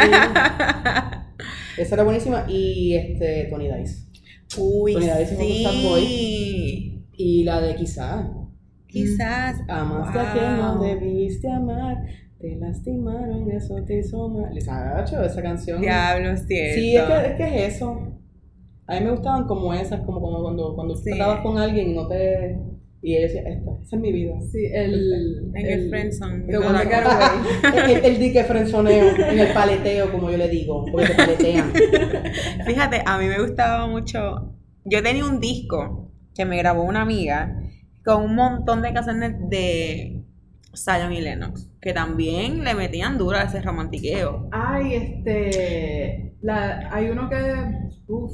Esa 1.79 1.95
era 1.95 2.05
buenísima. 2.05 2.45
Y 2.49 2.95
este, 2.95 3.45
Tony 3.51 3.68
Dice. 3.73 4.07
Uy, 4.59 4.93
Tony 4.95 5.07
Dice 5.07 5.37
un 5.37 5.64
sad 5.73 5.89
boy. 5.91 6.01
sí. 6.07 7.05
Y 7.16 7.45
la 7.45 7.61
de 7.61 7.75
quizá. 7.75 8.31
Quizás. 8.87 9.57
Amaste 9.68 10.18
a 10.18 10.33
quien 10.33 10.57
no 10.57 10.77
Wow. 10.77 10.85
debiste 10.85 11.49
amar. 11.51 11.97
Te 12.39 12.57
lastimaron, 12.57 13.51
eso 13.51 13.77
te 13.85 13.99
hizo 13.99 14.29
mal. 14.29 14.55
Les 14.55 14.66
agacho 14.66 15.23
esa 15.23 15.43
canción. 15.43 15.81
Diablo, 15.83 16.37
cierto. 16.39 16.75
Sí, 16.81 16.97
es 16.97 17.03
que, 17.03 17.27
es 17.27 17.35
que 17.37 17.45
es 17.66 17.75
eso. 17.77 18.01
A 18.87 18.99
mí 18.99 19.05
me 19.05 19.11
gustaban 19.12 19.47
como 19.47 19.73
esas, 19.75 20.01
como, 20.01 20.21
cuando, 20.43 20.75
cuando 20.75 20.95
tú 20.95 21.01
Sí. 21.03 21.11
estabas 21.11 21.41
con 21.43 21.59
alguien 21.59 21.91
y 21.91 21.95
no 21.95 22.09
te. 22.09 22.59
Y 23.03 23.17
ella 23.17 23.29
decía, 23.29 23.43
esta, 23.47 23.71
esa 23.83 23.97
es 23.97 24.03
mi 24.03 24.13
vida. 24.13 24.35
Sí, 24.53 24.67
el. 24.73 25.51
En 25.55 25.67
el 25.67 25.89
friendzone. 25.89 26.45
El, 28.05 28.19
dique 28.19 28.45
frenzoneo, 28.45 29.17
en 29.17 29.39
el 29.39 29.53
paleteo, 29.55 30.13
como 30.13 30.31
yo 30.31 30.37
le 30.37 30.49
digo, 30.49 30.85
porque 30.91 31.09
te 31.09 31.15
paletean. 31.15 31.73
Fíjate, 32.67 33.03
a 33.07 33.19
mí 33.19 33.27
me 33.27 33.41
gustaba 33.41 33.87
mucho. 33.87 34.55
Yo 34.85 35.03
tenía 35.03 35.25
un 35.25 35.41
disco 35.41 36.13
que 36.35 36.45
me 36.45 36.59
grabó 36.59 36.83
una 36.83 37.03
amiga 37.03 37.59
con 38.05 38.23
un 38.23 38.35
montón 38.35 38.83
de 38.83 38.93
canciones 38.93 39.35
de 39.49 40.23
Zion 40.75 41.13
y 41.13 41.21
Lennox, 41.23 41.71
que 41.81 41.95
también 41.95 42.65
le 42.65 42.75
metían 42.75 43.17
duro 43.17 43.39
a 43.39 43.45
ese 43.45 43.63
romantiqueo. 43.63 44.49
Ay, 44.53 44.95
este. 44.95 46.37
La, 46.43 46.91
hay 46.93 47.09
uno 47.09 47.31
que. 47.31 47.39
Uf, 48.09 48.33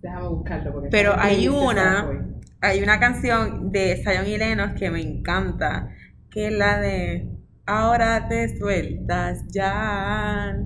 déjame 0.00 0.28
buscarlo. 0.28 0.72
Porque 0.72 0.88
Pero 0.88 1.14
hay 1.18 1.48
una-. 1.48 2.39
Hay 2.62 2.82
una 2.82 3.00
canción 3.00 3.72
de 3.72 4.02
Zion 4.04 4.26
y 4.26 4.36
Lennox 4.36 4.74
que 4.78 4.90
me 4.90 5.00
encanta, 5.00 5.88
que 6.30 6.48
es 6.48 6.52
la 6.52 6.78
de 6.78 7.28
Ahora 7.66 8.26
te 8.28 8.58
sueltas 8.58 9.46
ya. 9.48 10.56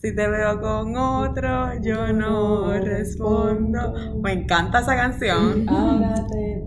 Si 0.00 0.14
te 0.14 0.26
veo 0.26 0.58
con 0.58 0.96
otro, 0.96 1.78
yo 1.82 2.12
no 2.14 2.72
respondo. 2.80 4.18
Me 4.22 4.32
encanta 4.32 4.80
esa 4.80 4.96
canción. 4.96 5.68
Ahora 5.68 6.14
te. 6.26 6.62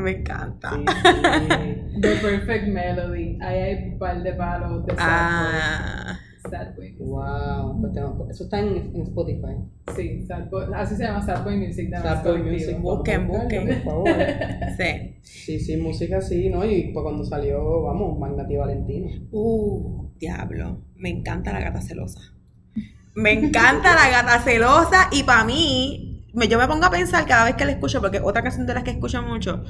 Me 0.00 0.12
encanta. 0.12 0.70
Sí, 0.70 0.84
sí. 1.50 2.00
The 2.00 2.14
Perfect 2.16 2.68
Melody. 2.68 3.38
Ahí 3.42 3.58
hay 3.58 3.92
un 3.92 3.98
par 3.98 4.22
de 4.22 4.32
palos 4.32 4.86
de 4.86 4.94
Ah. 4.98 6.17
Sad 6.50 6.74
Boy. 6.76 6.96
Wow, 6.98 7.80
pues 7.80 7.92
tengo- 7.92 8.26
eso 8.30 8.44
está 8.44 8.60
en, 8.60 8.76
en 8.94 9.02
Spotify. 9.02 9.54
Sí, 9.96 10.24
Sad 10.26 10.48
Boy. 10.50 10.64
Así 10.74 10.96
se 10.96 11.04
llama 11.04 11.22
Sad 11.22 11.44
Boy 11.44 11.56
Music. 11.56 11.90
Sad 11.90 12.24
Boy. 12.24 12.42
Music. 12.42 12.78
Busquen, 12.80 13.28
busquen. 13.28 13.66
Por 13.66 13.82
favor. 13.82 14.08
sí. 14.78 15.14
Sí, 15.22 15.60
sí, 15.60 15.76
música 15.76 16.20
sí, 16.20 16.48
¿no? 16.48 16.64
Y 16.64 16.90
pues 16.92 17.02
cuando 17.02 17.24
salió, 17.24 17.82
vamos, 17.82 18.18
Magnati 18.18 18.56
Valentino. 18.56 19.08
Uh, 19.32 20.08
Diablo, 20.18 20.82
me 20.96 21.10
encanta 21.10 21.52
la 21.52 21.60
gata 21.60 21.80
celosa. 21.80 22.20
Me 23.14 23.32
encanta 23.32 23.94
la 23.94 24.10
gata 24.10 24.38
celosa 24.40 25.08
y 25.12 25.24
para 25.24 25.44
mí, 25.44 26.24
me- 26.34 26.46
yo 26.48 26.58
me 26.58 26.66
pongo 26.68 26.84
a 26.86 26.90
pensar 26.90 27.26
cada 27.26 27.44
vez 27.44 27.54
que 27.56 27.64
la 27.64 27.72
escucho, 27.72 28.00
porque 28.00 28.20
otra 28.20 28.42
canción 28.42 28.66
de 28.66 28.74
las 28.74 28.84
que 28.84 28.90
escucho 28.92 29.22
mucho, 29.22 29.64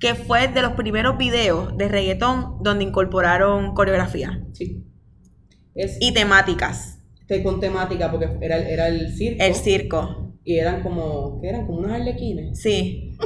que 0.00 0.14
fue 0.14 0.48
de 0.48 0.62
los 0.62 0.72
primeros 0.72 1.16
videos 1.18 1.76
de 1.76 1.88
reggaetón 1.88 2.62
donde 2.62 2.84
incorporaron 2.84 3.74
coreografía 3.74 4.42
Sí. 4.52 4.84
Es 5.74 5.96
y 6.00 6.12
temáticas. 6.12 6.98
te- 7.26 7.42
con 7.42 7.58
temática, 7.60 8.10
porque 8.10 8.28
era, 8.40 8.56
el- 8.58 8.66
era 8.66 8.88
el 8.88 9.12
circo. 9.16 9.42
El 9.42 9.54
circo. 9.54 10.32
Y 10.44 10.58
eran 10.58 10.82
como, 10.82 11.40
¿qué 11.40 11.48
eran? 11.48 11.66
Como 11.66 11.78
unos 11.80 11.92
arlequines. 11.92 12.60
Sí. 12.60 13.16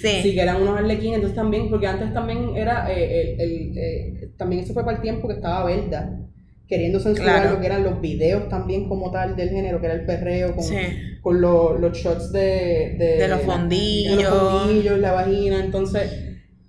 Sí. 0.00 0.20
Sí, 0.22 0.34
que 0.34 0.40
eran 0.40 0.60
unos 0.60 0.76
arlequines, 0.78 1.14
entonces 1.16 1.36
también, 1.36 1.70
porque 1.70 1.86
antes 1.86 2.12
también 2.12 2.56
era, 2.56 2.92
eh, 2.92 3.36
el, 3.38 3.40
el, 3.40 3.78
eh, 3.78 4.30
también 4.36 4.62
eso 4.62 4.74
fue 4.74 4.84
para 4.84 4.96
el 4.96 5.02
tiempo 5.02 5.28
que 5.28 5.34
estaba 5.34 5.64
Verda, 5.64 6.20
queriendo 6.66 6.98
censurar 7.00 7.42
Claro. 7.42 7.54
lo 7.54 7.60
que 7.60 7.66
eran 7.66 7.84
los 7.84 8.00
videos 8.00 8.48
también 8.48 8.88
como 8.88 9.10
tal 9.12 9.36
del 9.36 9.50
género, 9.50 9.80
que 9.80 9.86
era 9.86 9.94
el 9.94 10.04
perreo, 10.04 10.54
con, 10.56 10.64
Sí. 10.64 10.76
con 11.22 11.40
los, 11.40 11.80
los 11.80 11.96
shots 11.96 12.32
de, 12.32 12.96
de, 12.98 13.16
De 13.18 13.28
los 13.28 13.38
de 13.38 13.44
fondillos. 13.44 14.22
los 14.24 14.62
fondillos, 14.62 14.98
la 14.98 15.12
vagina, 15.12 15.64
entonces 15.64 16.10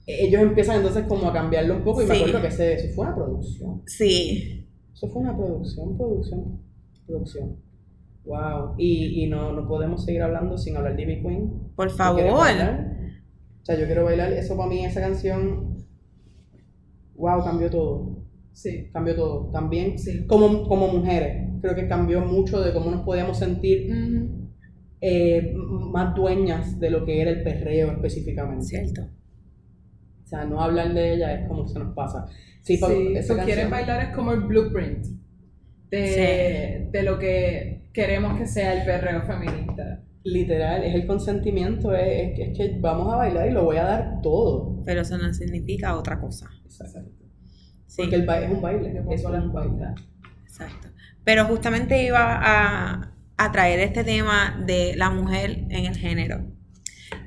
ellos 0.05 0.41
empiezan 0.41 0.78
entonces 0.78 1.05
como 1.07 1.28
a 1.30 1.34
cambiarlo 1.34 1.76
un 1.78 1.84
poco 1.84 2.03
y 2.03 2.05
me 2.05 2.16
acuerdo 2.18 2.41
que 2.41 2.47
ese, 2.47 2.74
eso 2.76 2.88
fue 2.95 3.07
una 3.07 3.16
producción, 3.16 3.82
Sí. 3.88 4.64
Eso 4.96 5.08
fue 5.10 5.22
una 5.22 5.38
producción, 5.38 5.96
producción, 5.98 6.60
producción. 7.06 7.58
Wow, 8.26 8.74
y, 8.80 9.24
y 9.24 9.30
no, 9.30 9.54
no 9.54 9.68
podemos 9.68 10.04
seguir 10.04 10.24
hablando 10.24 10.58
sin 10.58 10.76
hablar 10.76 10.96
de 10.96 11.04
Ivy 11.04 11.22
Queen. 11.22 11.50
Por 11.76 11.89
¿Tú 11.89 11.96
quieres 11.98 11.98
favor. 11.98 12.20
O 13.62 13.66
sea, 13.66 13.78
yo 13.80 13.86
quiero 13.86 14.06
bailar, 14.06 14.34
eso 14.34 14.58
para 14.58 14.70
mí, 14.70 14.84
esa 14.84 15.02
canción, 15.02 15.78
wow, 17.16 17.43
cambió 17.43 17.70
todo, 17.70 18.24
Sí. 18.52 18.89
cambió 18.93 19.16
todo. 19.16 19.50
También 19.52 20.00
Sí. 20.00 20.26
como, 20.28 20.68
como 20.68 20.88
mujeres, 20.88 21.50
creo 21.62 21.76
que 21.76 21.88
cambió 21.88 22.22
mucho 22.22 22.62
de 22.62 22.74
cómo 22.74 22.89
nos 22.91 23.02
podíamos 23.02 23.38
sentir 23.38 23.91
eh, 25.02 25.54
más 25.91 26.16
dueñas 26.16 26.80
de 26.80 26.89
lo 26.89 27.06
que 27.06 27.22
era 27.22 27.30
el 27.30 27.43
perreo 27.43 27.91
específicamente. 27.91 28.66
Cierto. 28.66 29.02
O 30.24 30.28
sea, 30.28 30.46
no 30.46 30.62
hablar 30.62 30.93
de 30.96 31.14
ella 31.14 31.34
es 31.41 31.48
como 31.48 31.68
se 31.68 31.78
nos 31.78 31.93
pasa. 31.93 32.26
Sí, 32.66 32.78
Sí, 32.78 33.13
esa 33.16 33.36
tú 33.36 33.39
quieres 33.45 33.70
bailar 33.70 34.01
es 34.09 34.16
como 34.16 34.32
el 34.34 34.41
blueprint 34.41 35.05
de, 35.91 36.89
de 36.91 37.03
lo 37.03 37.20
que 37.20 37.89
queremos 37.93 38.38
que 38.38 38.47
sea 38.47 38.74
el 38.74 38.86
perreo 38.86 39.22
feminista. 39.24 40.01
Literal, 40.24 40.84
es 40.84 40.95
el 40.95 41.05
consentimiento, 41.05 41.93
es, 41.95 42.32
es 42.32 42.36
que- 42.36 42.43
es 42.51 42.57
que 42.57 42.78
vamos 42.80 43.13
a 43.13 43.18
bailar 43.18 43.47
y 43.47 43.51
lo 43.51 43.63
voy 43.63 43.78
a 43.78 43.84
dar 43.84 44.22
todo. 44.24 44.82
Pero 44.84 45.01
eso 45.01 45.18
no 45.18 45.32
significa 45.34 45.95
otra 45.95 46.20
cosa. 46.20 46.49
Exacto. 46.66 47.11
Sí. 47.86 48.01
Porque 48.01 48.16
el 48.16 48.26
ba- 48.26 48.39
es 48.41 48.51
un 48.51 48.61
baile, 48.61 48.91
Yo 48.93 49.11
es 49.11 49.22
pongo 49.22 49.38
un 49.38 49.53
baile. 49.53 49.86
Exacto. 50.43 50.88
Pero 51.24 51.45
justamente 51.45 52.03
iba 52.03 52.39
a, 52.41 53.13
a 53.38 53.51
traer 53.51 53.80
este 53.80 54.03
tema 54.03 54.63
de 54.66 54.95
la 54.95 55.11
mujer 55.11 55.66
en 55.70 55.86
el 55.86 55.95
género. 55.95 56.47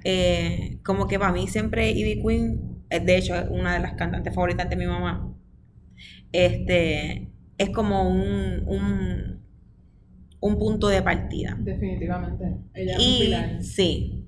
Eh, 0.04 0.78
como 0.84 1.06
que 1.06 1.18
para 1.18 1.32
mí 1.32 1.46
siempre 1.46 1.90
Ivy 1.92 2.22
Queen, 2.22 2.67
de 2.90 3.16
hecho, 3.16 3.34
es 3.34 3.46
una 3.50 3.74
de 3.74 3.80
las 3.80 3.94
cantantes 3.94 4.34
favoritas 4.34 4.68
de 4.68 4.76
mi 4.76 4.86
mamá. 4.86 5.34
Este 6.32 7.32
es 7.58 7.70
como 7.70 8.08
un, 8.08 8.62
un, 8.66 9.42
un 10.40 10.58
punto 10.58 10.88
de 10.88 11.02
partida. 11.02 11.56
Definitivamente. 11.58 12.56
Ella 12.74 12.96
es 12.96 13.06
un 13.06 13.18
pilar. 13.18 13.62
sí. 13.62 14.26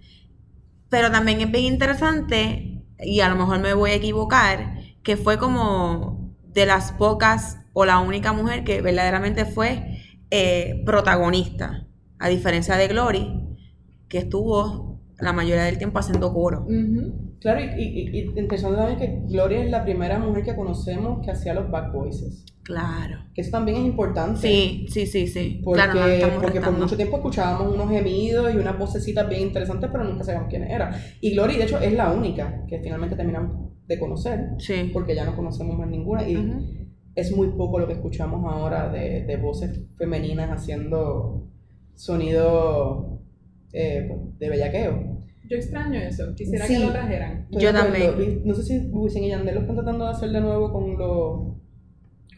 Pero 0.89 1.11
también 1.13 1.41
es 1.41 1.51
bien 1.53 1.67
interesante, 1.67 2.83
y 2.99 3.21
a 3.21 3.29
lo 3.29 3.37
mejor 3.37 3.61
me 3.61 3.75
voy 3.75 3.91
a 3.93 3.95
equivocar, 3.95 4.75
que 5.05 5.17
fue 5.17 5.39
como 5.39 6.35
de 6.53 6.67
las 6.67 6.91
pocas 6.93 7.59
o 7.73 7.85
la 7.85 8.01
única 8.01 8.33
mujer 8.33 8.65
que 8.65 8.83
verdaderamente 8.83 9.45
fue 9.45 9.99
eh, 10.31 10.83
protagonista, 10.85 11.87
a 12.19 12.29
diferencia 12.29 12.77
de 12.77 12.89
Glory, 12.89 13.57
que 14.09 14.19
estuvo 14.19 14.90
la 15.21 15.33
mayoría 15.33 15.65
del 15.65 15.79
tiempo 15.79 15.99
haciendo 15.99 16.33
coro. 16.33 16.67
Claro, 17.41 17.61
y, 17.61 17.83
y, 17.83 18.09
y- 18.11 18.19
y 18.19 18.39
interesante 18.39 18.77
también 18.77 18.99
que 18.99 19.33
Gloria 19.33 19.65
es 19.65 19.71
la 19.71 19.83
primera 19.85 20.19
mujer 20.19 20.45
que 20.45 20.55
conocemos 20.55 21.25
que 21.25 21.31
hacía 21.31 21.55
los 21.55 21.71
back 21.71 21.93
voices. 21.93 22.45
Claro. 22.63 23.17
Que 23.35 23.41
eso 23.41 23.51
también 23.51 23.79
es 23.79 23.85
importante. 23.87 24.41
Sí, 24.41 24.87
sí, 24.91 25.07
sí, 25.07 25.27
sí. 25.27 25.61
Porque, 25.65 25.83
claro, 25.83 26.35
no 26.37 26.41
porque 26.43 26.61
por 26.61 26.73
mucho 26.79 26.97
tiempo 26.97 27.17
escuchábamos 27.17 27.75
unos 27.75 27.91
gemidos 27.91 28.55
y 28.55 28.59
unas 28.59 28.79
vocecitas 28.79 29.29
bien 29.29 29.43
interesantes, 29.43 29.89
pero 29.91 30.05
nunca 30.05 30.23
sabíamos 30.25 30.49
quién 30.51 30.65
era. 30.65 30.93
Y 31.21 31.33
Gloria, 31.33 31.57
de 31.59 31.65
hecho, 31.65 31.81
es 31.81 31.93
la 31.95 32.13
única 32.13 32.65
que 32.69 32.79
finalmente 32.81 33.17
terminamos 33.17 33.71
de 33.87 33.99
conocer, 33.99 34.51
Sí. 34.59 34.91
porque 34.93 35.15
ya 35.17 35.25
no 35.25 35.35
conocemos 35.35 35.77
más 35.79 35.89
ninguna. 35.89 36.29
Y 36.29 36.37
Ujú. 36.37 36.61
es 37.15 37.35
muy 37.35 37.49
poco 37.49 37.79
lo 37.81 37.87
que 37.89 37.95
escuchamos 37.95 38.45
ahora 38.53 38.89
de, 38.93 39.25
de 39.25 39.37
voces 39.39 39.81
femeninas 39.97 40.51
haciendo 40.51 41.49
sonido 41.97 43.21
eh, 43.73 44.05
pues, 44.09 44.39
de 44.39 44.49
bellaqueo. 44.49 45.10
Yo 45.51 45.57
extraño 45.57 46.01
eso. 46.01 46.33
Quisiera 46.37 46.65
Sí. 46.67 46.79
que 46.79 46.87
lo 46.87 46.93
trajeran. 46.93 47.47
Yo 47.51 47.73
también. 47.73 48.43
No 48.45 48.55
sé 48.55 48.63
si 48.63 48.79
Wisin 48.93 49.25
y 49.25 49.29
Yandel 49.31 49.57
lo 49.57 49.61
están 49.63 49.77
tratando 49.77 50.05
de 50.07 50.11
hacer 50.13 50.31
de 50.31 50.41
nuevo 50.41 50.73
con 50.73 50.97
los 50.97 51.57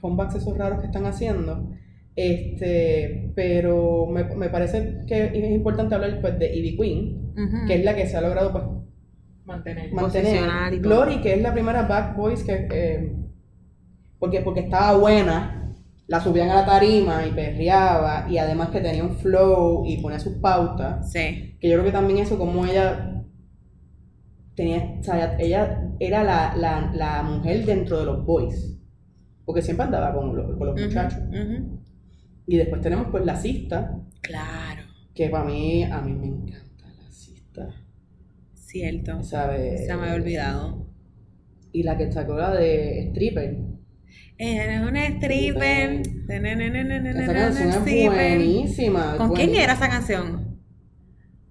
comebacks 0.00 0.36
esos 0.36 0.56
raros 0.56 0.80
que 0.80 0.86
están 0.86 1.04
haciendo. 1.06 1.70
Este, 2.16 3.32
pero 3.34 4.06
me, 4.06 4.24
me 4.36 4.48
parece 4.48 4.98
que 5.06 5.24
es 5.26 5.50
importante 5.50 5.94
hablar 5.94 6.20
pues, 6.20 6.38
de 6.38 6.54
Ivy 6.56 6.76
Queen, 6.76 7.32
que 7.66 7.74
es 7.76 7.84
la 7.84 7.94
que 7.94 8.06
se 8.06 8.16
ha 8.16 8.20
logrado 8.20 8.52
pues, 8.52 8.64
Mantener. 9.44 9.92
mantener. 9.92 10.72
Y. 10.74 10.78
Glory, 10.78 11.20
que 11.20 11.34
es 11.34 11.42
la 11.42 11.52
primera 11.52 11.82
back 11.82 12.16
voice 12.16 12.44
que. 12.44 12.68
eh, 12.72 13.12
porque, 14.18 14.40
porque 14.40 14.60
estaba 14.60 14.96
buena, 14.96 15.61
la 16.08 16.20
subían 16.20 16.50
a 16.50 16.56
la 16.56 16.66
tarima 16.66 17.26
y 17.26 17.30
perreaba, 17.32 18.26
y 18.28 18.36
además 18.38 18.70
que 18.70 18.80
tenía 18.80 19.04
un 19.04 19.16
flow 19.16 19.84
y 19.86 19.98
ponía 20.02 20.18
sus 20.18 20.34
pautas. 20.34 21.10
Sí. 21.10 21.56
Que 21.60 21.68
yo 21.68 21.74
creo 21.74 21.84
que 21.84 21.92
también 21.92 22.18
eso, 22.20 22.36
como 22.38 22.66
ella 22.66 23.24
tenía, 24.54 24.96
o 25.00 25.02
sea, 25.02 25.36
ella 25.38 25.90
era 25.98 26.22
la, 26.24 26.54
la, 26.56 26.90
la 26.94 27.22
mujer 27.22 27.64
dentro 27.64 27.98
de 28.00 28.04
los 28.04 28.24
boys, 28.26 28.76
porque 29.44 29.62
siempre 29.62 29.86
andaba 29.86 30.12
con 30.12 30.36
los, 30.36 30.56
con 30.58 30.66
los 30.68 30.80
muchachos. 30.80 31.20
Y 32.46 32.56
después 32.56 32.80
tenemos 32.82 33.06
pues 33.10 33.24
la 33.24 33.36
cista, 33.36 33.98
Claro. 34.20 34.82
que 35.14 35.28
para 35.28 35.44
mí, 35.44 35.84
a 35.84 36.00
mí 36.00 36.12
me 36.12 36.26
encanta 36.26 36.86
la 37.02 37.10
cista, 37.10 37.68
Cierto. 38.54 39.22
¿sabes? 39.22 39.86
Se 39.86 39.94
me 39.96 40.02
había 40.02 40.14
olvidado. 40.14 40.86
Y 41.72 41.82
la 41.84 41.96
que 41.96 42.10
sacó 42.12 42.36
la 42.36 42.52
de 42.52 43.08
stripper. 43.08 43.56
Eres 44.44 44.80
un 44.80 44.96
stripper. 44.96 46.02
Esa 46.28 47.32
canción 47.32 47.68
es 47.68 47.76
Stripper. 47.76 48.08
buenísima. 48.38 49.16
¿Con 49.16 49.32
quién 49.34 49.54
era 49.54 49.74
esa 49.74 49.88
canción? 49.88 50.58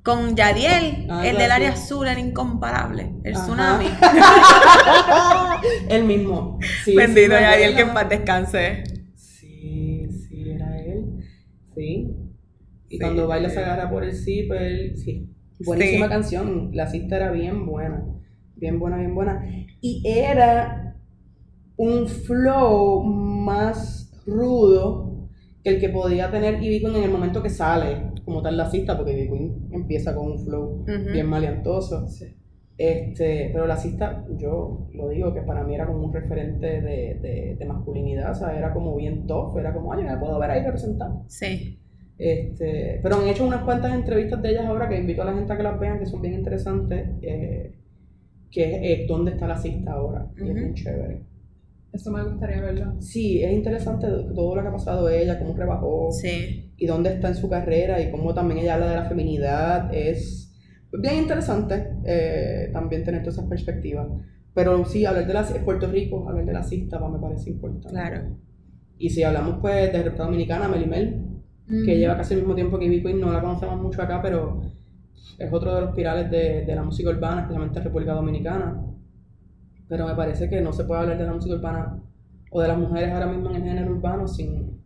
Con 0.03 0.35
Yadiel, 0.35 1.07
Ah, 1.09 1.25
el 1.25 1.37
del 1.37 1.51
área 1.51 1.69
azul, 1.69 2.05
el 2.07 2.19
incomparable, 2.19 3.13
el 3.23 3.33
tsunami. 3.33 3.85
El 5.89 6.03
mismo. 6.05 6.57
Bendito 6.87 7.33
Yadiel, 7.39 7.75
que 7.75 7.81
en 7.81 7.93
paz 7.93 8.09
descanse. 8.09 8.83
Sí, 9.15 10.07
sí, 10.09 10.49
era 10.49 10.77
él. 10.79 11.23
Sí. 11.75 12.15
Y 12.89 12.99
cuando 12.99 13.27
baila 13.27 13.49
se 13.49 13.59
agarra 13.59 13.89
por 13.89 14.03
el 14.03 14.13
zipper. 14.13 14.97
Sí. 14.97 15.29
Buenísima 15.63 16.09
canción. 16.09 16.71
La 16.73 16.87
cista 16.87 17.15
era 17.17 17.31
bien 17.31 17.65
buena. 17.67 18.03
Bien 18.55 18.79
buena, 18.79 18.97
bien 18.97 19.13
buena. 19.15 19.45
Y 19.79 20.01
era 20.05 20.80
un 21.81 22.07
flow 22.07 23.03
más 23.03 24.13
rudo 24.27 25.27
que 25.63 25.71
el 25.71 25.79
que 25.79 25.89
podía 25.89 26.29
tener 26.29 26.61
Ivy 26.61 26.79
Queen 26.79 26.95
en 26.95 27.03
el 27.05 27.09
momento 27.09 27.41
que 27.41 27.49
sale 27.49 28.11
como 28.23 28.43
tal 28.43 28.55
la 28.55 28.69
cista, 28.69 28.95
porque 28.95 29.13
Ivy 29.13 29.29
Queen 29.29 29.67
empieza 29.71 30.13
con 30.15 30.33
un 30.33 30.45
flow 30.45 30.85
bien 31.11 31.25
maleantoso. 31.25 32.07
Sí. 32.07 32.37
Este, 32.77 33.49
pero 33.51 33.65
la 33.65 33.77
cista, 33.77 34.23
yo 34.37 34.89
lo 34.93 35.09
digo, 35.09 35.33
que 35.33 35.41
para 35.41 35.63
mí 35.63 35.73
era 35.73 35.87
como 35.87 36.05
un 36.05 36.13
referente 36.13 36.81
de, 36.81 37.15
de, 37.15 37.55
de 37.57 37.65
masculinidad, 37.65 38.31
o 38.31 38.35
sea, 38.35 38.55
era 38.55 38.73
como 38.73 38.95
bien 38.95 39.25
tough, 39.25 39.57
era 39.57 39.73
como, 39.73 39.91
ay, 39.93 40.03
me 40.03 40.17
puedo 40.17 40.37
ver 40.37 40.51
ahí 40.51 40.63
representando. 40.63 41.25
Sí. 41.27 41.79
Este, 42.19 42.99
pero 43.01 43.15
han 43.15 43.27
hecho 43.27 43.45
unas 43.45 43.63
cuantas 43.63 43.93
entrevistas 43.93 44.39
de 44.43 44.51
ellas 44.51 44.65
ahora 44.65 44.87
que 44.87 44.99
invito 44.99 45.23
a 45.23 45.25
la 45.25 45.33
gente 45.33 45.51
a 45.51 45.57
que 45.57 45.63
las 45.63 45.79
vean, 45.79 45.97
que 45.97 46.05
son 46.05 46.21
bien 46.21 46.35
interesantes, 46.35 47.09
eh, 47.23 47.73
que 48.51 48.63
es 48.63 48.79
eh, 48.83 49.05
dónde 49.07 49.31
está 49.31 49.47
la 49.47 49.57
cista 49.57 49.93
ahora, 49.93 50.27
y 50.37 50.47
es 50.47 50.53
bien 50.53 50.73
chévere. 50.75 51.30
Eso 51.93 52.09
me 52.11 52.23
gustaría 52.23 52.61
verlo. 52.61 53.01
Sí, 53.01 53.43
es 53.43 53.51
interesante 53.51 54.07
todo 54.33 54.55
lo 54.55 54.61
que 54.61 54.67
ha 54.69 54.71
pasado 54.71 55.09
ella, 55.09 55.37
cómo 55.39 55.55
rebajó, 55.55 56.11
Sí. 56.11 56.71
y 56.77 56.85
dónde 56.85 57.13
está 57.13 57.27
en 57.29 57.35
su 57.35 57.49
carrera, 57.49 58.01
y 58.01 58.09
cómo 58.11 58.33
también 58.33 58.59
ella 58.61 58.75
habla 58.75 58.89
de 58.89 58.95
la 58.95 59.05
feminidad, 59.05 59.93
es 59.93 60.53
bien 60.93 61.17
interesante 61.23 61.89
eh, 62.05 62.69
también 62.71 63.03
tener 63.03 63.21
todas 63.21 63.35
esas 63.35 63.47
perspectivas. 63.49 64.07
Pero 64.53 64.83
sí, 64.85 65.05
hablar 65.05 65.27
de 65.27 65.33
la, 65.33 65.43
Puerto 65.65 65.87
Rico, 65.87 66.27
hablar 66.27 66.45
de 66.45 66.53
la 66.53 66.63
cista 66.63 66.99
me 66.99 67.19
parece 67.19 67.49
importante. 67.51 67.89
Claro. 67.89 68.37
Y 68.97 69.09
si 69.09 69.23
hablamos 69.23 69.57
pues 69.61 69.91
de 69.91 69.97
República 70.03 70.23
Dominicana, 70.25 70.67
Melimel, 70.67 71.27
Mm. 71.67 71.85
que 71.85 71.97
lleva 71.97 72.17
casi 72.17 72.33
el 72.33 72.41
mismo 72.41 72.55
tiempo 72.55 72.77
que 72.77 72.85
Ivy 72.85 73.01
Queen, 73.01 73.19
no 73.21 73.31
la 73.31 73.39
conocemos 73.41 73.81
mucho 73.81 74.01
acá, 74.01 74.19
pero 74.21 74.61
es 75.39 75.53
otro 75.53 75.73
de 75.75 75.81
los 75.81 75.95
pirales 75.95 76.29
de, 76.29 76.65
de 76.65 76.75
la 76.75 76.83
música 76.83 77.09
urbana, 77.09 77.41
especialmente 77.41 77.79
en 77.79 77.85
República 77.85 78.13
Dominicana. 78.13 78.83
Pero 79.91 80.07
me 80.07 80.15
parece 80.15 80.49
que 80.49 80.61
no 80.61 80.71
se 80.71 80.85
puede 80.85 81.01
hablar 81.01 81.17
de 81.17 81.25
la 81.25 81.33
música 81.33 81.53
urbana 81.55 82.01
o 82.49 82.61
de 82.61 82.67
las 82.69 82.77
mujeres 82.77 83.11
ahora 83.11 83.27
mismo 83.27 83.49
en 83.49 83.57
el 83.57 83.63
género 83.63 83.91
urbano 83.91 84.25
sin 84.25 84.79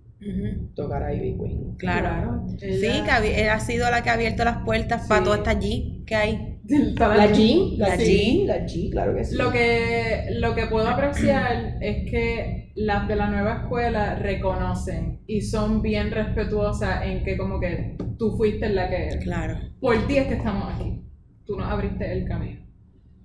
tocar 0.75 1.03
a 1.03 1.13
Ivy 1.13 1.37
Queen. 1.37 1.75
Claro. 1.77 2.43
Sí, 2.57 2.65
Ella- 2.87 3.21
que 3.21 3.39
eh, 3.41 3.49
ha 3.51 3.59
sido 3.59 3.91
la 3.91 4.01
que 4.01 4.09
ha 4.09 4.13
abierto 4.13 4.43
las 4.43 4.65
puertas 4.65 5.07
para 5.07 5.19
Sí. 5.19 5.25
toda 5.25 5.37
esta 5.37 5.53
G 5.59 6.03
que 6.05 6.15
hay. 6.15 6.59
La 6.67 7.27
G, 7.27 7.77
la 7.77 7.87
La 7.89 7.95
G, 7.97 7.99
G. 7.99 8.45
la 8.47 8.57
G, 8.65 8.89
claro 8.89 9.15
que 9.15 9.23
sí. 9.25 9.35
Lo 9.35 9.51
que, 9.51 10.25
lo 10.39 10.55
que 10.55 10.65
puedo 10.65 10.87
apreciar 10.89 11.75
es 11.81 12.09
que 12.09 12.71
las 12.73 13.07
de 13.07 13.15
la 13.15 13.29
nueva 13.29 13.57
escuela 13.61 14.15
reconocen 14.15 15.19
y 15.27 15.41
son 15.41 15.83
bien 15.83 16.09
respetuosas 16.09 17.05
en 17.05 17.23
que 17.23 17.37
como 17.37 17.59
que 17.59 17.95
tú 18.17 18.35
fuiste 18.35 18.69
la 18.69 18.89
que... 18.89 19.19
Claro. 19.21 19.59
Por 19.79 20.07
ti 20.07 20.17
es 20.17 20.25
que 20.25 20.33
estamos 20.33 20.73
aquí. 20.73 20.99
Tú 21.45 21.55
nos 21.57 21.71
abriste 21.71 22.11
el 22.11 22.27
camino. 22.27 22.64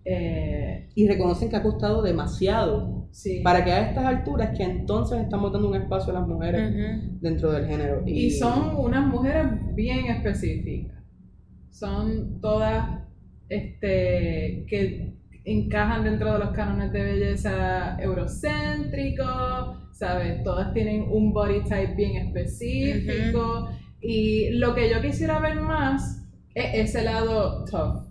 Eh, 0.04 0.88
Y 0.94 1.06
reconocen 1.06 1.50
que 1.50 1.56
ha 1.56 1.62
costado 1.62 2.02
demasiado 2.02 3.08
sí. 3.10 3.42
para 3.44 3.64
que 3.64 3.70
a 3.72 3.88
estas 3.90 4.06
alturas 4.06 4.56
que 4.56 4.64
entonces 4.64 5.20
estamos 5.20 5.52
dando 5.52 5.68
un 5.68 5.76
espacio 5.76 6.10
a 6.12 6.20
las 6.20 6.28
mujeres 6.28 6.72
dentro 7.20 7.52
del 7.52 7.66
género. 7.66 8.02
Y, 8.06 8.26
Y 8.26 8.30
son 8.30 8.76
unas 8.76 9.06
mujeres 9.06 9.46
bien 9.74 10.06
específicas. 10.06 10.96
Son 11.70 12.40
todas 12.40 13.00
este, 13.48 14.64
que 14.68 15.14
encajan 15.44 16.04
dentro 16.04 16.32
de 16.32 16.38
los 16.38 16.50
cánones 16.50 16.92
de 16.92 17.02
belleza 17.02 17.96
eurocéntricos, 18.00 19.76
¿sabes? 19.92 20.42
Todas 20.44 20.72
tienen 20.72 21.06
un 21.10 21.32
body 21.32 21.62
type 21.64 21.94
bien 21.94 22.16
específico. 22.16 23.68
Y 24.00 24.50
lo 24.52 24.74
que 24.74 24.88
yo 24.90 25.00
quisiera 25.02 25.40
ver 25.40 25.60
más 25.60 26.26
es 26.54 26.88
ese 26.90 27.02
lado 27.02 27.64
tough. 27.66 28.09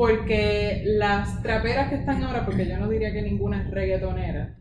Porque 0.00 0.82
las 0.86 1.42
traperas 1.42 1.90
que 1.90 1.96
están 1.96 2.22
ahora, 2.24 2.46
porque 2.46 2.66
yo 2.66 2.78
no 2.78 2.88
diría 2.88 3.12
que 3.12 3.20
ninguna 3.20 3.62
es 3.64 3.70
reggaetonera, 3.70 4.56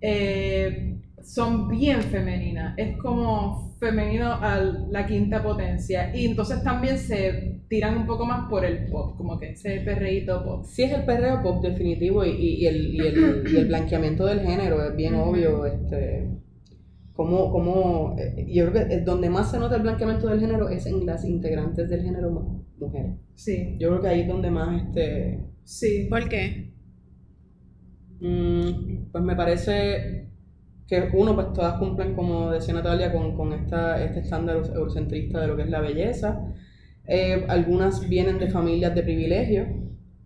eh, 0.00 0.96
son 1.22 1.68
bien 1.68 2.00
femeninas. 2.04 2.72
Es 2.78 2.96
como 2.96 3.76
femenino 3.78 4.32
a 4.32 4.56
la 4.90 5.06
quinta 5.06 5.42
potencia. 5.42 6.10
Y 6.16 6.24
entonces 6.24 6.62
también 6.64 6.96
se 6.98 7.60
tiran 7.68 7.98
un 7.98 8.06
poco 8.06 8.24
más 8.24 8.48
por 8.48 8.64
el 8.64 8.86
pop, 8.90 9.14
como 9.18 9.38
que 9.38 9.50
ese 9.50 9.80
perreíto 9.80 10.42
pop. 10.42 10.64
Sí 10.64 10.84
es 10.84 10.92
el 10.94 11.04
perreo 11.04 11.42
pop 11.42 11.62
definitivo 11.62 12.24
y, 12.24 12.30
y- 12.30 12.54
y 12.62 12.66
el, 12.66 12.94
y, 12.94 12.98
el, 13.58 13.66
blanqueamiento 13.66 14.24
del 14.24 14.40
género 14.40 14.82
es 14.88 14.96
bien 14.96 15.16
obvio. 15.16 15.66
Este, 15.66 16.30
como, 17.18 17.50
como, 17.50 18.14
eh, 18.16 18.46
yo 18.48 18.70
creo 18.70 18.88
que 18.88 19.00
donde 19.00 19.28
más 19.28 19.50
se 19.50 19.58
nota 19.58 19.74
el 19.76 19.82
blanqueamiento 19.82 20.28
del 20.28 20.38
género 20.40 20.68
es 20.68 20.86
en 20.86 21.04
las 21.04 21.24
integrantes 21.24 21.90
del 21.90 22.02
género 22.02 22.30
mu- 22.30 22.62
mujeres. 22.78 23.16
Sí, 23.34 23.76
Yo 23.80 23.88
creo 23.88 24.00
que 24.02 24.08
ahí 24.08 24.20
es 24.20 24.28
donde 24.28 24.50
más, 24.50 24.82
este, 24.82 25.40
sí. 25.64 26.06
¿Por 26.08 26.28
qué? 26.28 26.70
mm, 28.20 29.10
pues 29.12 29.24
me 29.24 29.36
parece 29.36 30.28
que 30.86 31.10
uno, 31.14 31.34
pues 31.34 31.52
todas 31.52 31.78
cumplen, 31.78 32.14
como 32.14 32.50
decía 32.50 32.74
Natalia, 32.74 33.12
con, 33.12 33.36
con 33.36 33.52
esta, 33.52 34.02
este 34.02 34.20
estándar 34.20 34.56
eurocentrista 34.74 35.40
de 35.40 35.48
lo 35.48 35.56
que 35.56 35.62
es 35.62 35.70
la 35.70 35.80
belleza. 35.80 36.40
Eh, 37.06 37.44
algunas 37.48 38.08
vienen 38.08 38.38
de 38.38 38.48
familias 38.48 38.94
de 38.94 39.02
privilegio, 39.02 39.66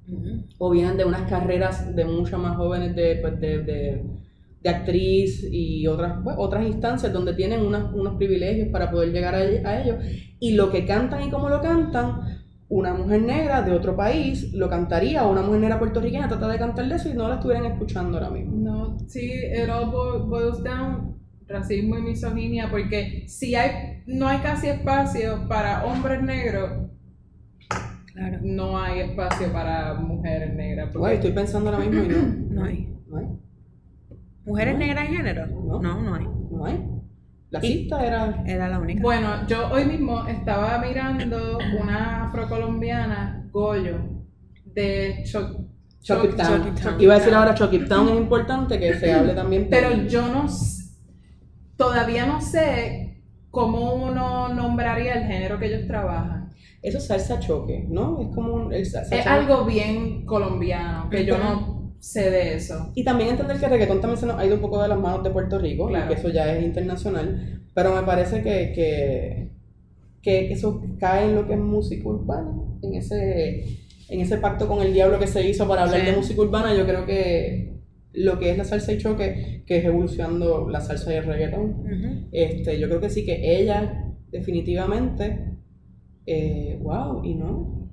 Ujú. 0.08 0.44
o 0.58 0.70
vienen 0.70 0.96
de 0.96 1.04
unas 1.04 1.28
carreras 1.28 1.94
de 1.94 2.04
muchas 2.04 2.38
más 2.40 2.56
jóvenes 2.56 2.94
de, 2.96 3.16
pues, 3.22 3.40
de, 3.40 3.62
de- 3.62 4.02
de 4.62 4.70
actriz 4.70 5.46
y 5.50 5.86
otras, 5.86 6.18
pues, 6.22 6.36
otras 6.38 6.64
instancias 6.66 7.12
donde 7.12 7.34
tienen 7.34 7.60
unas- 7.62 7.92
unos 7.92 8.14
privilegios 8.16 8.68
para 8.68 8.90
poder 8.90 9.12
llegar 9.12 9.34
a, 9.34 9.38
a 9.38 9.82
ellos. 9.82 9.96
Y 10.38 10.52
lo 10.54 10.70
que 10.70 10.84
cantan 10.86 11.22
y 11.26 11.30
cómo 11.30 11.48
lo 11.48 11.60
cantan, 11.60 12.20
una 12.68 12.94
mujer 12.94 13.22
negra 13.22 13.60
de 13.62 13.72
otro 13.72 13.96
país 13.96 14.52
lo 14.54 14.68
cantaría, 14.70 15.24
o 15.26 15.32
una 15.32 15.42
mujer 15.42 15.60
negra 15.60 15.78
puertorriqueña 15.78 16.28
trata 16.28 16.48
de 16.48 16.58
cantarle 16.58 16.94
eso 16.94 17.08
y 17.10 17.14
no 17.14 17.28
la 17.28 17.34
estuvieran 17.34 17.66
escuchando 17.66 18.16
ahora 18.18 18.30
mismo. 18.30 18.52
No, 18.56 18.98
sí, 19.08 19.30
it 19.30 19.68
all 19.68 19.90
bo- 19.90 20.26
boils 20.26 20.62
down 20.62 21.16
racismo 21.48 21.98
y 21.98 22.02
misoginia, 22.02 22.70
porque 22.70 23.24
si 23.28 23.54
hay, 23.54 24.02
no 24.06 24.26
hay 24.26 24.38
casi 24.38 24.68
espacio 24.68 25.46
para 25.48 25.84
hombres 25.84 26.22
negros, 26.22 26.88
Claro. 28.14 28.38
no 28.42 28.78
hay 28.78 29.00
espacio 29.00 29.52
para 29.52 29.94
mujeres 29.94 30.54
negras. 30.54 30.90
porque- 30.92 31.14
estoy 31.14 31.32
pensando 31.32 31.70
ahora 31.70 31.84
mismo 31.84 32.04
y 32.04 32.08
no. 32.08 32.16
No 32.50 32.64
hay. 32.64 32.88
No 33.08 33.16
hay. 33.18 33.26
¿Mujeres 34.44 34.74
No. 34.74 34.78
negras 34.80 35.08
en 35.08 35.14
género? 35.16 35.46
No. 35.46 35.80
No, 35.80 36.02
no 36.02 36.14
hay. 36.14 36.26
No 36.50 36.64
hay. 36.66 36.84
La 37.50 37.60
cista 37.60 38.04
era. 38.06 38.42
Era 38.46 38.68
la 38.68 38.78
única. 38.78 39.02
Bueno, 39.02 39.46
yo 39.46 39.70
hoy 39.70 39.84
mismo 39.84 40.26
estaba 40.26 40.78
mirando 40.78 41.58
una 41.80 42.28
afrocolombiana, 42.28 43.46
Goyo, 43.50 43.98
de 44.64 45.22
Cho- 45.30 45.66
Chuck 46.00 46.24
It 46.24 46.30
Cho- 46.30 46.36
Town. 46.36 46.62
Chuck 46.64 46.66
It 46.78 46.82
Town. 46.82 47.00
Iba 47.00 47.14
a 47.14 47.18
decir 47.18 47.34
ahora 47.34 47.54
It 47.72 47.88
Town 47.88 48.08
es 48.08 48.16
importante 48.16 48.78
que 48.80 48.94
se 48.94 49.12
hable 49.12 49.34
también. 49.34 49.68
Pero 49.70 49.90
yo 50.08 50.26
no 50.28 50.46
todavía 51.76 52.26
no 52.26 52.40
sé 52.40 53.22
cómo 53.50 53.94
uno 53.94 54.48
nombraría 54.48 55.14
el 55.14 55.24
género 55.26 55.58
que 55.58 55.66
ellos 55.66 55.86
trabajan. 55.86 56.50
Eso 56.80 56.98
es 56.98 57.06
salsa 57.06 57.38
choque, 57.38 57.86
¿no? 57.88 58.20
Es 58.20 58.28
como 58.34 58.54
un, 58.54 58.72
el 58.72 58.86
salsa 58.86 59.14
Es 59.14 59.26
algo 59.26 59.64
bien 59.64 60.24
colombiano, 60.24 61.08
que 61.10 61.24
yo 61.24 61.38
no 61.38 61.81
sé 62.02 62.30
de 62.32 62.54
eso. 62.54 62.90
Y 62.96 63.04
también 63.04 63.30
entender 63.30 63.58
que 63.58 63.64
el 63.66 63.70
reggaetón 63.70 64.00
también 64.00 64.18
se 64.18 64.26
nos 64.26 64.36
ha 64.36 64.44
ido 64.44 64.56
un 64.56 64.60
poco 64.60 64.82
de 64.82 64.88
las 64.88 64.98
manos 64.98 65.22
de 65.22 65.30
Puerto 65.30 65.56
Rico, 65.60 65.88
y 65.88 65.94
que 66.08 66.14
eso 66.14 66.28
ya 66.30 66.52
es 66.52 66.64
internacional, 66.64 67.60
pero 67.74 67.94
me 67.94 68.02
parece 68.02 68.42
que, 68.42 68.72
que, 68.74 69.50
que 70.20 70.52
eso 70.52 70.82
cae 70.98 71.26
en 71.26 71.36
lo 71.36 71.46
que 71.46 71.52
es 71.54 71.60
música 71.60 72.08
urbana, 72.08 72.50
en 72.82 72.94
ese, 72.94 73.78
en 74.08 74.20
ese 74.20 74.36
pacto 74.38 74.66
con 74.66 74.82
el 74.82 74.92
diablo 74.92 75.20
que 75.20 75.28
se 75.28 75.48
hizo 75.48 75.68
para 75.68 75.84
hablar 75.84 76.00
Sí. 76.00 76.06
de 76.06 76.16
música 76.16 76.40
urbana, 76.42 76.74
yo 76.74 76.84
creo 76.86 77.06
que 77.06 77.78
lo 78.14 78.38
que 78.40 78.50
es 78.50 78.58
la 78.58 78.64
salsa 78.64 78.92
y 78.92 78.98
choque, 78.98 79.62
que 79.64 79.78
es 79.78 79.84
evolucionando 79.84 80.68
la 80.68 80.80
salsa 80.80 81.14
y 81.14 81.18
el 81.18 81.24
reggaetón, 81.24 82.26
este, 82.32 82.80
yo 82.80 82.88
creo 82.88 83.00
que 83.00 83.10
sí 83.10 83.24
que 83.24 83.60
ella 83.60 84.06
definitivamente, 84.32 85.54
eh, 86.26 86.78
wow, 86.82 87.22
y 87.24 87.34
no, 87.36 87.88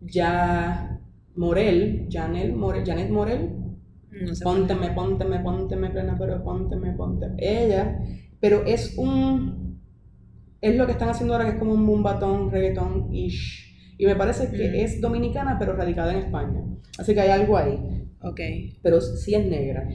ya 0.00 0.91
Morel, 1.36 2.08
Janel 2.10 2.52
Morel, 2.54 2.84
Janet 2.84 3.10
Morel, 3.10 3.50
No 4.22 4.34
sé. 4.34 4.44
pónteme, 4.44 4.90
pónteme, 4.90 5.40
pónteme 5.40 5.90
plena, 5.90 6.16
pero 6.18 6.42
pónteme, 6.44 6.92
pónteme. 6.92 7.34
Ella, 7.38 7.98
pero 8.40 8.64
es 8.66 8.96
un, 8.98 9.80
es 10.60 10.76
lo 10.76 10.86
que 10.86 10.92
están 10.92 11.08
haciendo 11.08 11.34
ahora 11.34 11.46
que 11.46 11.52
es 11.52 11.58
como 11.58 11.72
un 11.72 11.86
bumbatón, 11.86 12.50
reggaetón-ish. 12.50 13.94
Y 13.98 14.06
me 14.06 14.16
parece 14.16 14.50
que 14.50 14.68
Mm. 14.70 14.74
es 14.74 15.00
dominicana, 15.00 15.56
pero 15.58 15.74
radicada 15.74 16.12
en 16.12 16.18
España. 16.24 16.60
Así 16.98 17.14
que 17.14 17.20
hay 17.20 17.30
algo 17.30 17.56
ahí. 17.56 17.78
Ok. 18.22 18.40
Pero 18.82 19.00
sí 19.00 19.34
es 19.34 19.46
negra, 19.46 19.88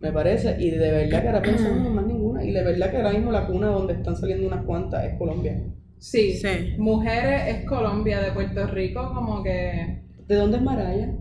me 0.00 0.12
parece. 0.12 0.56
Y 0.60 0.70
de 0.70 0.90
verdad 0.90 1.22
que 1.22 1.28
ahora 1.28 1.42
pensamos 1.42 1.86
en 1.86 1.94
más 1.94 2.06
ninguna. 2.06 2.44
Y 2.44 2.52
de 2.52 2.62
verdad 2.62 2.90
que 2.90 2.96
ahora 2.98 3.12
mismo 3.12 3.30
la 3.32 3.46
cuna 3.46 3.68
donde 3.68 3.94
están 3.94 4.16
saliendo 4.16 4.46
unas 4.46 4.64
cuantas 4.64 5.04
es 5.04 5.14
Colombia. 5.18 5.62
Sí, 5.98 6.32
Sí. 6.34 6.74
Mujeres 6.78 7.42
es 7.48 7.64
Colombia, 7.64 8.20
de 8.20 8.32
Puerto 8.32 8.66
Rico, 8.66 9.12
como 9.14 9.42
que 9.44 10.01
¿De 10.32 10.38
dónde 10.38 10.56
es 10.56 10.62
Maraya? 10.62 11.14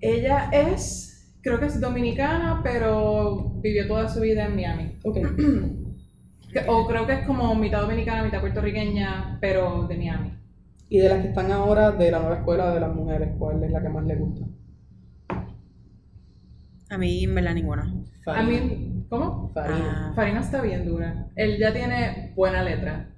ella 0.00 0.50
es, 0.52 1.34
creo 1.42 1.58
que 1.58 1.66
es 1.66 1.80
dominicana, 1.80 2.60
pero 2.62 3.54
vivió 3.60 3.88
toda 3.88 4.08
su 4.08 4.20
vida 4.20 4.46
en 4.46 4.54
Miami. 4.54 4.98
Ok. 5.02 5.16
Que- 6.52 6.64
O 6.68 6.86
creo 6.86 7.06
que 7.08 7.12
es 7.14 7.26
como 7.26 7.52
mitad 7.56 7.80
dominicana, 7.82 8.22
mitad 8.22 8.40
puertorriqueña, 8.40 9.38
pero 9.40 9.86
de 9.88 9.96
Miami. 9.96 10.32
Y 10.88 10.98
de 10.98 11.08
las 11.08 11.22
que 11.22 11.28
están 11.28 11.50
ahora 11.50 11.90
de 11.90 12.10
la 12.12 12.20
nueva 12.20 12.36
escuela 12.36 12.72
de 12.72 12.80
las 12.80 12.94
mujeres, 12.94 13.30
¿cuál 13.36 13.62
es 13.64 13.70
la 13.72 13.82
que 13.82 13.88
más 13.88 14.04
le 14.04 14.14
gusta? 14.16 14.46
A 16.90 16.98
mí, 16.98 17.24
en 17.24 17.34
verdad, 17.34 17.54
ninguna. 17.54 17.82
A 17.82 18.34
Farina. 18.34 18.62
mí, 18.64 19.06
¿cómo? 19.08 19.50
Farina. 19.54 20.08
Ah. 20.10 20.12
Farina 20.14 20.40
está 20.40 20.62
bien 20.62 20.84
dura. 20.86 21.26
Él 21.34 21.56
ya 21.58 21.72
tiene 21.72 22.32
buena 22.36 22.62
letra. 22.62 23.10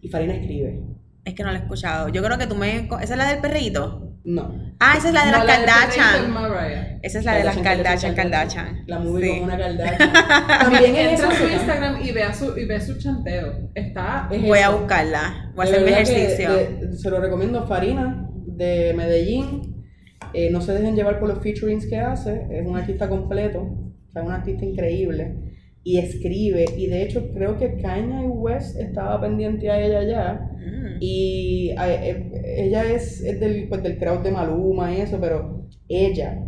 Y 0.00 0.08
Farina 0.08 0.32
escribe. 0.34 0.82
Es 1.24 1.34
que 1.34 1.42
no 1.42 1.50
la 1.52 1.58
he 1.58 1.62
escuchado. 1.62 2.08
Yo 2.10 2.22
creo 2.22 2.36
que 2.38 2.46
tú 2.46 2.54
me. 2.54 2.86
¿Esa 3.00 3.02
es 3.02 3.16
la 3.16 3.28
del 3.30 3.38
perrito? 3.40 4.10
No. 4.24 4.54
Ah, 4.80 4.94
esa 4.96 5.08
es 5.08 5.14
la 5.14 5.24
de 5.26 5.32
No, 5.32 5.38
las 5.38 5.46
la 5.46 5.54
Kardashian. 5.66 6.98
Esa 7.02 7.18
es 7.18 7.24
la 7.24 7.34
de 7.36 7.44
las 7.44 7.56
Kardashian, 7.58 8.14
Kardashian. 8.14 8.84
La 8.86 8.98
movie 8.98 9.24
Sí. 9.24 9.38
con 9.38 9.44
una 9.44 9.58
Kardashian. 9.58 10.12
También 10.60 10.96
es 10.96 11.12
Entra 11.20 11.28
a 11.28 11.34
su 11.34 11.44
Instagram 11.48 12.02
y 12.02 12.12
ve, 12.12 12.22
a 12.22 12.32
su, 12.34 12.58
y 12.58 12.64
ve 12.66 12.80
su 12.80 12.98
chanteo. 12.98 13.70
Está... 13.74 14.28
Es 14.30 14.42
Voy 14.42 14.58
a 14.58 14.70
buscarla. 14.70 15.52
Voy 15.54 15.66
a 15.66 15.70
De 15.70 15.76
hacer 15.76 15.84
mi 15.86 15.90
verdad 15.92 16.06
que 16.08 16.22
ejercicio. 16.24 16.52
de- 16.88 16.96
se 16.96 17.10
lo 17.10 17.20
recomiendo. 17.20 17.66
Farina, 17.66 18.28
de 18.46 18.92
Medellín. 18.96 19.84
Eh, 20.32 20.50
no 20.50 20.60
se 20.60 20.72
dejen 20.72 20.96
llevar 20.96 21.20
por 21.20 21.28
los 21.28 21.40
featurings 21.42 21.86
que 21.86 21.98
hace. 22.00 22.46
Es 22.50 22.66
un 22.66 22.76
artista 22.76 23.08
completo. 23.08 23.60
O 23.60 24.10
sea, 24.10 24.22
es 24.22 24.26
un 24.28 24.32
artista 24.34 24.64
increíble. 24.64 25.53
Y 25.84 25.98
escribe. 25.98 26.64
Y 26.76 26.86
de 26.86 27.02
hecho, 27.02 27.30
creo 27.32 27.56
que 27.56 27.76
Kanye 27.76 28.26
West 28.26 28.78
estaba 28.78 29.20
pendiente 29.20 29.70
a 29.70 29.80
ella 29.80 30.02
ya. 30.02 30.50
Mm. 30.56 30.96
Y 31.00 31.70
eh, 31.78 32.30
ella 32.56 32.84
es, 32.90 33.22
es 33.22 33.38
del, 33.38 33.68
pues, 33.68 33.82
del 33.82 33.98
crowd 33.98 34.22
de 34.22 34.32
Maluma 34.32 34.92
y 34.92 35.02
eso, 35.02 35.18
pero 35.20 35.68
ella, 35.88 36.42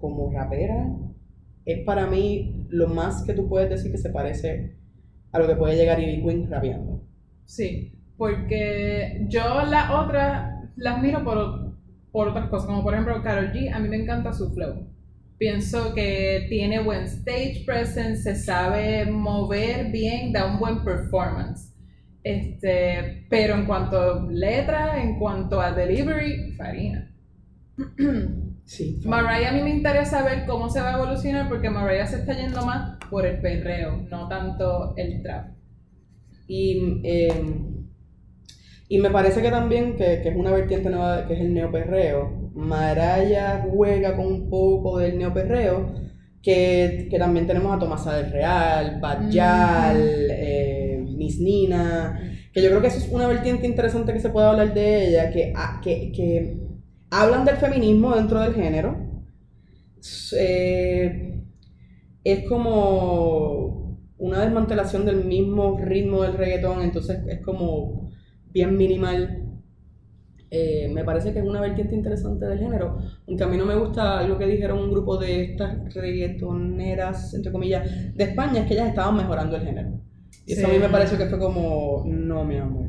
como 0.00 0.32
rapera, 0.32 0.88
es 1.64 1.84
para 1.84 2.06
mí 2.06 2.66
lo 2.70 2.88
más 2.88 3.24
que 3.24 3.34
tú 3.34 3.48
puedes 3.48 3.68
decir 3.68 3.90
que 3.90 3.98
se 3.98 4.10
parece 4.10 4.76
a 5.32 5.38
lo 5.40 5.48
que 5.48 5.56
puede 5.56 5.76
llegar 5.76 6.00
Ivy 6.00 6.22
Queen 6.22 6.50
rapeando. 6.50 7.02
Sí, 7.44 7.92
porque 8.16 9.26
yo 9.28 9.42
las 9.68 9.90
otras 9.90 10.56
las 10.76 11.02
miro 11.02 11.24
por, 11.24 11.74
por 12.12 12.28
otras 12.28 12.48
cosas, 12.48 12.66
como 12.66 12.82
por 12.82 12.94
ejemplo 12.94 13.22
Karol 13.22 13.52
G, 13.52 13.72
a 13.72 13.78
mí 13.78 13.88
me 13.88 13.96
encanta 13.96 14.32
su 14.32 14.52
flow. 14.52 14.86
Pienso 15.38 15.92
que 15.94 16.46
tiene 16.48 16.82
buen 16.82 17.02
stage 17.02 17.62
presence, 17.66 18.22
se 18.22 18.36
sabe 18.36 19.04
mover 19.06 19.90
bien, 19.90 20.32
da 20.32 20.46
un 20.46 20.58
buen 20.58 20.82
performance. 20.82 21.74
Este, 22.22 23.26
pero 23.28 23.54
en 23.54 23.66
cuanto 23.66 24.00
a 24.00 24.26
letra, 24.30 25.02
en 25.02 25.18
cuanto 25.18 25.60
a 25.60 25.72
delivery, 25.72 26.52
Farina. 26.56 27.12
Sí. 28.66 29.00
Mariah 29.04 29.50
a 29.50 29.52
mí 29.52 29.62
me 29.62 29.70
interesa 29.70 30.24
ver 30.24 30.44
cómo 30.44 30.68
se 30.68 30.80
va 30.80 30.90
a 30.90 30.96
evolucionar 30.96 31.48
porque 31.48 31.70
Mariah 31.70 32.04
se 32.04 32.16
está 32.16 32.32
yendo 32.32 32.66
más 32.66 32.98
por 33.08 33.24
el 33.24 33.40
perreo, 33.40 34.04
no 34.10 34.26
tanto 34.26 34.92
el 34.96 35.22
trap. 35.22 35.50
Y, 36.48 37.00
eh, 37.04 37.30
y 38.88 38.98
me 38.98 39.10
parece 39.10 39.40
que 39.40 39.50
también 39.50 39.96
que, 39.96 40.20
que 40.20 40.30
es 40.30 40.36
una 40.36 40.50
vertiente 40.50 40.90
nueva 40.90 41.28
que 41.28 41.34
es 41.34 41.40
el 41.40 41.54
neoperreo. 41.54 42.45
Maraya 42.56 43.66
juega 43.70 44.16
con 44.16 44.26
un 44.26 44.50
poco 44.50 44.98
del 44.98 45.18
neoperreo, 45.18 45.94
que, 46.42 47.06
que 47.10 47.18
también 47.18 47.46
tenemos 47.46 47.74
a 47.74 47.78
Tomasa 47.78 48.16
del 48.16 48.32
Real, 48.32 48.98
Bajal, 49.00 49.98
eh, 50.30 51.04
Miss 51.16 51.40
Nina, 51.40 52.20
que 52.52 52.62
yo 52.62 52.68
creo 52.70 52.80
que 52.80 52.88
eso 52.88 52.98
es 52.98 53.08
una 53.10 53.28
vertiente 53.28 53.66
interesante 53.66 54.12
que 54.12 54.20
se 54.20 54.30
puede 54.30 54.46
hablar 54.46 54.72
de 54.72 55.08
ella, 55.08 55.30
que, 55.30 55.52
ah, 55.54 55.80
que, 55.82 56.10
que 56.12 56.56
hablan 57.10 57.44
del 57.44 57.56
feminismo 57.56 58.14
dentro 58.14 58.40
del 58.40 58.54
género. 58.54 58.96
Eh, 60.38 61.42
es 62.24 62.48
como 62.48 63.98
una 64.18 64.40
desmantelación 64.40 65.04
del 65.04 65.24
mismo 65.24 65.78
ritmo 65.78 66.22
del 66.22 66.34
reggaetón, 66.34 66.82
entonces 66.82 67.18
es 67.28 67.40
como 67.42 68.10
bien 68.52 68.76
minimal. 68.76 69.45
Eh, 70.58 70.88
me 70.92 71.04
parece 71.04 71.32
que 71.32 71.40
es 71.40 71.44
una 71.44 71.60
vertiente 71.60 71.94
interesante 71.94 72.46
del 72.46 72.58
género, 72.58 72.96
aunque 73.28 73.44
a 73.44 73.46
mí 73.46 73.56
no 73.58 73.66
me 73.66 73.74
gusta 73.74 74.18
algo 74.20 74.38
que 74.38 74.46
dijeron 74.46 74.78
un 74.78 74.90
grupo 74.90 75.18
de 75.18 75.42
estas 75.52 75.92
reggaetoneras, 75.94 77.34
entre 77.34 77.52
comillas, 77.52 77.88
de 78.14 78.24
España, 78.24 78.60
es 78.60 78.66
que 78.66 78.74
ellas 78.74 78.88
estaban 78.88 79.16
mejorando 79.16 79.56
el 79.56 79.62
género. 79.62 79.90
Y 80.46 80.52
eso 80.52 80.66
a 80.66 80.70
mí 80.70 80.78
me 80.78 80.88
pareció 80.88 81.18
que 81.18 81.26
fue 81.26 81.38
como, 81.38 82.04
no, 82.06 82.44
mi 82.44 82.56
amor. 82.56 82.86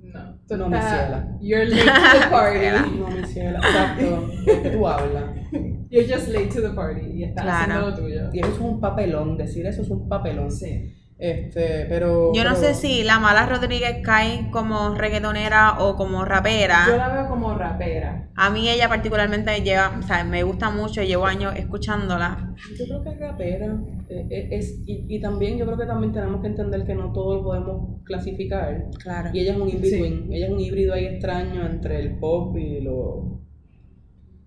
No, 0.00 0.38
tú 0.46 0.56
No, 0.56 0.68
mi 0.68 0.76
estás- 0.76 1.00
ciela. 1.00 1.38
You're 1.40 1.66
late 1.66 1.84
to 1.84 2.18
the 2.20 2.30
party. 2.30 2.98
No, 2.98 3.08
mi 3.08 3.24
ciela. 3.26 3.58
Exacto. 3.58 4.28
¿De 4.46 4.62
qué 4.62 4.70
tú 4.70 4.86
hablas? 4.88 5.24
You're 5.90 6.06
just 6.14 6.28
late 6.28 6.48
to 6.54 6.60
the 6.62 6.74
party 6.74 7.06
y 7.14 7.24
estás 7.24 7.44
Claro. 7.44 7.72
haciendo 7.72 7.90
lo 7.90 7.96
tuyo. 7.96 8.20
Y 8.32 8.38
eso 8.40 8.50
es 8.52 8.60
un 8.60 8.80
papelón, 8.80 9.36
decir 9.36 9.66
eso 9.66 9.82
es 9.82 9.90
un 9.90 10.08
papelón. 10.08 10.50
Sí. 10.50 10.94
Este, 11.20 11.86
pero. 11.88 12.32
Yo 12.32 12.44
no 12.44 12.50
pero- 12.54 12.56
sé 12.56 12.74
si 12.74 13.02
la 13.02 13.18
mala 13.18 13.46
Rodríguez 13.46 13.96
cae 14.04 14.48
como 14.52 14.94
reggaetonera 14.94 15.80
o 15.80 15.96
como 15.96 16.24
rapera. 16.24 16.84
Yo 16.86 16.96
la 16.96 17.08
veo 17.08 17.28
como 17.28 17.54
rapera. 17.54 18.30
A 18.36 18.50
mí 18.50 18.68
ella 18.68 18.88
particularmente 18.88 19.60
lleva, 19.62 19.96
o 19.98 20.02
sea, 20.02 20.22
me 20.22 20.44
gusta 20.44 20.70
mucho, 20.70 21.02
llevo 21.02 21.26
años 21.26 21.54
escuchándola. 21.56 22.54
Yo 22.78 22.84
creo 22.84 23.02
que 23.02 23.10
es 23.10 23.18
rapera. 23.20 23.66
eh, 24.08 24.26
eh, 24.30 24.48
es, 24.52 24.80
y, 24.86 25.06
y 25.08 25.20
también 25.20 25.58
yo 25.58 25.66
creo 25.66 25.76
que 25.76 25.86
también 25.86 26.12
tenemos 26.12 26.40
que 26.40 26.46
entender 26.46 26.84
que 26.86 26.94
no 26.94 27.12
todo 27.12 27.34
lo 27.36 27.42
podemos 27.42 28.00
clasificar. 28.04 28.86
Claro. 29.02 29.30
Y 29.32 29.40
ella 29.40 29.52
es 29.54 29.58
un 29.58 29.68
in-between. 29.68 30.32
Ella 30.32 30.46
es 30.46 30.52
un 30.52 30.60
híbrido 30.60 30.94
ahí 30.94 31.06
extraño 31.06 31.66
entre 31.66 31.98
el 31.98 32.16
pop 32.20 32.56
y 32.56 32.80
lo. 32.80 33.40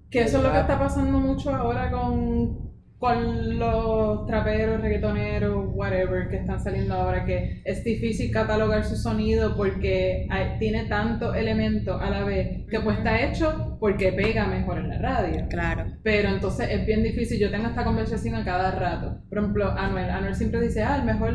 Que 0.10 0.22
eso 0.24 0.38
es 0.38 0.44
lo 0.44 0.52
que 0.54 0.60
está 0.60 0.80
pasando 0.80 1.20
mucho 1.20 1.54
ahora 1.54 1.92
con, 1.92 2.71
con 3.02 3.58
los 3.58 4.28
traperos, 4.28 4.80
reggaetoneros, 4.80 5.66
whatever, 5.74 6.30
que 6.30 6.36
están 6.38 6.60
saliendo 6.64 6.94
ahora, 6.94 7.26
que 7.26 7.60
es 7.66 7.84
difícil 7.84 8.32
catalogar 8.32 8.84
su 8.84 8.96
sonido 8.96 9.58
porque 9.58 10.28
hay- 10.30 10.60
tiene 10.60 10.86
tantos 10.86 11.36
elementos 11.36 12.00
a 12.00 12.12
la 12.12 12.24
vez 12.24 12.68
que 12.70 12.80
pues 12.80 13.00
está 13.00 13.20
hecho 13.26 13.76
porque 13.80 14.12
pega 14.14 14.46
mejor 14.46 14.78
en 14.78 14.90
la 14.90 15.00
radio. 15.00 15.48
Claro. 15.50 15.86
Pero 16.04 16.30
entonces 16.30 16.70
es 16.70 16.86
bien 16.86 17.02
difícil, 17.02 17.40
yo 17.40 17.50
tengo 17.50 17.70
esta 17.70 17.84
conversación 17.84 18.36
a 18.36 18.46
cada 18.46 18.70
rato. 18.70 19.24
Por 19.30 19.40
ejemplo, 19.40 19.72
Anuel, 19.72 20.12
Anuel 20.12 20.36
siempre 20.36 20.62
dice, 20.62 20.84
ah, 20.84 20.98
el 20.98 21.04
mejor, 21.04 21.34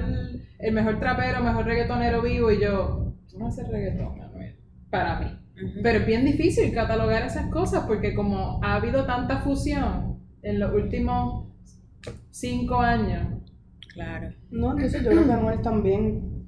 el 0.61 0.73
mejor 0.73 1.01
trapero, 1.01 1.43
mejor 1.43 1.67
reggaetonero 1.67 2.23
vivo, 2.23 2.53
y 2.53 2.61
yo, 2.61 3.13
tú 3.29 3.41
no 3.41 3.49
haces 3.49 3.67
reggaetón, 3.69 4.23
Anuel, 4.23 4.55
para 4.89 5.19
mí. 5.19 5.27
Pero 5.83 5.99
es 5.99 6.07
bien 6.07 6.25
difícil 6.25 6.73
catalogar 6.73 7.25
esas 7.27 7.47
cosas 7.47 7.87
porque 7.89 8.15
como 8.15 8.61
ha 8.63 8.77
habido 8.77 9.05
tanta 9.05 9.39
fusión 9.39 10.21
en 10.43 10.61
los 10.61 10.73
últimos 10.73 11.56
cinco 12.31 12.81
años. 12.81 13.43
Claro. 13.93 14.33
No, 14.51 14.73
entonces 14.73 15.03
yo 15.03 15.11
creo 15.11 15.25
que 15.27 15.33
Anuel 15.33 15.63
también. 15.63 16.47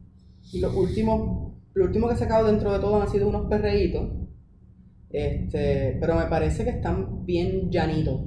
Lo 0.55 0.79
último, 0.79 1.61
lo 1.75 1.85
último 1.85 2.09
que 2.09 2.15
ha 2.15 2.17
sacado 2.17 2.47
dentro 2.47 2.73
de 2.73 2.79
todo 2.79 3.01
han 3.01 3.09
sido 3.09 3.29
unos 3.29 3.47
perreitos. 3.49 4.11
Este, 5.11 5.97
pero 6.01 6.17
me 6.17 6.27
parece 6.27 6.65
que 6.65 6.71
están 6.71 7.25
bien 7.25 7.71
llanitos. 7.71 8.21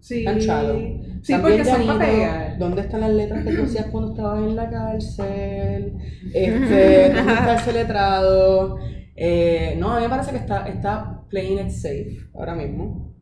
Sí, 0.00 0.24
Tan 0.24 0.40
sí 0.40 1.34
porque 1.40 1.64
son 1.64 1.98
pegar. 1.98 2.58
¿Dónde 2.58 2.82
están 2.82 3.00
las 3.00 3.10
letras 3.10 3.44
que 3.44 3.54
tú 3.54 3.62
hacías 3.64 3.86
cuando 3.86 4.12
estabas 4.12 4.42
en 4.44 4.56
la 4.56 4.70
cárcel? 4.70 5.96
Este, 6.34 7.12
¿Dónde 7.14 7.32
está 7.32 7.54
ese 7.56 7.72
letrado? 7.72 8.78
Eh, 9.16 9.76
no, 9.78 9.92
a 9.92 9.96
mí 9.96 10.02
me 10.02 10.08
parece 10.10 10.30
que 10.32 10.36
está, 10.36 10.68
está 10.68 11.22
playing 11.28 11.66
it 11.66 11.70
safe 11.70 12.18
ahora 12.34 12.54
mismo. 12.54 13.14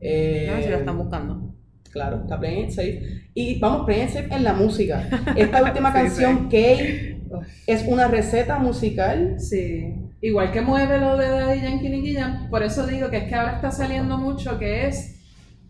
Eh, 0.00 0.46
No 0.48 0.56
sé 0.56 0.62
si 0.64 0.68
lo 0.70 0.76
están 0.76 0.98
buscando. 0.98 1.47
Claro, 1.92 2.22
está 2.22 2.38
Playing 2.38 2.64
It 2.64 2.70
Safe. 2.70 3.02
Y 3.34 3.58
vamos, 3.58 3.86
Playing 3.86 4.04
It 4.08 4.10
Safe 4.14 4.34
en 4.34 4.44
la 4.44 4.52
música. 4.54 5.08
Esta 5.36 5.62
última 5.62 5.90
Sí, 5.92 5.98
canción, 5.98 6.48
Kay, 6.48 7.22
es 7.66 7.84
una 7.86 8.08
receta 8.08 8.58
musical. 8.58 9.36
Sí. 9.38 9.94
Igual 10.20 10.50
que 10.50 10.60
mueve 10.60 10.98
lo 10.98 11.16
de 11.16 11.28
Daddy 11.28 11.60
Yankee 11.62 11.88
Nicky 11.90 12.14
Jam, 12.14 12.50
por 12.50 12.62
eso 12.64 12.86
digo 12.86 13.08
que 13.08 13.18
es 13.18 13.24
que 13.24 13.34
ahora 13.36 13.54
está 13.56 13.70
saliendo 13.70 14.18
mucho 14.18 14.58
que 14.58 14.86
es 14.88 15.14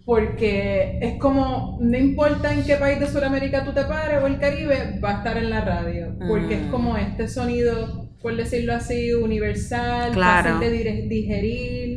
porque 0.06 0.98
es 1.02 1.18
como, 1.18 1.76
no 1.82 1.98
importa 1.98 2.50
en 2.54 2.62
qué 2.62 2.76
país 2.76 2.98
de 2.98 3.06
Sudamérica 3.08 3.62
tú 3.62 3.72
te 3.72 3.84
pares 3.84 4.22
o 4.22 4.26
el 4.26 4.38
Caribe, 4.38 4.98
va 5.04 5.10
a 5.10 5.18
estar 5.18 5.36
en 5.36 5.50
la 5.50 5.60
radio. 5.60 6.16
Porque 6.26 6.54
es 6.54 6.62
Mm. 6.62 6.70
como 6.70 6.96
este 6.96 7.28
sonido, 7.28 8.08
por 8.22 8.34
decirlo 8.34 8.72
así, 8.74 9.12
universal, 9.12 10.12
Claro. 10.12 10.54
fácil 10.54 10.70
de 10.70 11.06
digerir. 11.08 11.87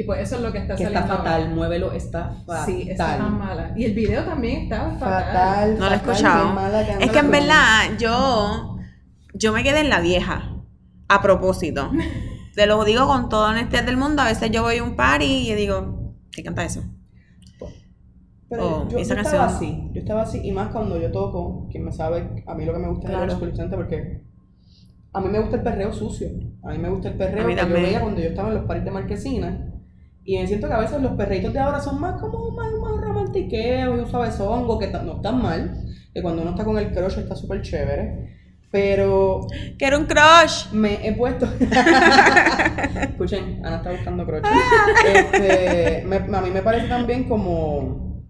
Y 0.00 0.04
pues 0.04 0.20
eso 0.22 0.36
es 0.36 0.42
lo 0.42 0.52
que 0.52 0.58
está 0.58 0.76
Que 0.76 0.84
está 0.84 1.00
saliendo. 1.00 1.12
ahora. 1.18 1.30
fatal, 1.32 1.54
muévelo, 1.56 1.92
está 1.92 2.30
fatal. 2.46 2.66
Sí, 2.66 2.88
está 2.88 3.18
tan 3.18 3.36
mala. 3.38 3.72
Y 3.76 3.84
el 3.84 3.94
video 3.94 4.22
también 4.24 4.62
está 4.62 4.90
fatal. 4.92 5.24
Fatal. 5.24 5.78
No 5.78 5.86
lo 5.86 5.92
he 5.92 5.96
escuchado. 5.96 6.52
mala 6.54 6.86
que 6.86 7.04
Es 7.04 7.10
que 7.10 7.18
en 7.18 7.30
verdad 7.32 7.98
yo, 7.98 8.78
yo 9.34 9.52
me 9.52 9.62
quedé 9.64 9.80
en 9.80 9.90
la 9.90 10.00
vieja, 10.00 10.52
a 11.08 11.20
propósito. 11.20 11.90
Te 12.54 12.66
lo 12.66 12.84
digo 12.84 13.06
con 13.08 13.28
toda 13.28 13.50
honestidad 13.50 13.84
del 13.84 13.96
mundo. 13.96 14.22
A 14.22 14.26
veces 14.26 14.50
yo 14.52 14.62
voy 14.62 14.78
a 14.78 14.84
un 14.84 14.94
party 14.96 15.50
y 15.50 15.54
digo, 15.54 16.14
¿qué 16.32 16.42
canta 16.44 16.64
eso? 16.64 16.82
Pero 18.48 18.64
Oh, 18.66 18.84
yo, 18.84 18.90
yo 18.92 18.98
esa 18.98 19.14
estaba 19.20 19.46
canción. 19.48 19.72
así, 19.74 19.90
yo 19.92 20.00
estaba 20.00 20.22
así, 20.22 20.40
y 20.42 20.52
más 20.52 20.68
cuando 20.70 20.98
yo 20.98 21.12
toco, 21.12 21.68
quien 21.70 21.84
me 21.84 21.92
sabe, 21.92 22.42
a 22.46 22.54
mí 22.54 22.64
lo 22.64 22.72
que 22.72 22.78
me 22.78 22.88
gusta 22.88 23.04
es 23.08 23.10
Claro. 23.10 23.24
el 23.24 23.30
escuchante 23.30 23.76
porque 23.76 24.22
a 25.12 25.20
mí 25.20 25.28
me 25.28 25.38
gusta 25.40 25.56
el 25.56 25.62
perreo 25.62 25.92
sucio, 25.92 26.28
a 26.64 26.70
mí 26.70 26.78
me 26.78 26.88
gusta 26.88 27.08
el 27.08 27.14
perreo 27.18 27.46
que 27.46 27.56
yo 27.56 27.68
veía 27.68 28.00
cuando 28.00 28.20
yo 28.22 28.28
estaba 28.28 28.48
en 28.48 28.54
los 28.54 28.64
paris 28.64 28.84
de 28.84 28.90
Marquesina, 28.90 29.67
y 30.30 30.38
me 30.38 30.46
siento 30.46 30.68
que 30.68 30.74
a 30.74 30.78
veces 30.80 31.00
los 31.00 31.12
perreitos 31.12 31.52
de 31.54 31.58
ahora 31.58 31.80
son 31.80 31.98
más 32.00 32.20
como 32.20 32.50
más, 32.50 32.70
más 32.82 33.00
romantiqueos 33.00 33.96
y 33.96 34.00
un 34.00 34.06
suavezongo, 34.10 34.78
que 34.78 34.88
no 34.88 35.16
están 35.16 35.40
mal, 35.42 35.74
que 36.12 36.20
cuando 36.20 36.42
uno 36.42 36.50
está 36.50 36.64
con 36.64 36.76
el 36.76 36.92
crush 36.92 37.18
está 37.18 37.34
súper 37.34 37.62
chévere, 37.62 38.36
pero 38.70 39.46
Que 39.78 39.86
era 39.86 39.96
un 39.96 40.04
crush. 40.04 40.70
me 40.72 41.06
he 41.08 41.14
puesto. 41.14 41.46
Escuchen, 43.02 43.64
Ana 43.64 43.76
está 43.76 43.90
buscando 43.92 44.26
croche. 44.26 44.50
Este, 45.14 46.04
me- 46.06 46.16
a 46.36 46.40
mí 46.42 46.50
me 46.50 46.60
parece 46.62 46.88
también 46.88 47.28
como. 47.28 48.22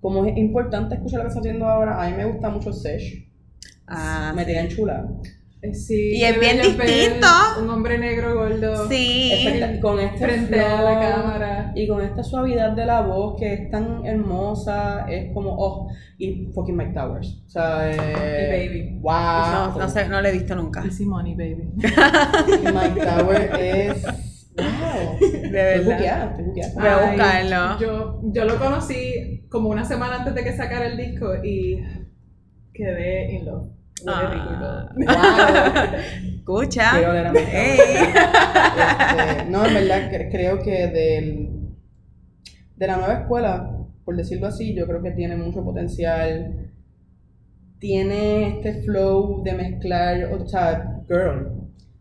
Como 0.00 0.24
es 0.24 0.36
importante 0.36 0.94
escuchar 0.94 1.18
lo 1.18 1.24
que 1.24 1.28
está 1.28 1.40
haciendo 1.40 1.66
ahora. 1.66 2.02
A 2.02 2.08
mí 2.08 2.16
me 2.16 2.24
gusta 2.24 2.48
mucho 2.48 2.72
Sesh. 2.72 3.28
Ah, 3.86 4.32
me 4.34 4.44
tiene 4.44 4.68
chula. 4.68 5.06
Eh, 5.62 5.74
Sí, 5.74 6.10
Y 6.16 6.22
es 6.22 6.38
bien 6.38 6.58
distinto. 6.58 7.26
Un 7.60 7.70
hombre 7.70 7.98
negro 7.98 8.34
gordo. 8.34 8.88
sí. 8.88 9.32
Con 9.80 9.98
este 9.98 10.18
frente 10.24 10.60
a 10.60 10.82
la 10.82 10.98
flow 10.98 11.00
cámara. 11.22 11.72
Y 11.74 11.88
con 11.88 12.02
esta 12.02 12.22
suavidad 12.22 12.72
de 12.72 12.84
la 12.86 13.00
voz 13.02 13.36
que 13.38 13.52
es 13.54 13.70
tan 13.70 14.04
hermosa. 14.06 15.06
Es 15.08 15.32
como. 15.32 15.54
Oh, 15.58 15.88
y 16.18 16.46
fucking 16.54 16.76
Mike 16.76 16.92
Towers. 16.92 17.42
O 17.46 17.48
sea, 17.50 17.90
eh, 17.90 17.96
Y 17.96 18.68
Baby. 18.68 18.98
Wow. 19.00 19.12
No, 19.72 19.78
no 19.78 19.88
sé, 19.88 20.08
no 20.08 20.20
lo 20.20 20.28
he 20.28 20.32
visto 20.32 20.54
nunca. 20.54 20.84
Easy 20.84 21.04
money, 21.06 21.34
baby. 21.34 21.72
Mike 21.76 23.00
Towers 23.04 23.50
es. 23.58 24.02
Wow. 24.56 25.18
De 25.20 25.26
Estoy 25.36 25.50
verdad. 25.50 25.84
buqueada, 25.96 26.30
estoy 26.30 26.44
buqueada. 26.44 26.74
Voy 26.74 26.88
a 26.88 27.10
buscarlo. 27.10 27.78
Yo, 27.80 28.20
yo 28.32 28.44
lo 28.44 28.58
conocí 28.58 29.46
como 29.50 29.68
una 29.68 29.84
semana 29.84 30.16
antes 30.16 30.34
de 30.34 30.44
que 30.44 30.56
sacara 30.56 30.86
el 30.86 30.96
disco 30.96 31.34
y 31.44 31.82
quedé 32.72 33.32
in 33.34 33.44
love. 33.44 33.68
Huele 34.04 34.28
rico 34.28 34.50
y 34.54 34.58
todo. 34.58 34.88
Ah. 35.08 35.86
Wow. 35.92 36.00
Escucha. 36.36 36.90
Quiero 36.92 37.10
oler 37.10 37.26
a 37.26 37.32
Mike 37.32 37.50
Ey. 37.52 37.78
Este, 37.80 39.50
no, 39.50 39.66
en 39.66 39.74
verdad 39.74 40.10
cre- 40.12 40.30
creo 40.30 40.58
que 40.60 40.86
del, 40.88 41.50
de 42.76 42.86
la 42.86 42.96
nueva 42.98 43.14
escuela, 43.14 43.72
por 44.04 44.16
decirlo 44.16 44.46
así, 44.46 44.74
yo 44.74 44.86
creo 44.86 45.02
que 45.02 45.10
tiene 45.12 45.36
mucho 45.36 45.64
potencial. 45.64 46.70
Tiene 47.78 48.48
este 48.58 48.82
flow 48.82 49.42
de 49.42 49.52
mezclar, 49.54 50.32
o 50.32 50.46
sea, 50.46 51.00
Girl. 51.08 51.52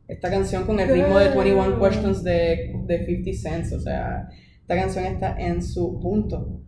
Esta 0.08 0.30
canción 0.30 0.64
con 0.66 0.80
el 0.80 0.88
ritmo 0.90 1.18
de 1.20 1.30
21 1.30 1.64
Girl. 1.64 1.80
Questions 1.90 2.24
de, 2.24 2.74
de 2.86 3.06
50 3.06 3.32
Cent, 3.42 3.74
o 3.74 3.80
sea, 3.80 4.30
esta 4.62 4.76
canción 4.76 5.06
está 5.06 5.36
en 5.40 5.62
su 5.64 6.00
punto. 6.00 6.62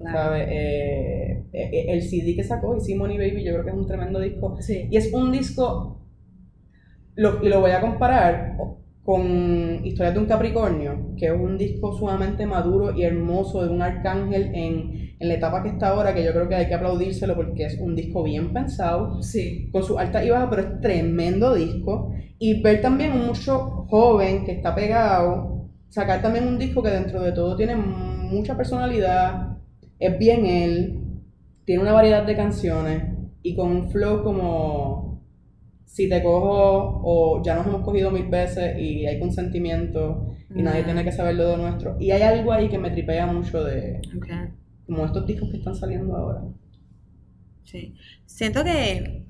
Eh, 0.00 1.44
eh, 1.52 1.86
el 1.88 2.02
CD 2.02 2.36
que 2.36 2.44
sacó, 2.44 2.76
y 2.76 2.80
Simone 2.80 3.18
Baby, 3.18 3.44
yo 3.44 3.52
creo 3.52 3.64
que 3.64 3.70
es 3.70 3.76
un 3.76 3.86
tremendo 3.86 4.20
disco. 4.20 4.56
Sí. 4.60 4.86
Y 4.90 4.96
es 4.96 5.12
un 5.12 5.32
disco, 5.32 6.00
lo, 7.16 7.42
y 7.44 7.48
lo 7.48 7.60
voy 7.60 7.72
a 7.72 7.80
comparar 7.80 8.56
con 9.04 9.84
Historias 9.84 10.14
de 10.14 10.20
un 10.20 10.26
Capricornio, 10.26 11.14
que 11.16 11.26
es 11.26 11.32
un 11.32 11.56
disco 11.56 11.96
sumamente 11.96 12.44
maduro 12.46 12.94
y 12.94 13.04
hermoso 13.04 13.64
de 13.64 13.70
un 13.70 13.80
arcángel 13.80 14.50
en, 14.54 15.14
en 15.18 15.28
la 15.28 15.34
etapa 15.34 15.62
que 15.62 15.70
está 15.70 15.88
ahora, 15.88 16.14
que 16.14 16.22
yo 16.22 16.32
creo 16.32 16.46
que 16.48 16.54
hay 16.54 16.68
que 16.68 16.74
aplaudírselo 16.74 17.34
porque 17.34 17.64
es 17.64 17.78
un 17.80 17.96
disco 17.96 18.22
bien 18.22 18.52
pensado, 18.52 19.22
Sí. 19.22 19.70
con 19.72 19.82
sus 19.82 19.98
altas 19.98 20.24
y 20.26 20.30
bajas, 20.30 20.48
pero 20.50 20.62
es 20.62 20.80
tremendo 20.82 21.54
disco. 21.54 22.12
Y 22.38 22.62
ver 22.62 22.82
también 22.82 23.12
un 23.12 23.26
mucho 23.28 23.58
joven 23.88 24.44
que 24.44 24.52
está 24.52 24.74
pegado, 24.74 25.68
sacar 25.88 26.20
también 26.22 26.46
un 26.46 26.58
disco 26.58 26.82
que 26.82 26.90
dentro 26.90 27.22
de 27.22 27.32
todo 27.32 27.56
tiene 27.56 27.76
mucha 27.76 28.56
personalidad, 28.58 29.57
es 29.98 30.18
bien 30.18 30.46
él, 30.46 31.00
tiene 31.64 31.82
una 31.82 31.92
variedad 31.92 32.24
de 32.24 32.36
canciones 32.36 33.02
y 33.42 33.54
con 33.54 33.68
un 33.70 33.90
flow 33.90 34.22
como 34.22 35.22
si 35.84 36.08
te 36.08 36.22
cojo 36.22 37.00
o 37.04 37.42
ya 37.42 37.54
nos 37.54 37.66
hemos 37.66 37.82
cogido 37.82 38.10
mil 38.10 38.26
veces 38.28 38.78
y 38.78 39.06
hay 39.06 39.18
consentimiento 39.18 40.34
y 40.54 40.62
nadie 40.62 40.82
tiene 40.84 41.04
que 41.04 41.12
saber 41.12 41.34
lo 41.34 41.48
de 41.48 41.56
nuestro. 41.58 41.96
Y 41.98 42.10
hay 42.10 42.22
algo 42.22 42.52
ahí 42.52 42.68
que 42.68 42.78
me 42.78 42.90
tripea 42.90 43.26
mucho 43.26 43.64
de 43.64 44.00
Ok. 44.16 44.26
como 44.86 45.04
estos 45.04 45.26
discos 45.26 45.50
que 45.50 45.58
están 45.58 45.74
saliendo 45.74 46.16
ahora. 46.16 46.42
Sí. 47.64 47.94
Siento 48.24 48.64
que 48.64 49.24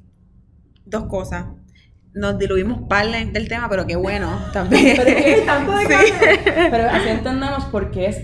dos 0.84 1.04
cosas. 1.04 1.46
Nos 2.14 2.38
diluimos 2.38 2.82
parla 2.88 3.24
del 3.24 3.48
tema, 3.48 3.68
pero 3.68 3.86
qué 3.86 3.96
bueno 3.96 4.30
también. 4.52 4.96
Pero 4.96 5.10
es 5.10 5.24
que 5.24 5.40
Tanto 5.46 5.72
de 5.72 5.86
Sí. 5.86 6.12
Pero 6.70 6.84
así 6.90 7.08
entendamos 7.08 7.64
por 7.66 7.90
qué 7.90 8.06
es 8.06 8.22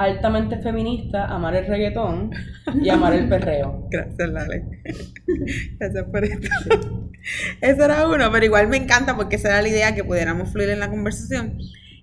altamente 0.00 0.56
feminista 0.62 1.26
amar 1.26 1.54
el 1.54 1.66
reggaetón 1.66 2.30
y 2.82 2.88
amar 2.88 3.12
el 3.12 3.28
perreo. 3.28 3.86
Gracias, 3.90 4.30
Lale. 4.30 4.82
Gracias 5.78 6.04
por 6.04 6.24
esto. 6.24 6.48
Eso 7.60 7.84
era 7.84 8.08
uno, 8.08 8.32
pero 8.32 8.46
igual 8.46 8.68
me 8.68 8.78
encanta 8.78 9.14
porque 9.14 9.36
esa 9.36 9.48
era 9.48 9.62
la 9.62 9.68
idea 9.68 9.94
que 9.94 10.02
pudiéramos 10.02 10.50
fluir 10.50 10.70
en 10.70 10.80
la 10.80 10.88
conversación 10.88 11.58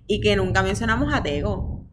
y 0.06 0.20
que 0.20 0.36
nunca 0.36 0.62
mencionamos 0.62 1.12
a 1.12 1.24
Tego. 1.24 1.88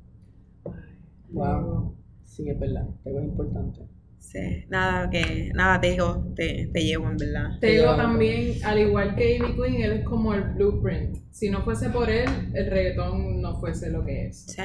Wow. 1.31 1.95
Sí, 2.23 2.47
es 2.49 2.59
verdad. 2.59 2.85
Tego 3.03 3.19
es 3.19 3.25
importante. 3.25 3.79
Sí, 4.19 4.65
nada 4.69 5.09
que, 5.09 5.51
nada 5.55 5.81
Tego 5.81 6.31
te, 6.35 6.69
te 6.71 6.83
llevo 6.83 7.09
en 7.09 7.17
verdad. 7.17 7.59
Te 7.59 7.67
digo 7.67 7.81
Te 7.83 7.89
lleva 7.89 7.97
también, 7.97 8.63
al 8.63 8.77
igual 8.77 9.15
que 9.15 9.39
Amy 9.39 9.55
Queen, 9.55 9.81
él 9.81 9.91
es 9.93 10.05
como 10.05 10.35
el 10.35 10.43
blueprint. 10.53 11.17
Si 11.31 11.49
no 11.49 11.63
fuese 11.63 11.89
por 11.89 12.11
él, 12.11 12.29
el 12.53 12.69
reggaetón 12.69 13.41
no 13.41 13.59
fuese 13.59 13.89
lo 13.89 14.05
que 14.05 14.27
es. 14.27 14.45
Sí. 14.45 14.61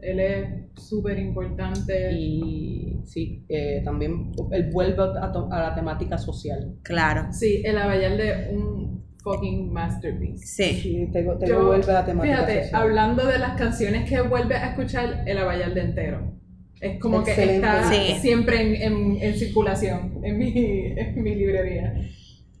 Él 0.00 0.20
es 0.20 0.48
súper 0.76 1.18
importante. 1.18 2.12
Y 2.12 3.00
sí, 3.04 3.44
eh, 3.48 3.82
también 3.84 4.32
él 4.52 4.70
vuelve 4.72 5.02
a, 5.20 5.32
to- 5.32 5.48
a 5.52 5.60
la 5.62 5.74
temática 5.74 6.18
social. 6.18 6.76
Claro. 6.82 7.28
Sí, 7.32 7.62
el 7.64 7.78
Abayal 7.78 8.16
de 8.16 8.48
un 8.54 9.04
fucking 9.22 9.72
masterpiece. 9.72 10.46
Sí. 10.46 10.80
Sí, 10.80 11.08
Tego, 11.12 11.36
Tego 11.38 11.52
Yo, 11.52 11.66
vuelve 11.66 11.90
a 11.90 11.94
la 11.94 12.04
temática 12.04 12.34
Fíjate, 12.36 12.62
social. 12.64 12.82
hablando 12.82 13.26
de 13.26 13.38
las 13.38 13.58
canciones 13.58 14.08
que 14.08 14.20
vuelve 14.20 14.54
a 14.54 14.70
escuchar, 14.70 15.24
el 15.26 15.38
Abayal 15.38 15.74
de 15.74 15.80
entero. 15.80 16.32
Es 16.80 17.00
como 17.00 17.20
Excelente. 17.20 17.54
que 17.54 17.56
está 17.56 17.90
Sí. 17.92 18.20
siempre 18.20 18.60
en, 18.62 18.74
en- 18.92 19.16
en 19.20 19.34
circulación 19.34 20.20
en 20.22 20.38
mi, 20.38 20.52
en 20.96 21.22
mi 21.22 21.34
librería. 21.34 21.92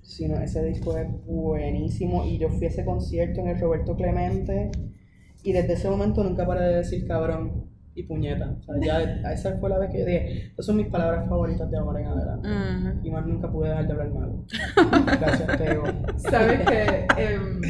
Sí, 0.02 0.26
no, 0.26 0.40
ese 0.40 0.64
disco 0.64 0.96
es 0.98 1.06
buenísimo 1.26 2.24
y 2.26 2.38
yo 2.38 2.48
fui 2.48 2.66
a 2.66 2.68
ese 2.70 2.84
concierto 2.84 3.40
en 3.40 3.48
el 3.48 3.60
Roberto 3.60 3.94
Clemente 3.94 4.70
y 5.42 5.52
desde 5.52 5.74
ese 5.74 5.88
momento 5.88 6.22
nunca 6.24 6.46
paré 6.46 6.64
de 6.64 6.76
decir 6.76 7.06
cabrón 7.06 7.68
y 7.94 8.02
puñeta. 8.04 8.56
O 8.58 8.62
sea, 8.62 8.74
ya 8.80 9.32
esa 9.32 9.58
fue 9.58 9.70
la 9.70 9.78
vez 9.78 9.90
que 9.90 10.00
yo 10.00 10.06
dije, 10.06 10.50
esas 10.52 10.66
son 10.66 10.76
mis 10.76 10.86
palabras 10.86 11.28
favoritas 11.28 11.70
de 11.70 11.78
ahora 11.78 12.00
en 12.00 12.06
adelante. 12.06 13.00
Y 13.02 13.10
más 13.10 13.26
nunca 13.26 13.50
pude 13.50 13.68
dejar 13.68 13.86
de 13.86 13.92
hablar 13.92 14.10
malo. 14.12 14.44
Gracias, 15.20 15.58
Tego. 15.58 15.84
Sabes 16.16 16.60
que 16.60 17.06
em, 17.16 17.60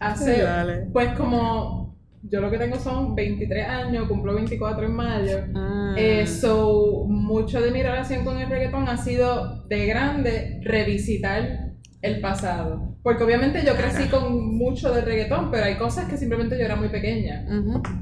hace, 0.00 0.42
Dale. 0.42 0.88
pues 0.92 1.12
como 1.16 1.96
yo 2.22 2.40
lo 2.40 2.50
que 2.50 2.58
tengo 2.58 2.76
son 2.76 3.14
23 3.14 3.68
años, 3.68 4.08
cumplo 4.08 4.34
24 4.34 4.86
en 4.86 4.92
mayo. 4.92 5.38
Mm. 5.52 5.94
Eh, 5.96 6.26
so, 6.26 7.04
mucho 7.08 7.60
de 7.60 7.70
mi 7.70 7.82
relación 7.82 8.24
con 8.24 8.38
el 8.38 8.48
reggaetón 8.48 8.88
ha 8.88 8.96
sido 8.96 9.64
de 9.68 9.86
grande 9.86 10.60
revisitar 10.62 11.65
el 12.02 12.20
pasado. 12.20 12.96
Porque 13.02 13.24
obviamente 13.24 13.62
yo 13.64 13.74
crecí 13.74 14.08
con 14.08 14.56
mucho 14.56 14.92
de 14.92 15.02
reggaetón, 15.02 15.50
pero 15.50 15.64
hay 15.64 15.76
cosas 15.76 16.08
que 16.08 16.16
simplemente 16.16 16.58
yo 16.58 16.64
era 16.64 16.76
muy 16.76 16.88
pequeña. 16.88 17.46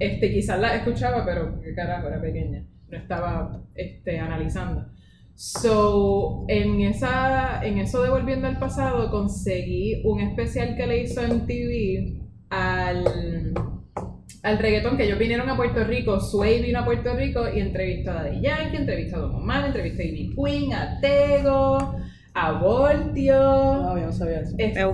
Este, 0.00 0.32
quizás 0.32 0.60
las 0.60 0.74
escuchaba, 0.76 1.24
pero 1.24 1.60
qué 1.60 1.74
carajo, 1.74 2.08
era 2.08 2.20
pequeña. 2.20 2.64
No 2.88 2.98
estaba 2.98 3.62
este, 3.74 4.18
analizando. 4.18 4.86
So, 5.36 6.44
en, 6.48 6.80
esa, 6.82 7.64
en 7.64 7.78
eso 7.78 8.02
de 8.02 8.10
Volviendo 8.10 8.46
al 8.46 8.58
Pasado, 8.58 9.10
conseguí 9.10 10.02
un 10.04 10.20
especial 10.20 10.76
que 10.76 10.86
le 10.86 11.02
hizo 11.02 11.22
en 11.22 11.46
TV 11.46 12.20
al, 12.50 13.52
al 14.44 14.58
reggaetón, 14.58 14.96
que 14.96 15.04
ellos 15.04 15.18
vinieron 15.18 15.48
a 15.50 15.56
Puerto 15.56 15.82
Rico, 15.82 16.20
Sway 16.20 16.62
vino 16.62 16.78
a 16.78 16.84
Puerto 16.84 17.14
Rico 17.16 17.42
y 17.52 17.60
entrevistó 17.60 18.12
a 18.12 18.22
Daddy 18.22 18.42
Yankee, 18.42 18.76
entrevistó 18.76 19.16
a 19.16 19.20
Don 19.20 19.34
Omar, 19.34 19.64
entrevistó 19.66 20.02
a 20.02 20.04
Ivy 20.04 20.34
Queen, 20.36 20.72
a 20.72 21.00
Tego, 21.00 21.96
a 22.34 22.52
Voltio. 22.60 23.34
No, 23.36 23.98
yo 23.98 24.06
no 24.06 24.12
sabía 24.12 24.40
eso. 24.40 24.54
Este, 24.58 24.84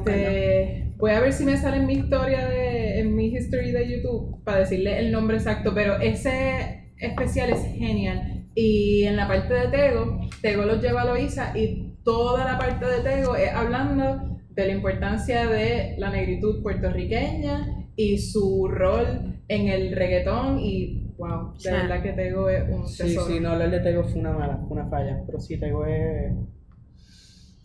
voy 0.96 1.10
a 1.12 1.20
ver 1.20 1.32
si 1.32 1.44
me 1.44 1.56
sale 1.56 1.78
en 1.78 1.86
mi 1.86 1.94
historia 1.94 2.46
de, 2.48 3.00
en 3.00 3.14
mi 3.14 3.26
history 3.28 3.72
de 3.72 3.88
YouTube 3.90 4.42
para 4.44 4.58
decirle 4.60 4.98
el 4.98 5.10
nombre 5.12 5.36
exacto, 5.38 5.72
pero 5.74 5.98
ese 6.00 6.92
especial 6.98 7.50
es 7.50 7.62
genial. 7.76 8.44
Y 8.54 9.04
en 9.04 9.16
la 9.16 9.26
parte 9.28 9.54
de 9.54 9.68
Tego, 9.68 10.20
Tego 10.42 10.64
los 10.64 10.82
lleva 10.82 11.02
a 11.02 11.04
Loisa 11.06 11.56
y 11.56 11.94
toda 12.04 12.44
la 12.44 12.58
parte 12.58 12.84
de 12.84 13.00
Tego 13.00 13.36
es 13.36 13.50
hablando 13.52 14.38
de 14.50 14.66
la 14.66 14.72
importancia 14.72 15.46
de 15.46 15.94
la 15.98 16.10
negritud 16.10 16.62
puertorriqueña 16.62 17.86
y 17.96 18.18
su 18.18 18.68
rol 18.68 19.40
en 19.48 19.68
el 19.68 19.94
reggaetón 19.94 20.58
y 20.60 21.06
wow, 21.16 21.52
de 21.54 21.60
Sí. 21.60 21.70
verdad 21.70 22.02
que 22.02 22.12
Tego 22.12 22.48
es 22.50 22.68
un 22.68 22.86
Sí, 22.88 23.02
tesoro. 23.04 23.26
sí, 23.26 23.40
no 23.40 23.50
hablar 23.50 23.70
de 23.70 23.80
Tego 23.80 24.04
fue 24.04 24.20
una 24.20 24.32
mala, 24.32 24.58
fue 24.68 24.76
una 24.78 24.88
falla. 24.90 25.22
Pero 25.26 25.40
sí, 25.40 25.58
Tego 25.58 25.86
es. 25.86 26.32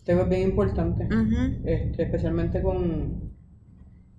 Tego 0.06 0.22
es 0.22 0.28
bien 0.30 0.42
importante. 0.48 1.06
Este, 1.64 2.02
especialmente 2.04 2.62
con. 2.62 3.32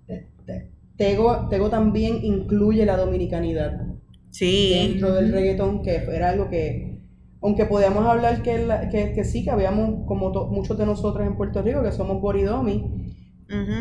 este, 0.06 0.70
Tego, 0.96 1.48
Tego 1.48 1.68
también 1.70 2.18
incluye 2.22 2.84
la 2.86 2.96
dominicanidad 2.96 3.86
Sí. 4.30 4.70
dentro 4.74 5.14
del 5.14 5.32
reggaetón, 5.32 5.82
que 5.82 5.94
era 5.96 6.30
algo 6.30 6.48
que, 6.50 6.98
aunque 7.40 7.64
podíamos 7.66 8.04
hablar 8.04 8.42
que, 8.42 8.58
la- 8.66 8.88
que, 8.90 9.12
que 9.12 9.24
sí, 9.24 9.42
que 9.44 9.50
habíamos, 9.50 10.06
como 10.06 10.30
to- 10.32 10.48
muchos 10.48 10.76
de 10.76 10.84
nosotros 10.86 11.26
en 11.26 11.36
Puerto 11.36 11.62
Rico, 11.62 11.82
que 11.82 11.92
somos 11.92 12.20
boridomi. 12.20 13.14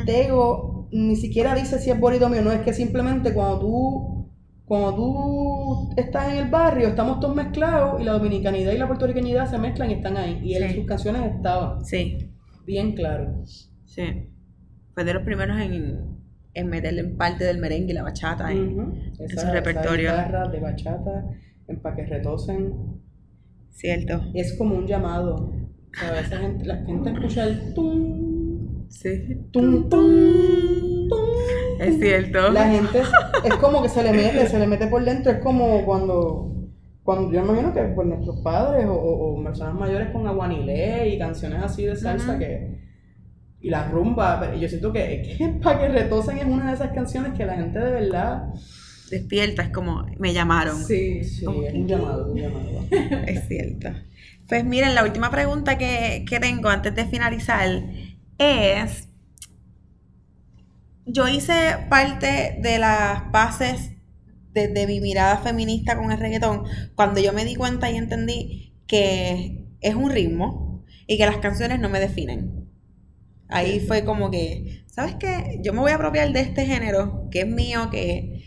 Tego 0.06 0.88
ni 0.92 1.18
siquiera 1.18 1.54
dice 1.54 1.78
si 1.80 1.90
es 1.90 2.00
boridomi 2.00 2.38
o 2.38 2.42
no, 2.42 2.52
es 2.54 2.62
que 2.62 2.72
simplemente 2.74 3.34
cuando 3.34 3.60
tú, 3.60 4.17
cuando 4.68 4.96
tú 4.96 5.94
estás 5.98 6.34
en 6.34 6.40
el 6.46 6.50
barrio, 6.52 6.90
estamos 6.90 7.20
todos 7.22 7.36
mezclados 7.36 8.02
y 8.02 8.04
la 8.04 8.12
dominicanidad 8.14 8.74
y 8.74 8.78
la 8.78 8.88
puertorriqueñidad 8.88 9.50
se 9.50 9.58
mezclan 9.58 9.90
y 9.92 9.94
están 9.94 10.18
ahí. 10.18 10.40
Y 10.44 10.56
en 10.56 10.70
Sí. 10.70 10.76
sus 10.76 10.86
canciones 10.86 11.36
estaban 11.36 11.86
Sí. 11.86 12.18
bien 12.66 12.94
claro. 12.94 13.44
Sí. 13.86 14.30
Fue 14.94 15.04
de 15.06 15.14
los 15.14 15.24
primeros 15.24 15.58
en, 15.60 16.18
en 16.54 16.68
meterle 16.68 17.02
en 17.02 17.16
parte 17.18 17.46
del 17.46 17.60
merengue 17.60 17.92
y 17.92 17.96
la 17.96 18.04
bachata. 18.04 18.52
en- 18.52 18.80
Ujú. 18.80 18.94
en 19.20 19.26
Esa- 19.26 19.48
su 19.48 19.54
repertorio. 19.54 20.10
Esa 20.12 20.26
guitarra 20.26 20.48
de 20.50 20.60
bachata, 20.60 21.26
en 21.68 21.82
pa' 21.82 21.96
que 21.96 22.06
retosen. 22.06 22.74
Cierto. 23.70 24.22
Es 24.34 24.58
como 24.58 24.76
un 24.76 24.86
llamado. 24.88 25.54
¿sabes? 25.98 26.26
Esa 26.28 26.38
gente, 26.40 26.66
la 26.66 26.76
gente 26.86 27.10
escucha 27.12 27.46
el 27.46 27.74
tum, 27.74 28.86
Sí. 28.90 29.10
tum, 29.52 29.90
tum, 29.90 29.90
tum. 29.90 30.87
Es 31.80 32.00
cierto. 32.00 32.50
La 32.52 32.70
gente 32.70 33.00
es, 33.00 33.08
es 33.44 33.56
como 33.56 33.82
que 33.82 33.90
se 33.90 34.04
le 34.04 34.12
mete, 34.12 34.48
se 34.48 34.60
le 34.60 34.68
mete 34.68 34.88
por 34.88 35.04
dentro. 35.04 35.32
Es 35.32 35.40
como 35.40 35.86
cuando, 35.86 36.52
cuando 37.04 37.32
yo 37.32 37.42
imagino 37.42 37.74
que 37.74 37.82
pues, 37.82 38.08
nuestros 38.08 38.38
padres 38.38 38.86
o, 38.90 39.42
personas 39.44 39.76
mayores 39.76 40.12
con 40.12 40.28
aguanilé 40.28 41.10
y 41.10 41.20
canciones 41.20 41.64
así 41.64 41.86
de 41.86 41.96
salsa 41.96 42.38
que. 42.38 42.86
Y 43.60 43.72
la 43.72 43.90
rumba, 43.90 44.40
pero 44.40 44.56
yo 44.56 44.70
siento 44.70 44.94
que, 44.94 45.36
que 45.38 45.48
para 45.64 45.80
que 45.80 45.88
retosen 45.90 46.38
es 46.38 46.46
una 46.46 46.68
de 46.68 46.76
esas 46.76 46.92
canciones 46.92 47.34
que 47.36 47.46
la 47.46 47.56
gente 47.56 47.80
de 47.80 47.92
verdad. 47.92 48.50
Despierta, 49.10 49.64
es 49.64 49.70
como, 49.70 50.06
me 50.20 50.34
llamaron. 50.34 50.76
Sí. 50.76 51.24
Sí, 51.24 51.46
Como 51.46 51.64
es 51.64 51.74
un 51.74 51.88
llamado, 51.88 52.32
un 52.32 52.38
llamado. 52.38 52.68
Es 53.26 53.48
cierto. 53.48 53.90
Pues 54.48 54.64
miren, 54.64 54.96
la 54.96 55.04
última 55.04 55.32
pregunta 55.32 55.78
que, 55.78 56.24
que 56.28 56.40
tengo 56.40 56.70
antes 56.70 56.94
de 56.96 57.06
finalizar 57.06 57.68
es, 58.38 59.10
yo 61.08 61.28
hice 61.28 61.78
parte 61.90 62.60
de 62.62 62.80
las 62.80 63.32
bases 63.32 63.92
de, 64.54 64.68
de 64.68 64.88
mi 64.88 65.00
mirada 65.00 65.38
feminista 65.38 65.98
con 65.98 66.12
el 66.12 66.20
reggaetón 66.20 66.64
cuando 66.96 67.22
yo 67.22 67.34
me 67.34 67.46
di 67.46 67.56
cuenta 67.56 67.90
y 67.90 67.98
entendí 67.98 68.76
que 68.88 69.66
es 69.82 69.96
un 69.96 70.10
ritmo 70.10 70.86
y 71.08 71.18
que 71.18 71.26
las 71.26 71.38
canciones 71.38 71.80
no 71.80 71.90
me 71.90 72.00
definen. 72.00 72.70
Ahí 73.50 73.80
fue 73.80 74.04
como 74.04 74.30
que, 74.30 74.84
¿sabes 74.88 75.16
qué? 75.16 75.60
Yo 75.64 75.74
me 75.74 75.80
voy 75.80 75.92
a 75.92 75.96
apropiar 75.96 76.32
de 76.34 76.42
este 76.42 76.66
género 76.66 77.30
que 77.32 77.42
es 77.42 77.48
mío, 77.48 77.90
que, 77.90 78.44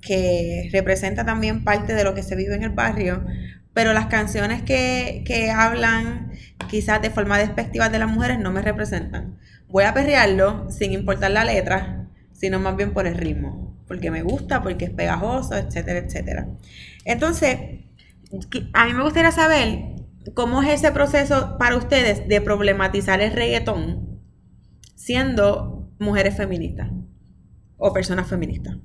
que 0.00 0.68
representa 0.72 1.24
también 1.24 1.64
parte 1.64 1.94
de 1.94 2.04
lo 2.04 2.14
que 2.14 2.22
se 2.24 2.34
vive 2.36 2.54
en 2.56 2.64
el 2.64 2.70
barrio, 2.70 3.24
pero 3.72 3.92
las 3.92 4.06
canciones 4.06 4.62
que, 4.62 5.22
que 5.26 5.50
hablan 5.50 6.32
quizás 6.68 7.00
de 7.02 7.10
forma 7.10 7.38
despectiva 7.38 7.88
de 7.88 7.98
las 7.98 8.08
mujeres 8.10 8.38
no 8.38 8.50
me 8.50 8.62
representan. 8.62 9.38
Voy 9.72 9.84
a 9.84 9.94
perrearlo 9.94 10.70
sin 10.70 10.92
importar 10.92 11.30
la 11.30 11.44
letra, 11.44 12.06
sino 12.32 12.60
más 12.60 12.76
bien 12.76 12.92
por 12.92 13.06
el 13.06 13.14
ritmo, 13.14 13.82
porque 13.88 14.10
me 14.10 14.22
gusta, 14.22 14.62
porque 14.62 14.84
es 14.84 14.90
pegajoso, 14.90 15.56
etcétera, 15.56 16.00
etcétera. 16.00 16.46
Entonces, 17.06 17.56
a 18.74 18.84
mí 18.84 18.92
me 18.92 19.02
gustaría 19.02 19.32
saber 19.32 19.94
cómo 20.34 20.62
es 20.62 20.68
ese 20.68 20.92
proceso 20.92 21.56
para 21.58 21.76
ustedes 21.76 22.28
de 22.28 22.42
problematizar 22.42 23.22
el 23.22 23.32
reggaetón 23.32 24.20
siendo 24.94 25.90
mujeres 25.98 26.36
feministas 26.36 26.90
o 27.78 27.94
personas 27.94 28.28
feministas. 28.28 28.76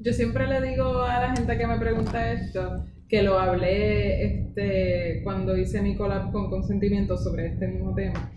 Yo 0.00 0.12
siempre 0.12 0.48
le 0.48 0.60
digo 0.62 1.04
a 1.04 1.20
la 1.20 1.36
gente 1.36 1.56
que 1.56 1.66
me 1.68 1.78
pregunta 1.78 2.32
esto, 2.32 2.86
que 3.12 3.22
lo 3.22 3.38
hablé 3.38 4.24
este, 4.24 5.20
cuando 5.22 5.54
hice 5.54 5.82
mi 5.82 5.94
collab 5.94 6.32
con 6.32 6.48
consentimiento 6.48 7.18
sobre 7.18 7.48
este 7.48 7.68
mismo 7.68 7.94
tema, 7.94 8.32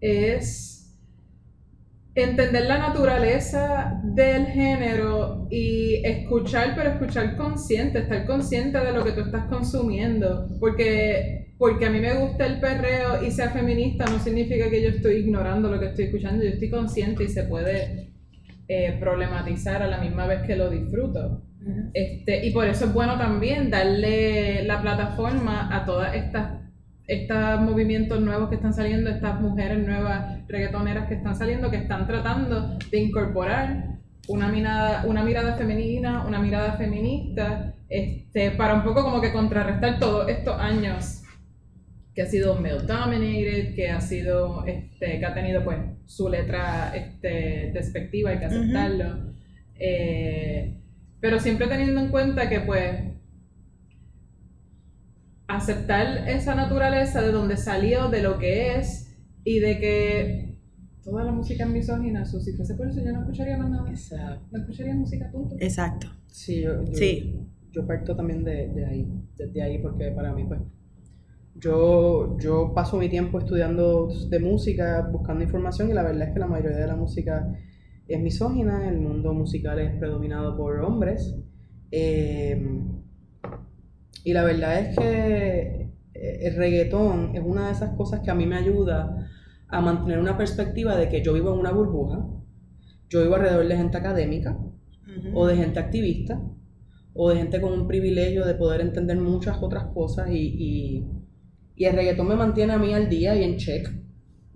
es 0.00 0.92
entender 2.16 2.66
la 2.66 2.78
naturaleza 2.78 4.00
del 4.02 4.46
género 4.46 5.46
y 5.52 6.04
escuchar, 6.04 6.74
pero 6.74 6.90
escuchar 6.90 7.36
consciente, 7.36 8.00
estar 8.00 8.26
consciente 8.26 8.78
de 8.78 8.92
lo 8.92 9.04
que 9.04 9.12
tú 9.12 9.20
estás 9.20 9.44
consumiendo, 9.44 10.48
porque 10.58 11.54
porque 11.56 11.86
a 11.86 11.90
mí 11.90 12.00
me 12.00 12.14
gusta 12.14 12.44
el 12.46 12.58
perreo 12.58 13.24
y 13.24 13.30
sea 13.30 13.50
feminista 13.50 14.04
no 14.06 14.18
significa 14.18 14.68
que 14.68 14.82
yo 14.82 14.88
estoy 14.88 15.16
ignorando 15.16 15.70
lo 15.70 15.78
que 15.78 15.86
estoy 15.86 16.06
escuchando, 16.06 16.42
yo 16.42 16.50
estoy 16.50 16.70
consciente 16.70 17.22
y 17.22 17.28
se 17.28 17.44
puede 17.44 18.10
eh, 18.66 18.96
problematizar 18.98 19.80
a 19.80 19.86
la 19.86 19.98
misma 19.98 20.26
vez 20.26 20.42
que 20.42 20.56
lo 20.56 20.70
disfruto. 20.70 21.47
Este, 21.92 22.46
y 22.46 22.52
por 22.52 22.66
eso 22.66 22.86
es 22.86 22.92
bueno 22.92 23.18
también 23.18 23.70
darle 23.70 24.64
la 24.64 24.80
plataforma 24.80 25.74
a 25.74 25.84
todas 25.84 26.14
estas 26.14 26.58
estos 27.08 27.60
movimientos 27.62 28.20
nuevos 28.20 28.50
que 28.50 28.56
están 28.56 28.74
saliendo, 28.74 29.08
estas 29.08 29.40
mujeres 29.40 29.78
nuevas 29.78 30.46
reggaetoneras 30.46 31.08
que 31.08 31.14
están 31.14 31.34
saliendo, 31.34 31.70
que 31.70 31.78
están 31.78 32.06
tratando 32.06 32.78
de 32.90 32.98
incorporar 33.00 33.98
una 34.28 34.48
mirada, 34.48 35.04
una 35.06 35.24
mirada 35.24 35.56
femenina, 35.56 36.26
una 36.26 36.38
mirada 36.38 36.74
feminista, 36.74 37.74
este, 37.88 38.50
para 38.50 38.74
un 38.74 38.84
poco 38.84 39.02
como 39.02 39.22
que 39.22 39.32
contrarrestar 39.32 39.98
todos 39.98 40.28
estos 40.28 40.60
años 40.60 41.22
que 42.14 42.22
ha 42.22 42.26
sido 42.26 42.56
male 42.56 42.80
dominated, 42.80 43.74
que 43.74 43.88
ha 43.88 44.02
sido, 44.02 44.66
este, 44.66 45.18
que 45.18 45.24
ha 45.24 45.32
tenido 45.32 45.64
pues 45.64 45.78
su 46.04 46.28
letra 46.28 46.92
este, 46.94 47.70
despectiva, 47.72 48.30
hay 48.30 48.38
que 48.38 48.44
aceptarlo. 48.44 49.32
Eh, 49.78 50.74
pero 51.20 51.40
siempre 51.40 51.66
teniendo 51.66 52.00
en 52.00 52.08
cuenta 52.10 52.48
que 52.48 52.60
pues 52.60 53.18
aceptar 55.46 56.28
esa 56.28 56.54
naturaleza 56.54 57.22
de 57.22 57.32
donde 57.32 57.56
salió, 57.56 58.08
de 58.08 58.22
lo 58.22 58.38
que 58.38 58.76
es 58.76 59.16
y 59.44 59.60
de 59.60 59.78
que 59.78 60.58
toda 61.02 61.24
la 61.24 61.32
música 61.32 61.64
es 61.64 61.70
misógina, 61.70 62.24
si 62.24 62.52
fuese 62.52 62.74
por 62.74 62.88
eso 62.88 63.02
yo 63.02 63.12
no 63.12 63.20
escucharía 63.20 63.56
más 63.56 63.70
nada. 63.70 63.88
Exacto. 63.88 64.46
No 64.52 64.60
escucharía 64.60 64.94
música, 64.94 65.30
punto. 65.32 65.56
Exacto. 65.58 66.06
Sí, 66.26 66.60
yo, 66.60 66.84
sí. 66.92 67.34
yo 67.72 67.86
parto 67.86 68.14
también 68.14 68.44
de, 68.44 68.68
de 68.68 68.84
ahí, 68.84 69.08
desde 69.36 69.62
ahí, 69.62 69.78
porque 69.78 70.10
para 70.10 70.32
mí 70.34 70.44
pues 70.44 70.60
yo, 71.54 72.36
yo 72.38 72.72
paso 72.74 72.98
mi 72.98 73.08
tiempo 73.08 73.38
estudiando 73.38 74.08
de 74.28 74.38
música, 74.38 75.08
buscando 75.10 75.42
información 75.42 75.90
y 75.90 75.94
la 75.94 76.02
verdad 76.02 76.28
es 76.28 76.34
que 76.34 76.40
la 76.40 76.46
mayoría 76.46 76.78
de 76.78 76.86
la 76.86 76.96
música 76.96 77.48
es 78.08 78.20
misógina, 78.20 78.88
el 78.88 78.98
mundo 78.98 79.32
musical 79.32 79.78
es 79.78 79.94
predominado 79.98 80.56
por 80.56 80.80
hombres. 80.80 81.36
Em, 81.90 83.02
y 84.24 84.32
la 84.32 84.44
verdad 84.44 84.80
es 84.80 84.98
que 84.98 85.90
eh, 86.14 86.38
el 86.42 86.56
reggaetón 86.56 87.34
es 87.34 87.42
una 87.44 87.66
de 87.66 87.72
esas 87.72 87.94
cosas 87.96 88.20
que 88.20 88.30
a 88.30 88.34
mí 88.34 88.46
me 88.46 88.56
ayuda 88.56 89.28
a 89.68 89.80
mantener 89.80 90.18
una 90.18 90.36
perspectiva 90.36 90.96
de 90.96 91.08
que 91.08 91.22
yo 91.22 91.32
vivo 91.34 91.52
en 91.52 91.60
una 91.60 91.72
burbuja, 91.72 92.26
yo 93.08 93.22
vivo 93.22 93.36
alrededor 93.36 93.68
de 93.68 93.76
gente 93.76 93.96
académica 93.96 94.58
o 95.34 95.46
de 95.46 95.56
gente 95.56 95.78
activista 95.78 96.40
o 97.14 97.30
de 97.30 97.36
gente 97.36 97.60
con 97.60 97.72
un 97.72 97.88
privilegio 97.88 98.46
de 98.46 98.54
poder 98.54 98.80
entender 98.80 99.16
muchas 99.16 99.62
otras 99.62 99.86
cosas 99.86 100.28
y 100.30 101.04
y 101.78 101.84
el 101.84 101.94
reggaetón 101.94 102.26
me 102.26 102.34
mantiene 102.34 102.72
a 102.72 102.78
mí 102.78 102.92
al 102.92 103.08
día 103.08 103.36
y 103.36 103.44
en 103.44 103.56
check 103.56 103.88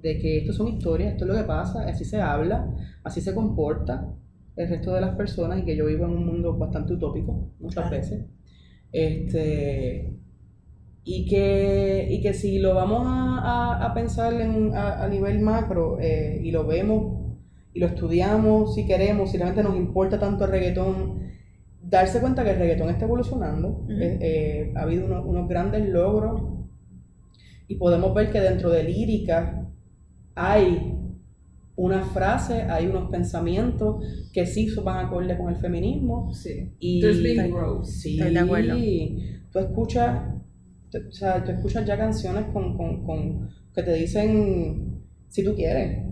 de 0.03 0.19
que 0.19 0.39
esto 0.39 0.53
son 0.53 0.69
historias, 0.69 1.13
esto 1.13 1.25
es 1.25 1.31
lo 1.31 1.37
que 1.37 1.45
pasa, 1.45 1.85
así 1.89 2.05
se 2.05 2.21
habla, 2.21 2.75
así 3.05 3.21
se 3.21 3.35
comporta 3.35 4.13
el 4.57 4.69
resto 4.69 4.95
de 4.95 5.01
las 5.01 5.17
personas 5.17 5.61
y 5.61 5.65
que 5.65 5.77
yo 5.77 5.87
vivo 5.87 6.05
en 6.05 6.11
un 6.11 6.27
mundo 6.27 6.57
bastante 6.57 6.93
utópico 6.93 7.51
muchas 7.61 7.91
veces. 7.91 8.27
Este, 8.91 10.19
y, 11.05 11.27
que, 11.27 12.07
y 12.11 12.21
que 12.21 12.35
si 12.35 12.59
lo 12.59 12.75
vamos 12.75 13.03
a, 13.07 13.87
a, 13.87 13.95
pensar 13.95 14.35
en, 14.35 14.75
a, 14.75 15.07
nivel 15.09 15.41
macro 15.41 15.99
eh, 16.01 16.41
y 16.43 16.51
lo 16.51 16.67
vemos 16.67 17.23
y 17.73 17.81
lo 17.81 17.87
estudiamos 17.87 18.75
si 18.75 18.87
queremos, 18.87 19.31
si 19.31 19.39
realmente 19.39 19.63
nos 19.63 19.77
importa 19.77 20.19
tanto 20.19 20.45
el 20.45 20.51
reggaetón, 20.51 21.23
darse 21.83 22.21
cuenta 22.21 22.45
que 22.45 22.51
el 22.51 22.59
reggaetón 22.59 22.91
está 22.91 23.07
evolucionando, 23.07 23.87
eh, 23.89 24.19
eh, 24.21 24.73
ha 24.77 24.83
habido 24.83 25.07
unos 25.23 25.49
grandes 25.49 25.89
logros 25.89 26.43
y 27.67 27.77
podemos 27.77 28.15
ver 28.15 28.31
que 28.31 28.41
dentro 28.41 28.69
de 28.69 28.85
lírica 28.85 29.62
hay 30.35 30.99
una 31.77 32.03
frase, 32.05 32.63
hay 32.63 32.87
unos 32.87 33.11
pensamientos 33.11 34.05
que 34.33 34.47
sí 34.47 34.69
van 34.85 35.07
acorde 35.07 35.37
con 35.37 35.53
el 35.53 35.57
feminismo. 35.57 36.33
Sí. 36.33 36.73
Y 36.79 37.01
sí, 37.85 38.19
Estoy 38.19 38.35
de 38.35 38.39
acuerdo. 38.39 38.77
Tú 39.51 39.59
escuchas, 39.59 40.23
o 40.95 41.13
sea, 41.13 41.45
tú 41.45 41.51
escuchas 41.53 41.87
ya 41.87 41.97
canciones 41.97 42.45
con, 42.53 42.77
con, 42.77 43.05
con 43.05 43.49
que 43.75 43.83
te 43.83 43.95
dicen 43.95 45.03
si 45.29 45.43
tú 45.43 45.55
quieres. 45.55 46.07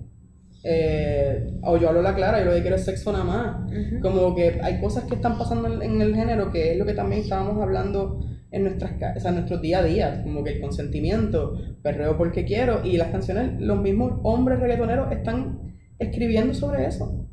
Eh, 0.63 1.59
o 1.63 1.79
yo 1.79 1.89
hablo 1.89 2.03
la 2.03 2.15
clara, 2.15 2.41
yo 2.41 2.47
lo 2.47 2.53
que 2.53 2.61
quiero 2.61 2.77
es 2.77 2.85
sexo 2.85 3.13
nada 3.13 3.25
más. 3.25 3.73
Como 4.03 4.35
que 4.35 4.61
hay 4.63 4.81
cosas 4.81 5.05
que 5.05 5.15
están 5.15 5.39
pasando 5.39 5.83
en 5.83 6.01
el 6.01 6.15
género, 6.15 6.51
que 6.51 6.73
es 6.73 6.79
lo 6.79 6.85
que 6.85 6.95
también 6.95 7.23
estábamos 7.23 7.63
hablando 7.63 8.21
en 8.53 8.65
nuestras 8.65 8.93
o 9.17 9.21
sea, 9.21 9.31
nuestro 9.31 9.59
día 9.59 9.79
a 9.79 9.83
día, 9.83 10.23
como 10.23 10.43
que 10.43 10.55
el 10.55 10.61
consentimiento, 10.61 11.55
perreo 11.83 12.17
porque 12.17 12.45
quiero, 12.45 12.85
y 12.85 12.97
las 12.97 13.09
canciones, 13.09 13.61
los 13.61 13.81
mismos 13.81 14.21
hombres 14.23 14.59
reggaetoneros 14.59 15.11
están 15.13 15.77
escribiendo 15.99 16.53
sobre 16.55 16.87
eso. 16.87 17.27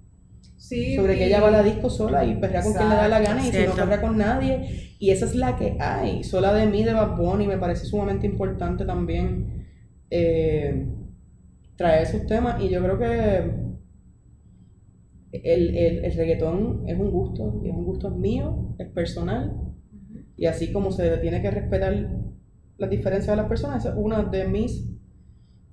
Sí, 0.57 0.95
sobre 0.95 1.17
que 1.17 1.27
ella 1.27 1.39
va 1.39 1.49
a 1.49 1.51
la 1.51 1.63
disco 1.63 1.89
sola 1.89 2.25
y 2.25 2.35
perrea 2.35 2.61
con 2.61 2.73
quien 2.73 2.89
le 2.89 2.95
da 2.95 3.07
la 3.07 3.19
gana 3.19 3.47
y 3.47 3.51
si 3.51 3.65
no 3.65 3.73
perrea 3.73 4.01
con 4.01 4.17
nadie. 4.17 4.95
Y 4.99 5.11
esa 5.11 5.25
es 5.25 5.35
la 5.35 5.55
que 5.55 5.77
hay. 5.79 6.23
Sola 6.23 6.53
de 6.53 6.65
mí, 6.65 6.83
de 6.83 6.93
Bad 6.93 7.15
Bunny, 7.15 7.47
me 7.47 7.57
parece 7.57 7.85
sumamente 7.85 8.25
importante 8.25 8.83
también 8.83 9.67
eh, 10.09 10.87
traer 11.75 12.03
esos 12.03 12.25
temas. 12.25 12.61
Y 12.61 12.69
yo 12.69 12.83
creo 12.83 12.97
que 12.97 13.67
el, 15.31 15.77
el, 15.77 16.05
el 16.05 16.13
reggaetón 16.15 16.83
es 16.87 16.99
un 16.99 17.11
gusto, 17.11 17.61
y 17.63 17.69
es 17.69 17.75
un 17.75 17.85
gusto 17.85 18.09
mío, 18.09 18.75
es 18.79 18.87
personal 18.87 19.66
y 20.37 20.45
así 20.45 20.71
como 20.71 20.91
se 20.91 21.17
tiene 21.17 21.41
que 21.41 21.51
respetar 21.51 21.93
las 22.77 22.89
diferencias 22.89 23.35
de 23.35 23.41
las 23.41 23.49
personas, 23.49 23.83
es 23.85 23.93
una 23.95 24.23
de 24.23 24.47
mis 24.47 24.87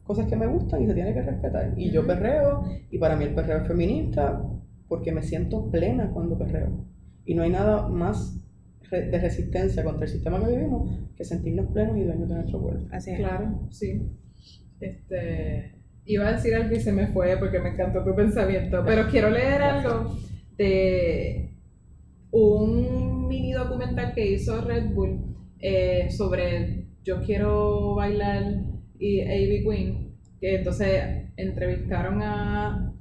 cosas 0.03 0.27
que 0.27 0.37
me 0.37 0.47
gustan 0.47 0.83
y 0.83 0.87
se 0.87 0.95
tiene 0.95 1.13
que 1.13 1.23
respetar. 1.23 1.75
Y 1.77 1.91
yo 1.91 2.07
perreo, 2.07 2.65
y 2.91 2.99
para 2.99 3.15
mí 3.15 3.25
el 3.25 3.35
perreo 3.35 3.59
es 3.59 3.69
feminista, 3.69 4.43
porque 4.89 5.13
me 5.13 5.23
siento 5.23 5.71
plena 5.71 6.11
cuando 6.11 6.39
perreo. 6.39 6.85
Y 7.27 7.35
no 7.35 7.43
hay 7.43 7.51
nada 7.51 7.89
más 7.89 8.41
de 8.91 9.19
resistencia 9.19 9.83
contra 9.83 10.05
el 10.05 10.13
sistema 10.13 10.39
que 10.41 10.53
vivimos 10.53 10.91
que 11.17 11.25
sentirnos 11.25 11.67
plenos 11.73 11.97
y 11.97 12.05
dueños 12.05 12.29
de 12.29 12.35
nuestro 12.35 12.61
cuerpo. 12.61 12.87
Así 12.93 13.11
es. 13.11 13.19
Claro, 13.19 13.67
sí. 13.71 14.03
Este, 14.81 15.75
iba 16.05 16.29
a 16.29 16.33
decir 16.33 16.55
algo 16.55 16.75
y 16.75 16.81
se 16.81 16.93
me 16.93 17.07
fue 17.09 17.37
porque 17.39 17.61
me 17.61 17.71
encantó 17.71 18.05
tu 18.05 18.15
pensamiento, 18.15 18.83
pero 18.85 19.09
quiero 19.09 19.31
leer 19.31 19.63
algo 19.63 20.17
de 20.57 21.54
un 22.35 23.29
mini 23.29 23.53
documental 23.53 24.13
que 24.13 24.33
hizo 24.33 24.61
Red 24.61 24.93
Bull 24.93 25.21
eh, 25.61 26.09
sobre 26.11 26.89
Yo 27.05 27.23
quiero 27.23 27.95
bailar 27.95 28.61
y 28.99 29.21
A.B. 29.21 29.63
Queen, 29.63 30.17
que 30.41 30.57
entonces 30.57 31.31
entrevistaron 31.37 32.23
a 32.23 32.93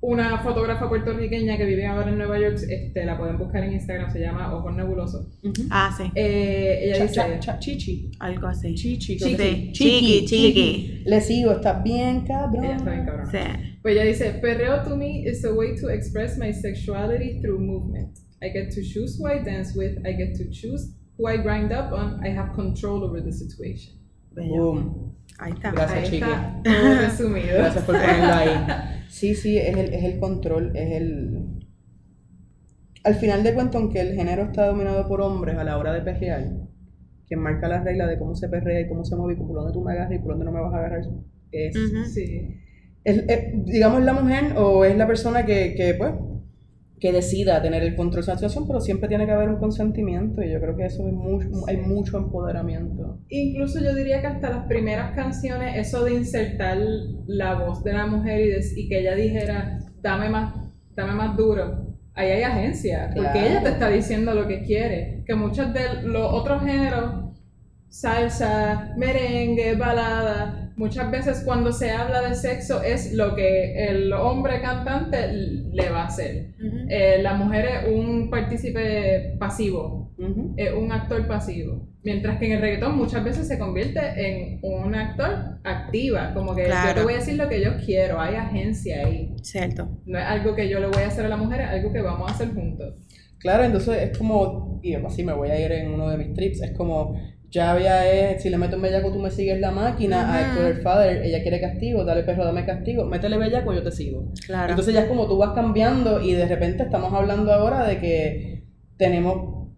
una 0.00 0.38
fotógrafa 0.38 0.88
puertorriqueña 0.88 1.58
que 1.58 1.64
vive 1.64 1.86
ahora 1.86 2.08
en 2.08 2.16
Nueva 2.16 2.38
York, 2.38 2.58
este, 2.68 3.04
la 3.04 3.18
pueden 3.18 3.36
buscar 3.36 3.64
en 3.64 3.74
Instagram, 3.74 4.10
se 4.10 4.20
llama 4.20 4.54
Ojos 4.54 4.74
Nebulosos. 4.74 5.26
Ah, 5.70 5.92
sí. 5.94 6.04
Eh, 6.14 6.80
ella 6.84 7.02
dice... 7.02 7.58
chichi. 7.58 8.10
Algo 8.20 8.46
así. 8.46 8.74
Chichi. 8.74 9.18
Chiqui. 9.18 9.72
Chiqui. 9.72 10.24
Chiqui. 10.24 11.02
Le 11.04 11.20
sigo, 11.20 11.52
está 11.52 11.82
bien 11.82 12.22
cabrón. 12.22 12.64
Ella 12.64 12.76
está 12.76 12.90
bien 12.90 13.04
cabrón. 13.04 13.30
Sí. 13.30 13.38
Pues 13.82 13.94
ella 13.94 14.04
dice, 14.04 14.30
perreo 14.40 14.82
to 14.82 14.96
me 14.96 15.28
is 15.28 15.44
a 15.44 15.52
way 15.52 15.76
to 15.76 15.90
express 15.90 16.38
my 16.38 16.52
sexuality 16.52 17.40
through 17.40 17.60
movement. 17.60 18.25
I 18.42 18.48
get 18.50 18.70
to 18.74 18.82
choose 18.82 19.18
who 19.18 19.26
I 19.28 19.42
dance 19.42 19.74
with. 19.76 19.98
I 20.06 20.12
get 20.12 20.34
to 20.36 20.50
choose 20.50 20.92
who 21.18 21.26
I 21.28 21.38
grind 21.38 21.72
up 21.72 21.92
on. 21.92 22.22
I 22.24 22.28
have 22.30 22.52
control 22.54 23.02
over 23.04 23.20
the 23.22 23.32
situation. 23.32 23.94
Boom. 24.34 25.14
Ahí 25.38 25.52
está. 25.52 25.70
Gracias, 25.72 25.98
Ahí 25.98 26.04
Chiqui. 26.04 26.16
está 26.22 26.60
todo 26.62 26.94
resumido. 27.00 27.58
Gracias 27.58 27.84
por 27.84 27.94
ponerlo 27.96 28.32
ahí. 28.34 28.66
Sí, 29.08 29.34
sí, 29.34 29.56
es 29.56 29.74
el, 29.76 29.94
es 29.94 30.04
el 30.04 30.18
control, 30.18 30.76
es 30.76 30.92
el... 30.92 31.38
al 33.04 33.14
final 33.14 33.42
de 33.44 33.54
cuentas, 33.54 33.76
aunque 33.80 34.00
el 34.00 34.14
género 34.14 34.42
está 34.42 34.66
dominado 34.66 35.06
por 35.08 35.20
hombres 35.22 35.56
a 35.56 35.64
la 35.64 35.78
hora 35.78 35.92
de 35.94 36.02
perrear, 36.02 36.44
quien 37.26 37.40
marca 37.40 37.68
las 37.68 37.84
reglas 37.84 38.08
de 38.10 38.18
cómo 38.18 38.34
se 38.34 38.48
perrea 38.48 38.80
y 38.80 38.88
cómo 38.88 39.04
se 39.04 39.16
mueve 39.16 39.34
y 39.34 39.36
por 39.36 39.54
dónde 39.54 39.72
tú 39.72 39.80
me 39.82 39.92
agarras 39.92 40.12
y 40.12 40.18
por 40.18 40.30
dónde 40.32 40.44
no 40.44 40.52
me 40.52 40.60
vas 40.60 40.74
a 40.74 40.78
agarrar 40.78 41.00
es, 41.52 41.76
Ujú. 41.76 42.04
Sí. 42.04 42.56
es- 43.04 43.24
es, 43.28 43.64
digamos, 43.64 44.02
la 44.02 44.12
mujer 44.12 44.52
o 44.56 44.84
es 44.84 44.96
la 44.98 45.06
persona 45.06 45.46
que, 45.46 45.74
que, 45.76 45.94
pues, 45.94 46.12
que 46.98 47.12
decida 47.12 47.60
tener 47.60 47.82
el 47.82 47.94
control 47.94 48.24
de 48.24 48.32
la 48.32 48.38
situación, 48.38 48.66
pero 48.66 48.80
siempre 48.80 49.08
tiene 49.08 49.26
que 49.26 49.32
haber 49.32 49.50
un 49.50 49.56
consentimiento 49.58 50.42
y 50.42 50.50
yo 50.50 50.60
creo 50.60 50.76
que 50.76 50.86
eso 50.86 51.06
es 51.06 51.12
mucho, 51.12 51.48
hay 51.68 51.76
mucho 51.76 52.16
empoderamiento. 52.16 53.20
Incluso 53.28 53.80
yo 53.82 53.94
diría 53.94 54.20
que 54.22 54.28
hasta 54.28 54.48
las 54.50 54.66
primeras 54.66 55.14
canciones, 55.14 55.76
eso 55.76 56.04
de 56.04 56.14
insertar 56.14 56.78
la 57.26 57.54
voz 57.54 57.84
de 57.84 57.92
la 57.92 58.06
mujer 58.06 58.40
y, 58.40 58.48
de- 58.48 58.64
y 58.76 58.88
que 58.88 59.00
ella 59.00 59.14
dijera, 59.14 59.78
dame 60.00 60.30
más, 60.30 60.54
dame 60.94 61.12
más 61.12 61.36
duro, 61.36 61.94
ahí 62.14 62.30
hay 62.30 62.42
agencia, 62.42 63.10
porque 63.14 63.30
Claro. 63.30 63.46
ella 63.46 63.62
te 63.62 63.68
está 63.68 63.90
diciendo 63.90 64.34
lo 64.34 64.46
que 64.48 64.62
quiere. 64.62 65.22
Que 65.26 65.34
muchos 65.34 65.74
de 65.74 66.02
los 66.02 66.32
otros 66.32 66.62
géneros, 66.62 67.26
salsa, 67.88 68.94
merengue, 68.96 69.74
balada, 69.76 70.65
muchas 70.76 71.10
veces 71.10 71.42
cuando 71.44 71.72
se 71.72 71.90
habla 71.90 72.20
de 72.22 72.34
sexo 72.34 72.82
es 72.82 73.12
lo 73.12 73.34
que 73.34 73.88
el 73.88 74.12
hombre 74.12 74.60
cantante 74.60 75.32
le 75.32 75.90
va 75.90 76.02
a 76.02 76.06
hacer. 76.06 76.54
Eh, 76.88 77.18
la 77.22 77.34
mujer 77.34 77.66
es 77.66 77.92
un 77.92 78.30
partícipe 78.30 79.36
pasivo, 79.38 80.12
es 80.56 80.72
un 80.72 80.92
actor 80.92 81.26
pasivo. 81.26 81.88
Mientras 82.04 82.38
que 82.38 82.46
en 82.46 82.52
el 82.52 82.60
reggaetón 82.60 82.96
muchas 82.96 83.24
veces 83.24 83.48
se 83.48 83.58
convierte 83.58 84.00
en 84.16 84.60
un 84.62 84.94
actor 84.94 85.58
activa, 85.64 86.32
como 86.34 86.54
que 86.54 86.62
yo 86.62 86.68
Claro. 86.68 86.94
te 87.00 87.02
voy 87.04 87.14
a 87.14 87.16
decir 87.16 87.34
lo 87.36 87.48
que 87.48 87.60
yo 87.60 87.72
quiero, 87.84 88.20
hay 88.20 88.36
agencia 88.36 89.04
ahí. 89.04 89.34
Cierto. 89.42 89.88
No 90.06 90.18
es 90.18 90.24
algo 90.24 90.54
que 90.54 90.68
yo 90.68 90.78
le 90.78 90.86
voy 90.86 91.02
a 91.02 91.08
hacer 91.08 91.24
a 91.26 91.28
la 91.28 91.36
mujer, 91.36 91.62
es 91.62 91.68
algo 91.68 91.92
que 91.92 92.00
vamos 92.02 92.30
a 92.30 92.34
hacer 92.34 92.54
juntos. 92.54 92.94
Claro, 93.38 93.64
entonces 93.64 94.02
es 94.10 94.16
como, 94.18 94.80
y 94.82 94.94
así 94.94 95.22
me 95.24 95.32
voy 95.32 95.50
a 95.50 95.60
ir 95.60 95.70
en 95.72 95.92
uno 95.92 96.08
de 96.08 96.16
mis 96.16 96.32
trips, 96.32 96.62
es 96.62 96.72
como, 96.72 97.14
ya 97.50 97.72
había, 97.72 98.10
es, 98.10 98.42
si 98.42 98.50
le 98.50 98.58
meto 98.58 98.76
un 98.76 98.82
bellaco 98.82 99.12
tú 99.12 99.18
me 99.18 99.30
sigues 99.30 99.60
la 99.60 99.70
máquina, 99.70 100.32
a. 100.32 100.40
Héctor 100.40 100.64
el 100.66 100.82
Father, 100.82 101.22
ella 101.22 101.42
quiere 101.42 101.60
castigo, 101.60 102.04
dale 102.04 102.22
perro, 102.22 102.44
dame 102.44 102.64
castigo, 102.64 103.04
métele 103.04 103.38
bellaco, 103.38 103.72
yo 103.72 103.82
te 103.82 103.92
sigo. 103.92 104.32
Claro. 104.46 104.70
Entonces 104.70 104.94
ya 104.94 105.02
es 105.02 105.08
como 105.08 105.26
tú 105.26 105.36
vas 105.38 105.52
cambiando 105.52 106.20
y 106.20 106.32
de 106.32 106.46
repente 106.46 106.82
estamos 106.82 107.12
hablando 107.12 107.52
ahora 107.52 107.86
de 107.86 107.98
que 108.00 108.64
tenemos 108.96 109.68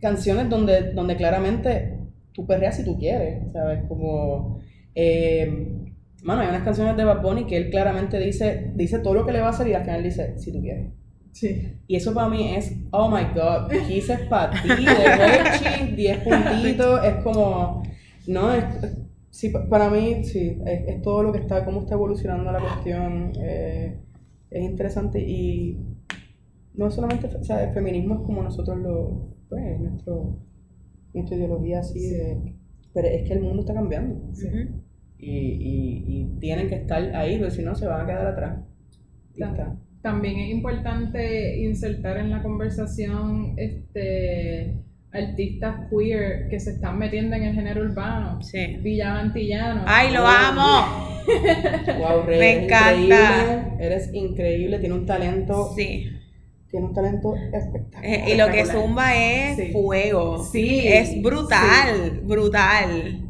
canciones 0.00 0.48
donde, 0.48 0.92
donde 0.92 1.16
claramente 1.16 1.98
tú 2.32 2.46
perreas 2.46 2.76
si 2.76 2.84
tú 2.84 2.98
quieres, 2.98 3.50
¿sabes? 3.52 3.84
Como, 3.88 4.60
eh, 4.94 5.84
mano, 6.22 6.42
hay 6.42 6.48
unas 6.48 6.62
canciones 6.62 6.96
de 6.96 7.04
Bad 7.04 7.22
Bunny 7.22 7.46
que 7.46 7.56
él 7.56 7.70
claramente 7.70 8.18
dice, 8.18 8.72
dice 8.74 8.98
todo 8.98 9.14
lo 9.14 9.26
que 9.26 9.32
le 9.32 9.40
va 9.40 9.48
a 9.48 9.50
hacer 9.50 9.68
y 9.68 9.74
al 9.74 9.84
final 9.84 10.02
dice, 10.02 10.38
si 10.38 10.52
tú 10.52 10.60
quieres. 10.60 10.90
Sí. 11.38 11.74
Y 11.86 11.96
eso 11.96 12.14
para 12.14 12.30
mí 12.30 12.54
es, 12.56 12.74
oh 12.92 13.10
my 13.10 13.24
god, 13.34 13.68
Kiss 13.86 14.08
es 14.08 14.20
para 14.20 14.50
ti, 14.62 14.68
de 14.68 15.16
Reggie, 15.16 15.94
10 15.94 16.18
puntitos, 16.20 17.04
es 17.04 17.14
como, 17.22 17.82
no, 18.26 18.54
es, 18.54 18.64
es- 18.82 18.96
sí, 19.28 19.50
pa- 19.50 19.68
para 19.68 19.90
mí, 19.90 20.24
sí, 20.24 20.56
es, 20.64 20.88
es 20.88 21.02
todo 21.02 21.22
lo 21.22 21.32
que 21.32 21.38
está, 21.40 21.62
cómo 21.66 21.80
está 21.82 21.92
evolucionando 21.94 22.50
la 22.50 22.60
cuestión, 22.60 23.32
eh, 23.38 23.98
es 24.50 24.62
interesante 24.64 25.20
y 25.20 25.78
no 26.72 26.90
solamente, 26.90 27.26
o 27.26 27.44
sea, 27.44 27.62
el 27.64 27.74
feminismo 27.74 28.14
es 28.14 28.20
como 28.22 28.42
nosotros 28.42 28.78
lo, 28.78 29.28
pues, 29.50 29.62
es 29.62 29.78
nuestro, 29.80 30.38
nuestra 31.12 31.36
ideología 31.36 31.80
así 31.80 32.00
de, 32.00 32.54
pero 32.94 33.08
es 33.08 33.28
que 33.28 33.34
el 33.34 33.42
mundo 33.42 33.60
está 33.60 33.74
cambiando 33.74 34.14
y, 35.18 35.30
y, 35.30 36.04
y 36.06 36.38
tienen 36.40 36.68
que 36.68 36.76
estar 36.76 37.02
ahí, 37.14 37.36
porque 37.36 37.50
si 37.56 37.62
no 37.62 37.74
se 37.74 37.86
van 37.86 38.00
a 38.00 38.06
quedar 38.06 38.26
atrás. 38.26 38.58
Y 39.34 39.36
Claro. 39.36 39.52
está. 39.52 39.76
También 40.06 40.38
es 40.38 40.50
importante 40.50 41.58
insertar 41.58 42.18
en 42.18 42.30
la 42.30 42.40
conversación 42.40 43.54
este 43.56 44.76
artistas 45.10 45.80
queer 45.90 46.46
que 46.48 46.60
se 46.60 46.70
están 46.74 46.96
metiendo 46.96 47.34
en 47.34 47.42
el 47.42 47.54
género 47.56 47.82
urbano. 47.82 48.40
Sí. 48.40 48.76
Villa 48.82 49.18
Antillano. 49.18 49.82
¡Ay, 49.84 50.12
lo 50.14 50.24
amo! 50.24 51.08
Wow, 51.98 52.22
Rey, 52.26 52.38
Me 52.38 52.52
eres 52.52 52.64
encanta. 52.66 52.94
increíble, 52.94 53.84
eres 53.84 54.14
increíble, 54.14 54.78
tiene 54.78 54.94
un 54.94 55.06
talento, 55.06 55.72
Sí. 55.74 56.08
tiene 56.70 56.86
un 56.86 56.94
talento 56.94 57.34
espectacular. 57.34 58.04
Eh, 58.04 58.24
y 58.32 58.36
lo 58.36 58.46
que 58.52 58.64
zumba 58.64 59.12
es 59.16 59.56
Sí. 59.56 59.72
fuego. 59.72 60.38
Sí, 60.44 60.82
Es 60.86 61.20
brutal, 61.20 62.20
brutal. 62.22 63.22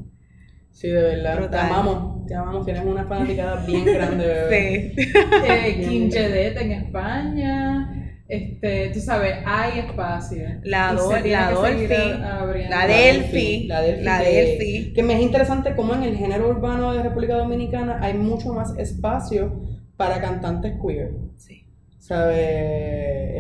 Sí, 0.73 0.89
de 0.89 1.03
verdad, 1.03 1.37
te 1.37 1.41
Brutal. 1.41 1.67
amamos, 1.71 2.06
te 2.27 2.35
amamos, 2.35 2.65
tienes 2.65 2.85
una 2.85 3.05
fanaticada 3.05 3.65
bien 3.67 3.85
grande, 3.95 4.27
bebé. 4.27 4.93
Sí. 4.97 5.13
Eh, 5.49 6.55
en 6.61 6.73
España. 6.73 8.03
Este, 8.29 8.91
tú 8.93 8.99
sabes, 8.99 9.37
hay 9.45 9.79
espacio. 9.81 10.43
La 10.65 10.93
la 10.93 11.53
Dolphy, 11.53 11.89
la 12.69 12.87
Delphi, 12.89 13.67
la 13.69 13.81
Delphi, 13.81 14.03
la 14.03 14.21
que, 14.21 14.31
Delphi. 14.31 14.93
que 14.95 15.03
me 15.05 15.15
es 15.15 15.23
interesante 15.23 15.77
cómo 15.77 15.95
en 15.95 16.03
el 16.03 16.17
género 16.17 16.49
urbano 16.49 16.93
de 16.93 17.05
República 17.05 17.37
Dominicana 17.37 18.01
hay 18.03 18.15
mucho 18.15 18.53
más 18.53 18.77
espacio 18.79 19.63
para 19.97 20.21
cantantes 20.21 20.75
queer, 20.85 21.13
Sí. 21.37 21.67
¿sabes? 21.99 22.37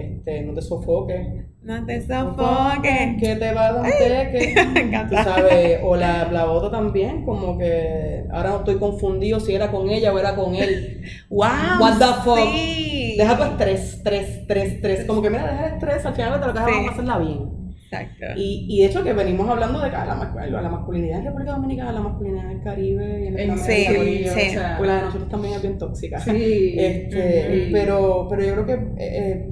Este, 0.04 0.42
no 0.42 0.54
te 0.54 0.62
sofoques, 0.62 1.26
No 1.66 1.84
te 1.84 2.00
sofoques. 2.00 3.16
que 3.20 3.36
te 3.36 3.52
va 3.52 3.66
a 3.68 3.72
dar 3.72 3.82
un 3.82 3.90
teque. 3.90 4.54
Me 4.74 4.80
Tú 4.80 4.86
encanta. 4.86 5.24
sabes, 5.24 5.80
o 5.82 5.96
la, 5.96 6.30
la 6.30 6.46
otra 6.50 6.70
también, 6.70 7.24
como 7.24 7.58
que 7.58 8.24
ahora 8.32 8.50
no 8.50 8.56
estoy 8.58 8.76
confundido 8.78 9.40
si 9.40 9.54
era 9.54 9.70
con 9.70 9.88
ella 9.90 10.12
o 10.12 10.18
era 10.18 10.36
con 10.36 10.54
él. 10.54 11.02
¡Wow! 11.28 11.48
What 11.80 11.98
the 11.98 12.04
fuck? 12.24 12.38
Sí. 12.52 13.16
Deja 13.18 13.36
tu 13.36 13.42
estrés, 13.44 13.94
estrés, 13.94 14.28
estrés, 14.28 14.72
estrés. 14.74 15.04
Como 15.06 15.20
que 15.22 15.30
mira, 15.30 15.42
deja 15.50 15.66
el 15.66 15.72
estrés, 15.74 16.06
al 16.06 16.14
final 16.14 16.40
te 16.40 16.46
lo 16.46 16.52
que 16.52 16.58
Sí. 16.60 16.64
vamos 16.70 16.88
a 16.88 16.92
hacerla 16.92 17.18
bien. 17.18 17.56
Exacto. 17.88 18.26
Y, 18.36 18.66
y 18.68 18.80
de 18.80 18.86
hecho 18.86 19.04
que 19.04 19.12
venimos 19.12 19.48
hablando 19.48 19.80
de 19.80 19.90
la, 19.90 20.04
mascu- 20.16 20.48
la 20.48 20.68
masculinidad 20.68 21.18
en 21.20 21.24
República 21.26 21.52
Dominicana, 21.52 21.92
la 21.92 22.00
masculinidad 22.00 22.44
en 22.46 22.50
el 22.58 22.62
Caribe 22.62 23.20
y 23.22 23.26
en 23.28 23.34
Latinoamérica, 23.34 23.90
sí, 23.90 23.96
Corillo, 23.96 24.32
sí. 24.32 24.40
o 24.40 24.50
sea, 24.50 24.74
Pues 24.78 24.88
la 24.90 24.96
de 24.96 25.02
nosotros 25.02 25.28
también 25.30 25.54
es 25.54 25.62
bien 25.62 25.78
tóxica. 25.78 26.18
sí. 26.20 26.30
Este, 26.78 27.68
pero, 27.72 28.26
pero 28.28 28.42
yo 28.44 28.52
creo 28.54 28.66
que 28.66 28.72
eh, 28.72 28.88
eh, 28.98 29.50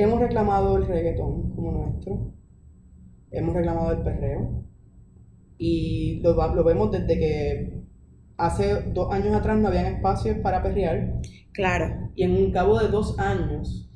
hemos 0.00 0.20
reclamado 0.20 0.76
el 0.76 0.86
reggaetón 0.86 1.50
como 1.54 1.72
nuestro, 1.72 2.32
hemos 3.30 3.54
reclamado 3.54 3.92
el 3.92 4.02
perreo 4.02 4.64
y 5.58 6.20
lo, 6.22 6.64
vemos 6.64 6.90
desde 6.90 7.18
que 7.18 7.82
hace 8.36 8.82
dos 8.92 9.12
años 9.12 9.34
atrás 9.34 9.58
no 9.58 9.68
habían 9.68 9.86
espacios 9.86 10.38
para 10.38 10.62
perrear 10.62 11.20
Claro. 11.52 12.10
y 12.14 12.22
en 12.22 12.32
un 12.32 12.50
cabo 12.50 12.78
de 12.78 12.88
dos 12.88 13.18
años 13.18 13.86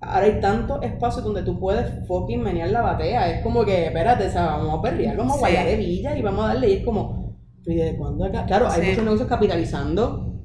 ahora 0.00 0.26
hay 0.26 0.40
tantos 0.40 0.82
espacios 0.82 1.24
donde 1.24 1.42
tú 1.42 1.58
puedes 1.58 2.06
fucking 2.06 2.42
menear 2.42 2.68
la 2.70 2.82
batea. 2.82 3.30
Es 3.38 3.42
como 3.42 3.64
que, 3.64 3.86
espérate, 3.86 4.26
o 4.26 4.30
sea, 4.30 4.46
vamos 4.58 4.78
a 4.78 4.82
perrear, 4.82 5.16
vamos 5.16 5.32
a 5.32 5.36
Sí. 5.36 5.40
guayar 5.40 5.66
de 5.66 5.76
villa 5.76 6.16
y 6.18 6.20
vamos 6.22 6.44
a 6.44 6.48
darle. 6.48 6.68
Y 6.70 6.72
es 6.74 6.84
como, 6.84 7.38
¿y 7.64 7.74
desde 7.74 7.96
cuándo 7.96 8.24
acá? 8.26 8.44
Claro, 8.44 8.68
hay 8.68 8.82
Sí. 8.82 8.88
muchos 8.90 9.04
negocios 9.04 9.28
capitalizando 9.30 10.44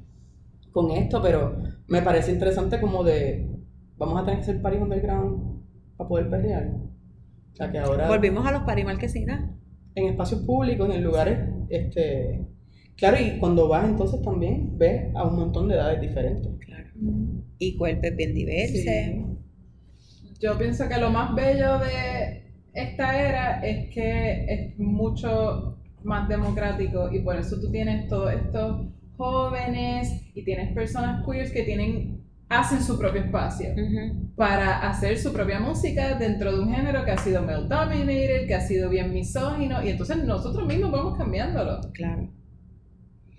con 0.72 0.92
esto, 0.92 1.22
pero 1.22 1.58
me 1.88 2.02
parece 2.02 2.32
interesante 2.32 2.80
como 2.80 3.04
de, 3.04 3.50
vamos 4.00 4.22
a 4.22 4.26
tener 4.26 4.38
que 4.38 4.44
hacer 4.44 4.62
party 4.62 4.78
underground 4.78 5.62
para 5.98 6.08
poder 6.08 6.30
perrear. 6.30 6.72
O 7.52 7.56
sea, 7.56 7.72
que 7.72 7.78
ahora 7.78 8.08
Volvimos 8.08 8.48
a 8.48 8.52
los 8.52 8.64
parimarquesinas. 8.64 9.52
en 9.96 10.08
espacios 10.08 10.42
públicos, 10.42 10.90
en 10.94 11.04
lugares, 11.04 11.38
este... 11.70 12.46
Claro, 12.96 13.18
y 13.22 13.40
cuando 13.40 13.68
vas 13.68 13.88
entonces 13.88 14.22
también 14.22 14.78
ves 14.78 15.14
a 15.16 15.24
un 15.26 15.38
montón 15.38 15.68
de 15.70 15.76
edades 15.76 16.02
diferentes. 16.02 16.52
Claro. 16.66 16.90
Y 17.58 17.78
cuerpos 17.78 18.16
bien 18.16 18.34
diversos. 18.34 18.80
Sí. 18.80 19.26
Yo 20.42 20.58
pienso 20.58 20.88
que 20.90 20.98
lo 20.98 21.10
más 21.10 21.34
bello 21.34 21.80
de 21.80 22.44
esta 22.74 23.18
era 23.18 23.62
es 23.62 23.90
que 23.94 24.46
es 24.50 24.80
mucho 24.80 25.78
más 26.04 26.28
democrático 26.28 27.10
y 27.12 27.20
por 27.20 27.36
eso 27.38 27.60
tú 27.60 27.72
tienes 27.72 28.08
todos 28.08 28.34
estos 28.34 28.88
jóvenes 29.18 30.30
y 30.34 30.44
tienes 30.44 30.74
personas 30.74 31.26
queers 31.26 31.52
que 31.52 31.64
tienen 31.64 32.19
hacen 32.50 32.82
su 32.82 32.98
propio 32.98 33.22
espacio 33.22 33.70
para 34.36 34.90
hacer 34.90 35.18
su 35.20 35.32
propia 35.32 35.60
música 35.60 36.16
dentro 36.18 36.52
de 36.52 36.64
un 36.64 36.74
género 36.74 37.06
que 37.06 37.12
ha 37.12 37.18
sido 37.18 37.44
male 37.44 37.68
dominated, 37.68 38.48
que 38.48 38.56
ha 38.56 38.62
sido 38.62 38.90
bien 38.90 39.14
misógino 39.14 39.84
y 39.84 39.90
entonces 39.90 40.24
nosotros 40.26 40.66
mismos 40.68 40.92
vamos 40.92 41.18
cambiándolo 41.18 41.80
Claro. 41.94 42.28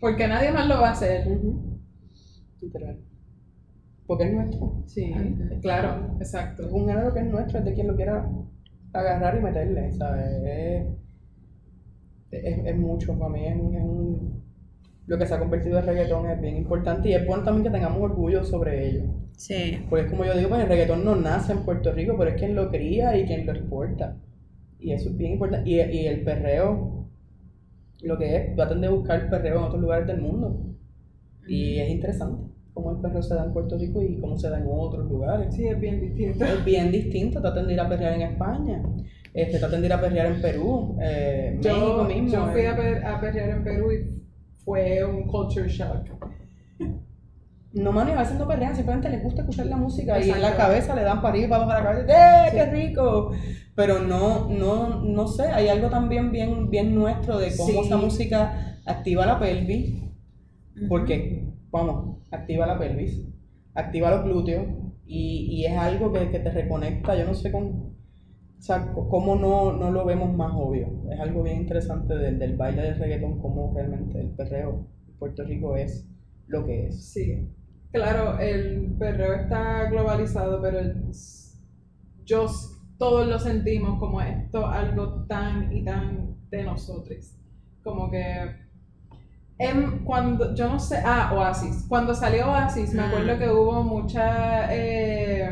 porque 0.00 0.28
nadie 0.28 0.52
más 0.52 0.68
lo 0.68 0.80
va 0.80 0.90
a 0.90 0.92
hacer. 0.92 1.26
Literal. 2.60 2.98
Porque 4.06 4.24
es 4.24 4.32
nuestro. 4.32 4.82
Sí, 4.86 5.12
claro, 5.62 6.16
Es 6.20 6.34
exacto. 6.34 6.68
un 6.70 6.86
género 6.88 7.12
que 7.12 7.20
es 7.20 7.26
nuestro, 7.26 7.58
es 7.60 7.64
de 7.64 7.74
quien 7.74 7.86
lo 7.88 7.96
quiera 7.96 8.28
agarrar 8.92 9.38
y 9.38 9.42
meterle, 9.42 9.92
¿sabes? 9.92 10.26
Es, 10.44 10.86
es- 12.44 12.66
es 12.66 12.76
mucho, 12.76 13.16
para 13.18 13.30
mí 13.30 13.46
es 13.46 13.56
un, 13.56 13.74
es 13.74 13.82
un- 13.82 14.39
Lo 15.10 15.18
que 15.18 15.26
se 15.26 15.34
ha 15.34 15.38
convertido 15.40 15.78
en 15.80 15.86
reggaetón 15.86 16.30
es 16.30 16.40
bien 16.40 16.56
importante 16.56 17.08
y 17.08 17.14
es 17.14 17.26
bueno 17.26 17.42
también 17.42 17.64
que 17.64 17.70
tengamos 17.70 18.00
orgullo 18.00 18.44
sobre 18.44 18.86
ello. 18.88 19.02
Sí. 19.36 19.84
Porque 19.88 20.04
es 20.04 20.10
como 20.10 20.24
yo 20.24 20.34
digo, 20.36 20.50
pues 20.50 20.62
el 20.62 20.68
reggaetón 20.68 21.04
no 21.04 21.16
nace 21.16 21.52
en 21.52 21.64
Puerto 21.64 21.90
Rico, 21.92 22.14
pero 22.16 22.30
es 22.30 22.36
quien 22.36 22.54
lo 22.54 22.70
cría 22.70 23.16
y 23.18 23.26
quien 23.26 23.44
lo 23.44 23.52
exporta. 23.52 24.16
Y 24.78 24.92
eso 24.92 25.08
es 25.08 25.16
bien 25.16 25.32
importante. 25.32 25.68
Y, 25.68 25.80
y 25.80 26.06
el 26.06 26.22
perreo, 26.22 27.06
lo 28.02 28.16
que 28.18 28.36
es, 28.36 28.54
traten 28.54 28.80
de 28.80 28.88
buscar 28.88 29.28
perreo 29.28 29.58
en 29.58 29.64
otros 29.64 29.80
lugares 29.82 30.06
del 30.06 30.20
mundo. 30.20 30.64
Y 31.48 31.80
es 31.80 31.90
interesante. 31.90 32.44
cómo 32.72 32.92
el 32.92 32.98
perreo 32.98 33.22
se 33.22 33.34
da 33.34 33.44
en 33.44 33.52
Puerto 33.52 33.76
Rico 33.78 34.00
y 34.02 34.20
cómo 34.20 34.38
se 34.38 34.48
da 34.48 34.58
en 34.58 34.66
otros 34.70 35.10
lugares. 35.10 35.52
Sí, 35.54 35.66
es 35.66 35.78
bien 35.80 36.00
distinto. 36.00 36.44
Es 36.44 36.64
bien 36.64 36.92
distinto, 36.92 37.40
traten 37.40 37.66
de 37.66 37.72
ir 37.72 37.80
a 37.80 37.88
perrear 37.88 38.14
en 38.14 38.22
España, 38.22 38.80
este, 39.34 39.58
traten 39.58 39.80
de 39.80 39.86
ir 39.88 39.92
a 39.92 40.00
perrear 40.00 40.26
en 40.34 40.40
Perú, 40.40 40.96
eh, 41.02 41.54
México 41.56 42.02
Yo, 42.02 42.04
mismo. 42.04 42.28
yo 42.28 42.52
fui 42.52 42.60
eh. 42.60 42.68
a, 42.68 42.76
per- 42.76 43.04
a 43.04 43.20
perrear 43.20 43.50
en 43.50 43.64
Perú 43.64 43.90
y 43.92 44.19
fue 44.64 45.04
un 45.04 45.26
culture 45.26 45.68
shock. 45.68 46.08
No, 47.72 47.92
mano, 47.92 48.10
y 48.10 48.14
a 48.14 48.20
veces 48.20 48.36
no 48.36 48.48
perrean, 48.48 48.74
simplemente 48.74 49.08
les 49.08 49.22
gusta 49.22 49.42
escuchar 49.42 49.66
la 49.66 49.76
música 49.76 50.18
y 50.20 50.28
en 50.28 50.42
la 50.42 50.56
cabeza 50.56 50.92
le 50.94 51.02
dan 51.02 51.22
para 51.22 51.38
y 51.38 51.46
para 51.46 51.66
la 51.66 51.82
cabeza, 51.82 52.48
¡eh, 52.48 52.50
qué 52.52 52.64
rico! 52.66 53.30
Pero 53.76 54.00
no, 54.00 54.48
no, 54.48 55.00
no 55.04 55.28
sé, 55.28 55.44
hay 55.44 55.68
algo 55.68 55.88
también 55.88 56.32
bien, 56.32 56.68
bien 56.68 56.94
nuestro 56.96 57.38
de 57.38 57.56
cómo 57.56 57.68
Sí. 57.70 57.78
esa 57.86 57.96
música 57.96 58.76
activa 58.86 59.24
la 59.24 59.38
pelvis, 59.38 60.02
porque, 60.88 61.44
vamos, 61.70 62.16
activa 62.32 62.66
la 62.66 62.76
pelvis, 62.76 63.20
activa 63.74 64.10
los 64.10 64.24
glúteos 64.24 64.66
y, 65.06 65.46
y 65.52 65.66
es 65.66 65.76
algo 65.78 66.12
que, 66.12 66.28
que 66.28 66.40
te 66.40 66.50
reconecta, 66.50 67.16
yo 67.16 67.24
no 67.24 67.34
sé 67.34 67.52
con, 67.52 67.89
o 68.60 68.62
sea, 68.62 68.92
cómo 68.92 69.36
no, 69.36 69.72
no 69.72 69.90
lo 69.90 70.04
vemos 70.04 70.36
más 70.36 70.52
obvio. 70.54 70.86
Es 71.10 71.18
algo 71.18 71.42
bien 71.42 71.62
interesante 71.62 72.14
del, 72.14 72.38
del 72.38 72.56
baile 72.58 72.82
del 72.82 72.98
reggaetón, 72.98 73.40
cómo 73.40 73.72
realmente 73.74 74.20
el 74.20 74.28
perreo 74.28 74.86
en 75.08 75.14
Puerto 75.18 75.44
Rico 75.44 75.76
es 75.76 76.06
lo 76.46 76.66
que 76.66 76.88
es. 76.88 77.10
Sí. 77.12 77.48
Claro, 77.90 78.38
el 78.38 78.94
perreo 78.98 79.32
está 79.34 79.88
globalizado, 79.90 80.60
pero 80.60 80.78
el- 80.78 80.94
yo 82.26 82.46
todos 82.98 83.26
lo 83.26 83.38
sentimos 83.38 83.98
como 83.98 84.20
esto 84.20 84.66
algo 84.66 85.24
tan 85.26 85.72
y 85.74 85.82
tan 85.82 86.36
de 86.50 86.62
nosotros. 86.64 87.34
Como 87.82 88.10
que 88.10 88.20
em, 89.58 90.04
cuando 90.04 90.54
yo 90.54 90.68
no 90.68 90.78
sé, 90.78 90.98
ah, 91.04 91.32
Oasis. 91.34 91.86
Cuando 91.88 92.14
salió 92.14 92.46
Oasis, 92.50 92.92
me 92.94 93.02
Mm. 93.02 93.04
acuerdo 93.06 93.38
que 93.38 93.48
hubo 93.50 93.82
mucha 93.82 94.74
eh, 94.74 95.50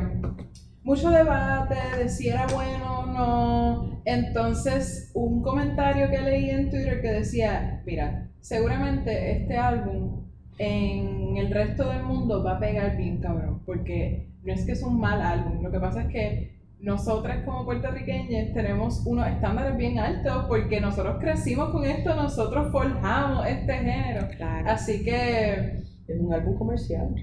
mucho 0.89 1.11
debate 1.11 1.75
de 1.99 2.09
si 2.09 2.31
era 2.31 2.47
bueno 2.47 3.01
o 3.01 3.07
no. 3.07 4.01
Entonces, 4.07 5.11
un 5.13 5.43
comentario 5.43 6.09
que 6.09 6.19
leí 6.19 6.49
en 6.49 6.71
Twitter 6.71 7.03
que 7.03 7.09
decía, 7.09 7.83
mira, 7.85 8.31
seguramente 8.41 9.33
este 9.33 9.59
álbum 9.59 10.25
en 10.57 11.37
el 11.37 11.51
resto 11.53 11.91
del 11.91 12.05
mundo 12.05 12.43
va 12.43 12.57
a 12.57 12.59
pegar 12.59 12.97
bien 12.97 13.19
cabrón, 13.19 13.61
porque 13.67 14.31
no 14.43 14.51
es 14.55 14.65
que 14.65 14.73
es 14.73 14.83
un 14.83 14.99
mal 14.99 15.21
álbum, 15.21 15.63
lo 15.63 15.71
que 15.71 15.79
pasa 15.79 16.05
es 16.05 16.09
que 16.09 16.59
nosotras 16.81 17.45
como 17.45 17.67
puertorriqueñas 17.67 18.55
tenemos 18.55 19.05
unos 19.05 19.27
estándares 19.27 19.77
bien 19.77 19.99
altos 19.99 20.47
porque 20.49 20.81
nosotros 20.81 21.19
crecimos 21.21 21.69
con 21.69 21.85
esto, 21.85 22.15
nosotros 22.15 22.73
forjamos 22.73 23.47
este 23.47 23.75
género. 23.75 24.29
Claro. 24.37 24.71
Así 24.71 25.05
que... 25.05 25.83
Es 26.09 26.19
un 26.19 26.33
álbum 26.33 26.57
comercial. 26.57 27.15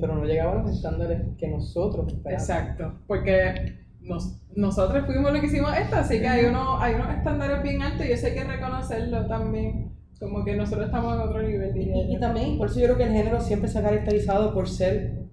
Pero 0.00 0.14
no 0.14 0.24
llegaba 0.24 0.52
a 0.60 0.62
los 0.62 0.70
estándares 0.76 1.22
que 1.38 1.48
nosotros 1.48 2.06
esperábamos. 2.12 2.48
Exacto, 2.48 2.98
porque 3.06 3.78
nos- 4.00 4.40
nosotros 4.56 5.06
fuimos 5.06 5.32
los 5.32 5.40
que 5.40 5.46
hicimos 5.46 5.76
esto, 5.76 5.96
así 5.96 6.18
que 6.20 6.28
hay, 6.28 6.44
uno, 6.46 6.78
hay 6.80 6.94
unos 6.94 7.08
estándares 7.14 7.62
bien 7.62 7.82
altos 7.82 8.06
y 8.06 8.12
eso 8.12 8.26
hay 8.26 8.34
que 8.34 8.44
reconocerlo 8.44 9.26
también, 9.26 9.92
como 10.18 10.44
que 10.44 10.56
nosotros 10.56 10.86
estamos 10.86 11.14
en 11.14 11.20
otro 11.20 11.42
nivel, 11.42 11.76
Y, 12.10 12.18
también, 12.20 12.58
por 12.58 12.68
eso 12.68 12.78
yo 12.80 12.86
creo 12.86 12.96
que 12.98 13.04
el 13.04 13.12
género 13.12 13.40
siempre 13.40 13.68
se 13.68 13.78
ha 13.78 13.82
caracterizado 13.82 14.52
por 14.54 14.68
ser 14.68 15.24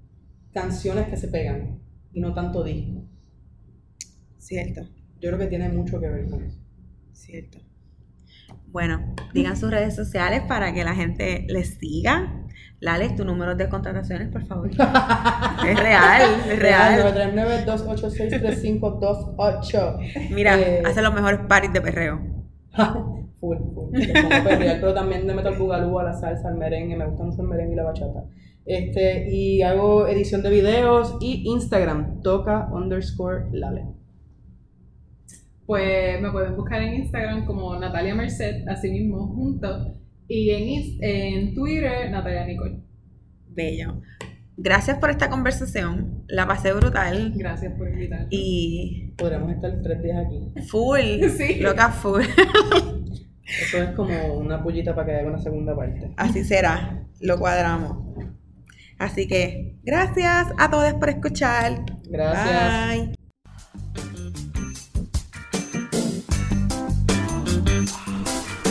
canciones 0.52 1.08
que 1.10 1.18
se 1.18 1.28
pegan 1.28 1.80
y 2.14 2.20
no 2.22 2.34
tanto 2.34 2.64
disco. 2.64 3.04
Cierto, 4.38 4.82
Yo 5.22 5.30
creo 5.30 5.38
que 5.38 5.48
tiene 5.48 5.70
mucho 5.70 6.00
que 6.00 6.08
ver 6.10 6.30
con 6.30 6.44
eso. 6.44 6.58
cierto. 7.12 7.60
Bueno, 8.68 9.16
digan 9.34 9.58
sus 9.58 9.72
redes 9.72 9.96
sociales 9.96 10.44
para 10.48 10.74
que 10.74 10.84
la 10.84 10.94
gente 10.96 11.46
les 11.50 11.78
siga. 11.80 12.36
Lales, 12.82 13.16
tu 13.16 13.26
número 13.26 13.56
de 13.56 13.68
contrataciones, 13.68 14.30
por 14.30 14.46
favor. 14.46 14.70
Es 15.68 15.80
real, 15.80 16.22
es 16.50 16.60
real. 16.60 17.14
939-286-3528. 18.58 20.30
Mira, 20.32 20.58
Eh, 20.60 20.84
hace 20.86 21.02
los 21.02 21.14
mejores 21.14 21.42
parties 21.48 21.74
de 21.74 21.82
perreo. 21.82 22.20
full, 23.40 23.58
full. 23.74 23.92
Perrear, 23.92 24.80
pero 24.80 24.94
también 24.94 25.28
le 25.28 25.34
meto 25.34 25.50
al 25.50 25.58
bugalú, 25.58 26.00
a 26.00 26.04
la 26.04 26.14
salsa, 26.14 26.48
al 26.50 26.56
merengue. 26.56 26.96
Me 26.96 27.06
gusta 27.06 27.24
mucho 27.24 27.42
el 27.42 27.48
merengue 27.48 27.74
y 27.74 27.76
la 27.78 27.84
bachata. 27.84 28.24
Este, 28.66 29.30
y 29.34 29.62
hago 29.64 30.08
edición 30.08 30.44
de 30.44 30.50
videos 30.52 31.18
y 31.22 31.44
Instagram, 31.50 32.22
toca 32.22 32.70
underscore 32.72 33.46
lale. 33.52 33.86
Pues 35.70 36.20
me 36.20 36.32
pueden 36.32 36.56
buscar 36.56 36.82
en 36.82 36.96
Instagram 36.96 37.46
como 37.46 37.78
Natalia 37.78 38.16
Merced, 38.16 38.68
así 38.68 38.90
mismo, 38.90 39.28
juntos, 39.28 39.90
y 40.28 40.50
en, 40.50 40.98
en 41.00 41.54
Twitter, 41.54 42.10
Natalia 42.10 42.44
Nicole. 42.44 42.80
Bello. 43.50 44.02
Gracias 44.58 44.98
por 44.98 45.12
esta 45.12 45.30
conversación. 45.30 46.24
La 46.28 46.48
pasé 46.48 46.74
brutal. 46.74 47.34
Gracias 47.36 47.72
por 47.78 47.88
invitarme. 47.88 48.26
Y 48.32 49.14
Podríamos 49.16 49.52
estar 49.52 49.80
tres 49.84 50.02
días 50.02 50.18
aquí. 50.26 50.60
full. 50.68 51.30
Sí. 51.38 51.60
Loca 51.60 51.90
full. 51.90 52.24
Eso 53.46 53.78
es 53.78 53.92
como 53.92 54.40
una 54.40 54.64
pullita 54.64 54.96
para 54.96 55.06
que 55.06 55.16
haga 55.18 55.28
una 55.30 55.38
segunda 55.38 55.76
parte. 55.76 56.16
Así 56.18 56.44
será. 56.46 57.04
Lo 57.22 57.38
cuadramos. 57.38 58.26
Así 58.98 59.28
que 59.28 59.76
gracias 59.84 60.48
a 60.58 60.72
todos 60.72 60.96
por 60.96 61.10
escuchar. 61.10 61.86
Gracias. 62.10 63.06
Bye. 63.06 63.29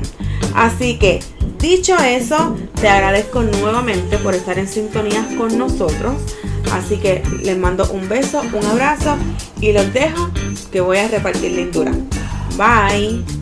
Así 0.55 0.97
que, 0.97 1.19
dicho 1.59 1.95
eso, 1.97 2.57
te 2.79 2.87
agradezco 2.89 3.43
nuevamente 3.43 4.17
por 4.17 4.33
estar 4.35 4.59
en 4.59 4.67
sintonía 4.67 5.25
con 5.37 5.57
nosotros. 5.57 6.15
Así 6.71 6.97
que 6.97 7.23
les 7.43 7.57
mando 7.57 7.89
un 7.91 8.09
beso, 8.09 8.41
un 8.41 8.65
abrazo 8.65 9.15
y 9.59 9.73
los 9.73 9.93
dejo 9.93 10.29
que 10.71 10.81
voy 10.81 10.97
a 10.97 11.07
repartir 11.07 11.51
lindura. 11.51 11.91
Bye. 12.57 13.40